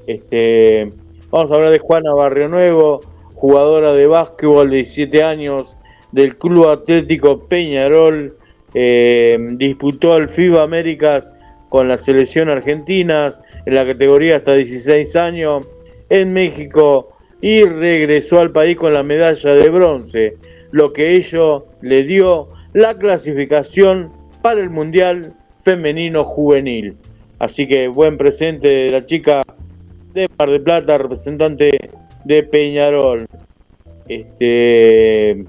Este, 0.07 0.91
vamos 1.31 1.49
a 1.51 1.55
hablar 1.55 1.71
de 1.71 1.79
Juana 1.79 2.13
Barrio 2.13 2.49
Nuevo, 2.49 3.01
jugadora 3.35 3.93
de 3.93 4.05
básquetbol 4.05 4.69
de 4.69 4.77
17 4.77 5.23
años 5.23 5.77
del 6.11 6.37
Club 6.37 6.67
Atlético 6.67 7.47
Peñarol. 7.47 8.37
eh, 8.73 9.37
disputó 9.53 10.15
el 10.15 10.29
FIBA 10.29 10.63
Américas 10.63 11.31
con 11.67 11.87
la 11.89 11.97
selección 11.97 12.49
argentina 12.49 13.29
en 13.65 13.75
la 13.75 13.85
categoría 13.85 14.37
hasta 14.37 14.53
16 14.53 15.15
años 15.17 15.67
en 16.09 16.31
México 16.31 17.09
y 17.41 17.63
regresó 17.63 18.39
al 18.39 18.51
país 18.51 18.77
con 18.77 18.93
la 18.93 19.03
medalla 19.03 19.55
de 19.55 19.69
bronce, 19.69 20.37
lo 20.71 20.93
que 20.93 21.15
ello 21.15 21.65
le 21.81 22.03
dio 22.03 22.49
la 22.73 22.97
clasificación 22.97 24.11
para 24.41 24.61
el 24.61 24.69
Mundial 24.69 25.33
Femenino 25.63 26.23
Juvenil. 26.23 26.95
Así 27.39 27.67
que 27.67 27.87
buen 27.87 28.17
presente 28.17 28.67
de 28.67 28.89
la 28.89 29.05
chica 29.05 29.41
de 30.13 30.27
Mar 30.37 30.49
de 30.49 30.59
Plata, 30.59 30.97
representante 30.97 31.71
de 32.25 32.43
Peñarol. 32.43 33.27
Este 34.07 35.45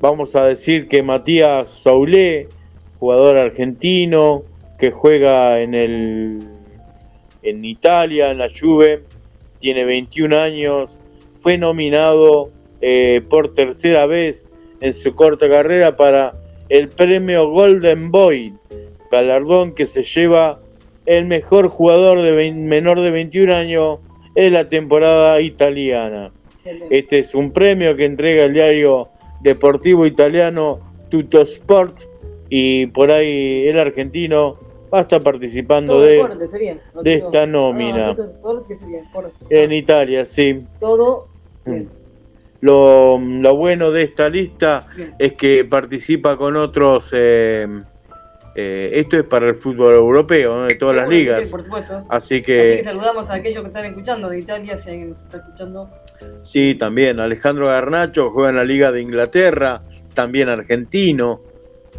vamos 0.00 0.36
a 0.36 0.44
decir 0.44 0.88
que 0.88 1.02
Matías 1.02 1.68
Saulé, 1.68 2.48
jugador 2.98 3.36
argentino 3.36 4.44
que 4.78 4.90
juega 4.90 5.60
en 5.60 5.74
el 5.74 6.38
en 7.42 7.64
Italia, 7.64 8.30
en 8.30 8.38
la 8.38 8.48
Juve, 8.48 9.02
tiene 9.60 9.84
21 9.84 10.36
años, 10.36 10.98
fue 11.36 11.56
nominado 11.58 12.50
eh, 12.80 13.22
por 13.28 13.54
tercera 13.54 14.06
vez 14.06 14.46
en 14.80 14.92
su 14.92 15.14
corta 15.14 15.48
carrera 15.48 15.96
para 15.96 16.34
el 16.68 16.88
premio 16.88 17.48
Golden 17.48 18.10
Boy, 18.10 18.52
galardón 19.12 19.74
que 19.74 19.86
se 19.86 20.02
lleva 20.02 20.60
el 21.06 21.24
mejor 21.24 21.68
jugador 21.68 22.20
de 22.20 22.52
menor 22.52 23.00
de 23.00 23.10
21 23.10 23.54
años 23.54 23.98
en 24.34 24.52
la 24.52 24.68
temporada 24.68 25.40
italiana. 25.40 26.32
Este 26.90 27.20
es 27.20 27.34
un 27.34 27.52
premio 27.52 27.94
que 27.96 28.04
entrega 28.04 28.44
el 28.44 28.52
diario 28.52 29.08
deportivo 29.40 30.04
italiano 30.04 30.80
Tuttosport 31.08 32.00
y 32.48 32.86
por 32.86 33.10
ahí 33.10 33.68
el 33.68 33.78
argentino 33.78 34.58
va 34.92 34.98
a 34.98 35.02
estar 35.02 35.22
participando 35.22 36.00
de, 36.00 36.16
deporte 36.16 36.48
sería. 36.48 36.78
no 36.94 37.02
de 37.02 37.18
todo. 37.18 37.26
esta 37.28 37.46
nómina. 37.46 38.10
Ah, 38.10 38.62
sería, 38.66 39.00
en 39.50 39.72
Italia, 39.72 40.24
sí. 40.24 40.64
Todo. 40.80 41.28
Lo, 42.60 43.18
lo 43.18 43.56
bueno 43.56 43.90
de 43.90 44.02
esta 44.02 44.28
lista 44.28 44.88
Bien. 44.96 45.14
es 45.18 45.34
que 45.34 45.64
participa 45.64 46.36
con 46.36 46.56
otros. 46.56 47.10
eh, 47.14 47.66
eh, 48.58 48.90
esto 48.94 49.18
es 49.18 49.24
para 49.24 49.48
el 49.48 49.54
fútbol 49.54 49.92
europeo, 49.92 50.54
¿no? 50.56 50.62
de 50.64 50.74
todas 50.76 50.96
las 50.96 51.08
ligas. 51.08 51.50
por 51.50 51.62
supuesto. 51.62 51.94
Así 52.08 52.36
Así 52.36 52.42
que, 52.42 52.76
que 52.78 52.84
saludamos 52.84 53.28
a 53.30 53.34
aquellos 53.34 53.60
que 53.62 53.68
están 53.68 53.84
escuchando 53.84 54.28
de 54.30 54.38
Italia, 54.38 54.78
si 54.78 54.88
alguien 54.90 55.10
nos 55.10 55.18
está 55.20 55.36
escuchando. 55.38 55.90
sí, 56.42 56.74
también 56.74 57.20
Alejandro 57.20 57.66
Garnacho 57.66 58.30
juega 58.30 58.50
en 58.50 58.56
la 58.56 58.64
Liga 58.64 58.90
de 58.92 59.00
Inglaterra, 59.02 59.82
también 60.14 60.48
argentino. 60.48 61.42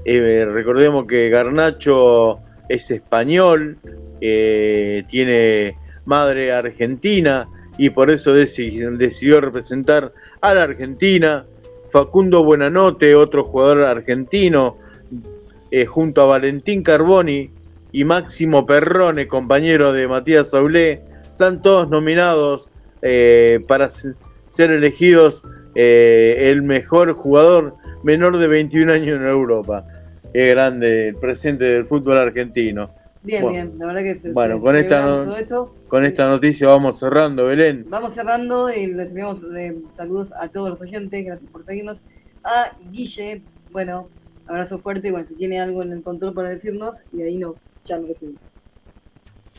Eh, 0.05 0.45
recordemos 0.51 1.05
que 1.05 1.30
Garnacho 1.30 2.39
es 2.70 2.89
español, 2.91 3.78
eh, 4.22 5.03
tiene 5.10 5.78
madre 6.05 6.51
argentina 6.51 7.47
y 7.78 7.89
por 7.91 8.10
eso 8.10 8.36
deci- 8.36 8.97
decidió 8.97 9.41
representar 9.41 10.12
a 10.41 10.53
la 10.53 10.64
Argentina. 10.64 11.45
Facundo 11.91 12.43
Buenanote, 12.43 13.16
otro 13.16 13.45
jugador 13.45 13.84
argentino, 13.84 14.78
eh, 15.72 15.86
junto 15.86 16.22
a 16.22 16.26
Valentín 16.26 16.84
Carboni 16.84 17.51
y 17.91 18.03
Máximo 18.03 18.65
Perrone, 18.65 19.28
compañero 19.28 19.93
de 19.93 20.07
Matías 20.07 20.51
Saulé, 20.51 21.01
están 21.24 21.61
todos 21.61 21.89
nominados 21.89 22.70
eh, 23.01 23.59
para 23.68 23.89
ser 23.89 24.72
elegidos 24.72 25.43
eh, 25.76 26.49
el 26.51 26.63
mejor 26.63 27.13
jugador 27.13 27.76
menor 28.03 28.38
de 28.38 28.47
21 28.47 28.91
años 28.93 29.18
en 29.18 29.26
Europa. 29.26 29.86
Qué 30.34 30.49
grande 30.49 31.09
el 31.09 31.15
presente 31.15 31.63
del 31.65 31.86
fútbol 31.86 32.18
argentino. 32.18 32.91
Bien, 33.24 33.41
Bueno, 33.41 33.53
bien, 33.70 33.80
la 33.80 33.86
verdad 33.88 34.03
que 34.03 34.15
se, 34.15 34.32
bueno, 34.32 34.55
se- 34.55 34.61
con 34.61 34.76
esta 34.76 35.01
no-. 35.05 35.68
Con 35.88 36.03
esta 36.03 36.28
noticia 36.28 36.68
vamos 36.68 36.99
cerrando, 36.99 37.45
Belén. 37.45 37.86
Vamos 37.89 38.13
cerrando 38.13 38.70
y 38.72 38.88
les 38.88 39.09
enviamos 39.09 39.41
eh, 39.55 39.76
saludos 39.95 40.30
a 40.39 40.49
todos 40.49 40.70
los 40.70 40.82
oyentes, 40.82 41.26
gracias 41.26 41.49
por 41.49 41.63
seguirnos. 41.63 41.99
A 42.43 42.72
Guille, 42.91 43.41
bueno, 43.72 44.09
abrazo 44.48 44.80
fuerte, 44.80 45.08
y 45.10 45.12
bueno, 45.12 45.28
si 45.28 45.36
tiene 45.36 45.60
algo 45.60 45.82
en 45.84 45.91
el 45.91 46.02
control 46.02 46.34
para 46.34 46.50
decirnos, 46.50 46.98
y 47.16 47.22
ahí 47.22 47.38
nos 47.38 47.56
ya 47.86 47.98
nos 47.98 48.10
despedimos. 48.10 48.41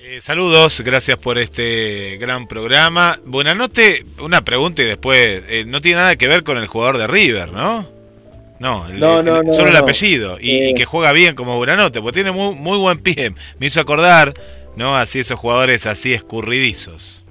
Eh, 0.01 0.21
saludos, 0.21 0.81
gracias 0.85 1.19
por 1.19 1.39
este 1.39 2.19
gran 2.21 2.47
programa. 2.47 3.19
Buenanote, 3.25 4.05
una 4.23 4.43
pregunta 4.45 4.83
y 4.83 4.87
después, 4.87 5.43
eh, 5.49 5.65
no 5.67 5.81
tiene 5.81 5.99
nada 6.01 6.17
que 6.17 6.29
ver 6.29 6.45
con 6.45 6.57
el 6.57 6.67
jugador 6.69 6.99
de 6.99 7.07
River, 7.09 7.53
¿no? 7.53 7.87
No, 8.61 8.87
el- 8.89 8.99
No, 9.01 9.21
el- 9.21 9.27
no, 9.27 9.43
no, 9.43 9.53
solo 9.53 9.69
el 9.69 9.73
no. 9.75 9.79
apellido 9.81 10.39
y, 10.41 10.51
Eh. 10.59 10.71
y 10.71 10.75
que 10.75 10.85
juega 10.85 11.13
bien 11.13 11.35
como 11.35 11.57
Buenanote, 11.57 12.01
porque 12.01 12.15
tiene 12.15 12.31
muy, 12.33 12.55
muy 12.55 12.79
buen 12.79 12.99
pie. 12.99 13.35
Me 13.59 13.67
hizo 13.67 13.81
acordar, 13.81 14.35
¿no? 14.77 14.97
Así 14.97 15.19
esos 15.19 15.39
jugadores 15.39 15.85
así 15.87 16.13
escurridizos. 16.13 17.25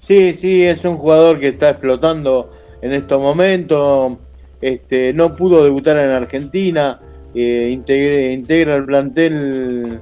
Sí, 0.00 0.34
sí, 0.34 0.64
es 0.64 0.84
un 0.84 0.98
jugador 0.98 1.40
que 1.40 1.48
está 1.48 1.70
explotando 1.70 2.52
en 2.82 2.92
estos 2.92 3.18
momentos. 3.18 4.18
Este, 4.64 5.12
no 5.12 5.36
pudo 5.36 5.62
debutar 5.62 5.98
en 5.98 6.08
Argentina, 6.08 6.98
eh, 7.34 7.68
integre- 7.70 8.32
integra 8.32 8.76
el 8.76 8.86
plantel 8.86 10.00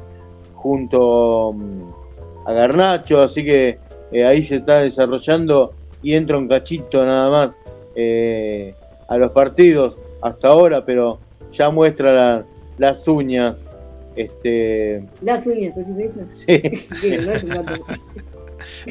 junto 0.54 1.52
mm, 1.52 2.48
a 2.48 2.52
Garnacho, 2.52 3.20
así 3.22 3.42
que 3.44 3.78
eh, 4.12 4.24
ahí 4.24 4.44
se 4.44 4.56
está 4.56 4.78
desarrollando 4.78 5.74
y 6.00 6.14
entra 6.14 6.38
un 6.38 6.46
cachito 6.46 7.04
nada 7.04 7.28
más 7.28 7.60
eh, 7.96 8.72
a 9.08 9.16
los 9.18 9.32
partidos 9.32 9.98
hasta 10.20 10.46
ahora, 10.48 10.84
pero 10.84 11.18
ya 11.52 11.68
muestra 11.70 12.12
la- 12.12 12.44
las 12.78 13.08
uñas. 13.08 13.68
Este, 14.14 15.02
Las 15.22 15.44
uñas, 15.46 15.76
¿así 15.76 15.92
se 15.94 16.02
dice? 16.02 16.24
sí. 16.28 16.60
Sí, 17.00 17.16
no 17.24 17.32
es 17.32 17.42
un 17.42 17.50
gato. 17.50 17.84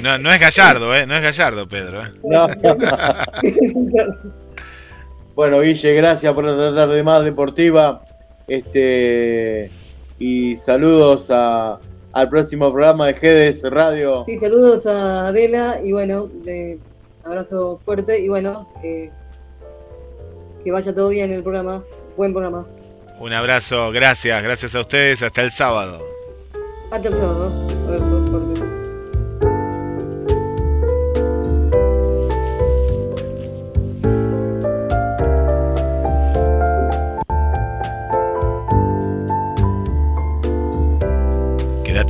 No, 0.03 0.17
no 0.17 0.31
es 0.33 0.39
Gallardo, 0.41 0.93
¿eh? 0.95 1.07
No 1.07 1.15
es 1.15 1.21
Gallardo, 1.21 1.65
Pedro. 1.69 2.01
¿eh? 2.01 2.07
No. 2.23 2.47
Bueno, 5.35 5.61
Guille, 5.61 5.93
gracias 5.95 6.33
por 6.33 6.45
esta 6.47 6.75
tarde 6.75 7.03
más 7.03 7.23
deportiva. 7.23 8.03
Este 8.47 9.71
y 10.19 10.55
saludos 10.57 11.29
a- 11.31 11.79
al 12.13 12.29
próximo 12.29 12.69
programa 12.71 13.07
de 13.07 13.13
GDS 13.13 13.69
Radio. 13.69 14.23
Sí, 14.25 14.37
saludos 14.37 14.85
a 14.85 15.27
Adela 15.27 15.79
y 15.83 15.91
bueno, 15.93 16.27
de- 16.27 16.77
abrazo 17.23 17.79
fuerte 17.83 18.19
y 18.19 18.27
bueno, 18.27 18.67
eh, 18.83 19.09
que 20.63 20.71
vaya 20.71 20.93
todo 20.93 21.09
bien 21.09 21.31
el 21.31 21.41
programa. 21.43 21.83
Buen 22.17 22.33
programa. 22.33 22.65
Un 23.19 23.33
abrazo, 23.33 23.91
gracias, 23.91 24.43
gracias 24.43 24.75
a 24.75 24.81
ustedes. 24.81 25.21
Hasta 25.23 25.41
el 25.43 25.51
sábado. 25.51 25.99
Hasta 26.91 27.07
el 27.07 27.13
sábado. 27.15 28.20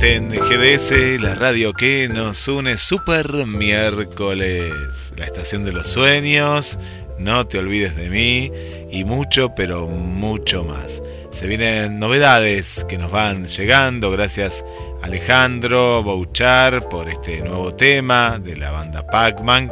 En 0.04 0.30
GDS, 0.30 1.20
la 1.22 1.36
radio 1.36 1.72
que 1.72 2.08
nos 2.08 2.48
une 2.48 2.76
Super 2.76 3.46
Miércoles, 3.46 5.14
la 5.16 5.24
estación 5.24 5.64
de 5.64 5.70
los 5.70 5.86
sueños, 5.86 6.76
no 7.20 7.46
te 7.46 7.58
olvides 7.58 7.94
de 7.94 8.10
mí 8.10 8.50
y 8.90 9.04
mucho, 9.04 9.54
pero 9.54 9.86
mucho 9.86 10.64
más. 10.64 11.00
Se 11.30 11.46
vienen 11.46 12.00
novedades 12.00 12.84
que 12.88 12.98
nos 12.98 13.12
van 13.12 13.46
llegando, 13.46 14.10
gracias 14.10 14.64
Alejandro 15.02 16.02
Bouchar 16.02 16.88
por 16.88 17.08
este 17.08 17.40
nuevo 17.40 17.72
tema 17.72 18.40
de 18.40 18.56
la 18.56 18.72
banda 18.72 19.06
Pac-Man 19.06 19.70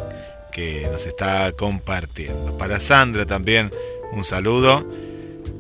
que 0.53 0.87
nos 0.93 1.07
está 1.07 1.51
compartiendo. 1.51 2.57
Para 2.57 2.79
Sandra 2.79 3.27
también 3.27 3.73
un 4.13 4.23
saludo 4.23 4.89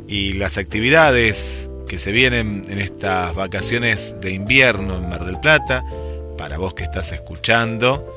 y 0.06 0.34
las 0.34 0.58
actividades 0.58 1.69
que 1.90 1.98
se 1.98 2.12
vienen 2.12 2.62
en 2.68 2.80
estas 2.80 3.34
vacaciones 3.34 4.14
de 4.20 4.30
invierno 4.30 4.94
en 4.94 5.08
Mar 5.08 5.24
del 5.24 5.40
Plata, 5.40 5.84
para 6.38 6.56
vos 6.56 6.72
que 6.72 6.84
estás 6.84 7.10
escuchando 7.10 8.16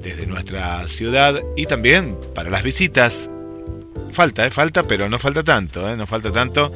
desde 0.00 0.24
nuestra 0.28 0.86
ciudad 0.86 1.42
y 1.56 1.66
también 1.66 2.16
para 2.32 2.48
las 2.48 2.62
visitas. 2.62 3.28
Falta, 4.12 4.46
¿eh? 4.46 4.52
falta, 4.52 4.84
pero 4.84 5.08
no 5.08 5.18
falta 5.18 5.42
tanto, 5.42 5.90
¿eh? 5.90 5.96
no 5.96 6.06
falta 6.06 6.30
tanto. 6.30 6.72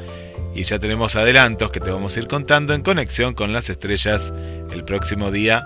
Y 0.53 0.65
ya 0.65 0.81
tenemos 0.81 1.15
adelantos 1.15 1.71
que 1.71 1.79
te 1.79 1.93
vamos 1.93 2.17
a 2.17 2.19
ir 2.19 2.27
contando 2.27 2.75
en 2.75 2.83
conexión 2.83 3.33
con 3.33 3.53
las 3.53 3.71
estrellas 3.71 4.35
el 4.73 4.85
próximo 4.85 5.31
día 5.31 5.65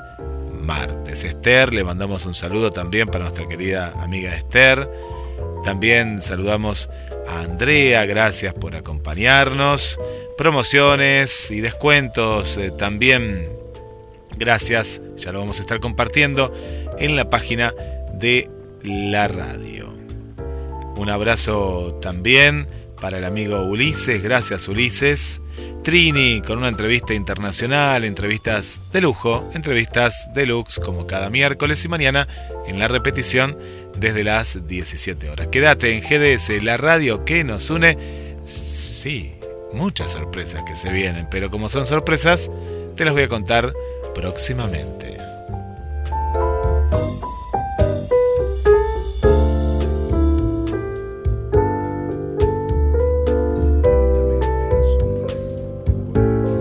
martes. 0.60 1.24
Esther, 1.24 1.72
le 1.72 1.84
mandamos 1.84 2.26
un 2.26 2.34
saludo 2.34 2.70
también 2.70 3.08
para 3.08 3.24
nuestra 3.24 3.48
querida 3.48 3.94
amiga 4.02 4.36
Esther. 4.36 4.86
También 5.64 6.20
saludamos 6.20 6.90
a 7.26 7.40
Andrea, 7.40 8.04
gracias 8.04 8.52
por 8.52 8.76
acompañarnos. 8.76 9.98
Promociones 10.40 11.50
y 11.50 11.60
descuentos 11.60 12.56
eh, 12.56 12.70
también, 12.70 13.46
gracias, 14.38 15.02
ya 15.14 15.32
lo 15.32 15.40
vamos 15.40 15.58
a 15.58 15.60
estar 15.60 15.80
compartiendo 15.80 16.50
en 16.98 17.14
la 17.14 17.28
página 17.28 17.74
de 18.14 18.48
la 18.82 19.28
radio. 19.28 19.92
Un 20.96 21.10
abrazo 21.10 21.98
también 22.00 22.66
para 23.02 23.18
el 23.18 23.26
amigo 23.26 23.64
Ulises, 23.64 24.22
gracias 24.22 24.66
Ulises. 24.66 25.42
Trini 25.84 26.40
con 26.40 26.56
una 26.56 26.68
entrevista 26.68 27.12
internacional, 27.12 28.06
entrevistas 28.06 28.80
de 28.94 29.02
lujo, 29.02 29.46
entrevistas 29.54 30.30
deluxe 30.32 30.80
como 30.80 31.06
cada 31.06 31.28
miércoles 31.28 31.84
y 31.84 31.88
mañana 31.88 32.26
en 32.66 32.78
la 32.78 32.88
repetición 32.88 33.58
desde 33.98 34.24
las 34.24 34.66
17 34.66 35.28
horas. 35.28 35.48
Quédate 35.48 35.94
en 35.94 36.00
GDS, 36.00 36.62
la 36.62 36.78
radio 36.78 37.26
que 37.26 37.44
nos 37.44 37.68
une. 37.68 37.98
Sí, 38.46 39.34
muchas 39.72 40.12
sorpresas 40.12 40.62
que 40.64 40.74
se 40.74 40.90
vienen, 40.90 41.26
pero 41.30 41.50
como 41.50 41.68
son 41.68 41.86
sorpresas, 41.86 42.50
te 42.96 43.04
las 43.04 43.14
voy 43.14 43.24
a 43.24 43.28
contar 43.28 43.72
próximamente. 44.14 45.18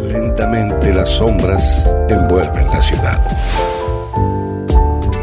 Lentamente 0.07 0.93
las 0.93 1.09
sombras 1.09 1.93
envuelven 2.09 2.65
la 2.67 2.81
ciudad. 2.81 3.23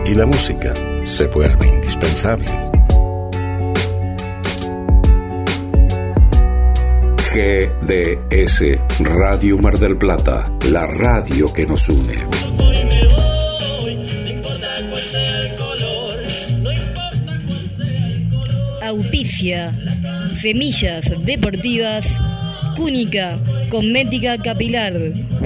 Y 0.05 0.15
la 0.15 0.27
música 0.27 0.73
se 1.05 1.27
vuelve 1.29 1.67
indispensable. 1.67 2.66
GDS 7.37 8.79
Radio 8.99 9.59
Mar 9.59 9.79
del 9.79 9.99
Plata, 9.99 10.51
la 10.71 10.87
radio 10.87 11.53
que 11.53 11.67
nos 11.67 11.87
une. 11.87 12.17
Hoy 12.59 12.79
me 12.89 13.07
voy, 13.09 13.95
no 13.95 14.31
importa 14.31 14.69
cuál 14.89 15.03
sea 15.03 15.39
el 15.41 15.55
color, 15.57 16.17
no 16.63 16.73
importa 16.73 17.41
cuál 17.47 17.69
sea 17.77 18.07
el 18.09 18.31
color. 18.31 18.85
Auspicia. 18.85 19.79
Semillas 20.41 21.13
deportivas. 21.27 22.07
Cúnica. 22.75 23.37
Cosmética 23.69 24.39
capilar. 24.39 24.95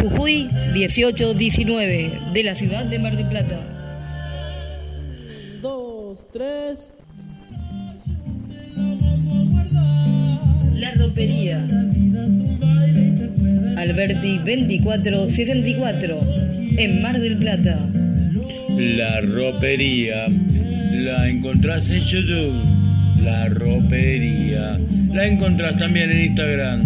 Jujuy 0.01 0.49
1819. 0.73 2.21
De 2.33 2.43
la 2.45 2.55
ciudad 2.55 2.85
de 2.85 3.01
Mar 3.01 3.17
del 3.17 3.29
Plata. 3.29 3.59
Dos, 5.61 6.25
tres. 6.33 6.93
La 10.81 10.93
ropería. 10.95 11.63
Alberti 13.77 14.39
2464. 14.39 16.21
En 16.79 17.03
Mar 17.03 17.21
del 17.21 17.37
Plata. 17.37 17.79
La 18.79 19.21
ropería. 19.21 20.29
La 20.93 21.29
encontrás 21.29 21.91
en 21.91 22.01
YouTube. 22.01 22.65
La 23.23 23.51
ropería. 23.51 24.81
La 25.13 25.27
encontrás 25.27 25.77
también 25.77 26.13
en 26.13 26.25
Instagram. 26.25 26.81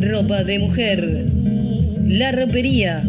Ropa 0.00 0.42
de 0.42 0.58
mujer. 0.58 1.26
La 2.04 2.32
ropería. 2.32 3.00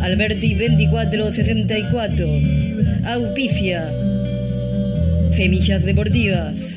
Alberti 0.00 0.54
2464. 0.54 2.26
Auspicia. 3.06 3.92
Semillas 5.30 5.84
deportivas. 5.84 6.74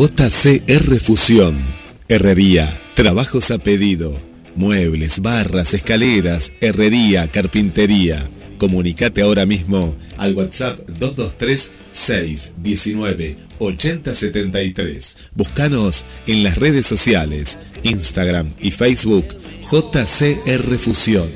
JCR 0.00 0.98
Fusión. 0.98 1.62
Herrería. 2.08 2.74
Trabajos 2.94 3.50
a 3.50 3.58
pedido. 3.58 4.18
Muebles, 4.56 5.20
barras, 5.20 5.74
escaleras, 5.74 6.54
herrería, 6.62 7.30
carpintería. 7.30 8.26
Comunicate 8.56 9.20
ahora 9.20 9.44
mismo 9.44 9.94
al 10.16 10.34
WhatsApp 10.34 10.78
223 10.88 11.72
619 11.90 13.36
8073. 13.58 15.18
Búscanos 15.34 16.06
en 16.26 16.44
las 16.44 16.56
redes 16.56 16.86
sociales, 16.86 17.58
Instagram 17.82 18.54
y 18.58 18.70
Facebook 18.70 19.26
JCR 19.70 20.78
Fusión. 20.78 21.28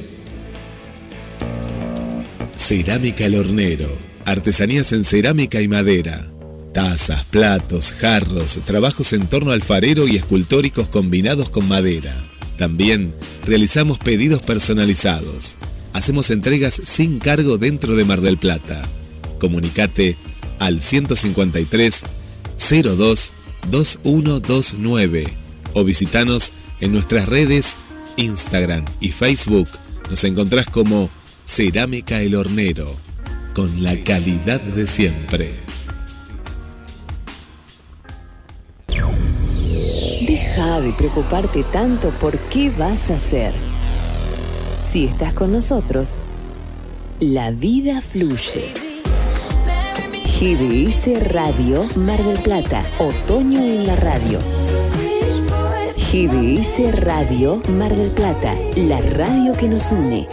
Cerámica 2.57 3.27
El 3.27 3.35
Hornero. 3.35 3.95
Artesanías 4.25 4.95
en 4.95 5.05
cerámica 5.05 5.61
y 5.61 5.69
madera. 5.69 6.34
Tazas, 6.75 7.25
platos, 7.27 7.93
jarros, 7.93 8.59
trabajos 8.67 9.13
en 9.13 9.29
torno 9.29 9.53
alfarero 9.53 10.09
y 10.09 10.17
escultóricos 10.17 10.89
combinados 10.89 11.49
con 11.49 11.69
madera. 11.69 12.13
También 12.59 13.15
realizamos 13.45 14.01
pedidos 14.01 14.43
personalizados. 14.43 15.57
Hacemos 15.93 16.33
entregas 16.33 16.81
sin 16.83 17.21
cargo 17.21 17.59
dentro 17.59 17.95
de 17.95 18.05
Mar 18.05 18.21
del 18.21 18.39
Plata. 18.39 18.83
Comunicate 19.39 20.17
al 20.59 20.81
153 20.81 22.03
02 22.83 23.33
2129 23.71 25.29
o 25.75 25.85
visitanos 25.85 26.53
en 26.81 26.93
nuestras 26.93 27.29
redes 27.29 27.77
Instagram 28.17 28.85
y 29.01 29.11
Facebook. 29.11 29.69
Nos 30.11 30.25
encontrás 30.25 30.67
como 30.67 31.09
Cerámica 31.45 32.21
El 32.21 32.35
Hornero, 32.35 32.93
con 33.55 33.83
la 33.83 33.97
calidad 34.03 34.61
de 34.61 34.89
siempre. 34.89 35.64
Nada 40.65 40.81
de 40.81 40.93
preocuparte 40.95 41.63
tanto 41.65 42.09
por 42.21 42.39
qué 42.49 42.71
vas 42.71 43.11
a 43.11 43.17
hacer. 43.17 43.55
Si 44.81 45.05
estás 45.05 45.35
con 45.35 45.53
nosotros, 45.53 46.21
la 47.21 47.51
vida 47.51 48.01
fluye. 48.01 48.73
GDS 50.41 51.33
Radio 51.33 51.85
Mar 51.97 52.23
del 52.25 52.39
Plata, 52.39 52.83
otoño 52.99 53.61
en 53.61 53.87
la 53.87 53.97
radio. 53.97 54.39
GDS 55.97 56.99
Radio 57.01 57.61
Mar 57.69 57.95
del 57.95 58.11
Plata, 58.11 58.55
la 58.77 59.01
radio 59.03 59.53
que 59.53 59.69
nos 59.69 59.93
une. 59.93 60.27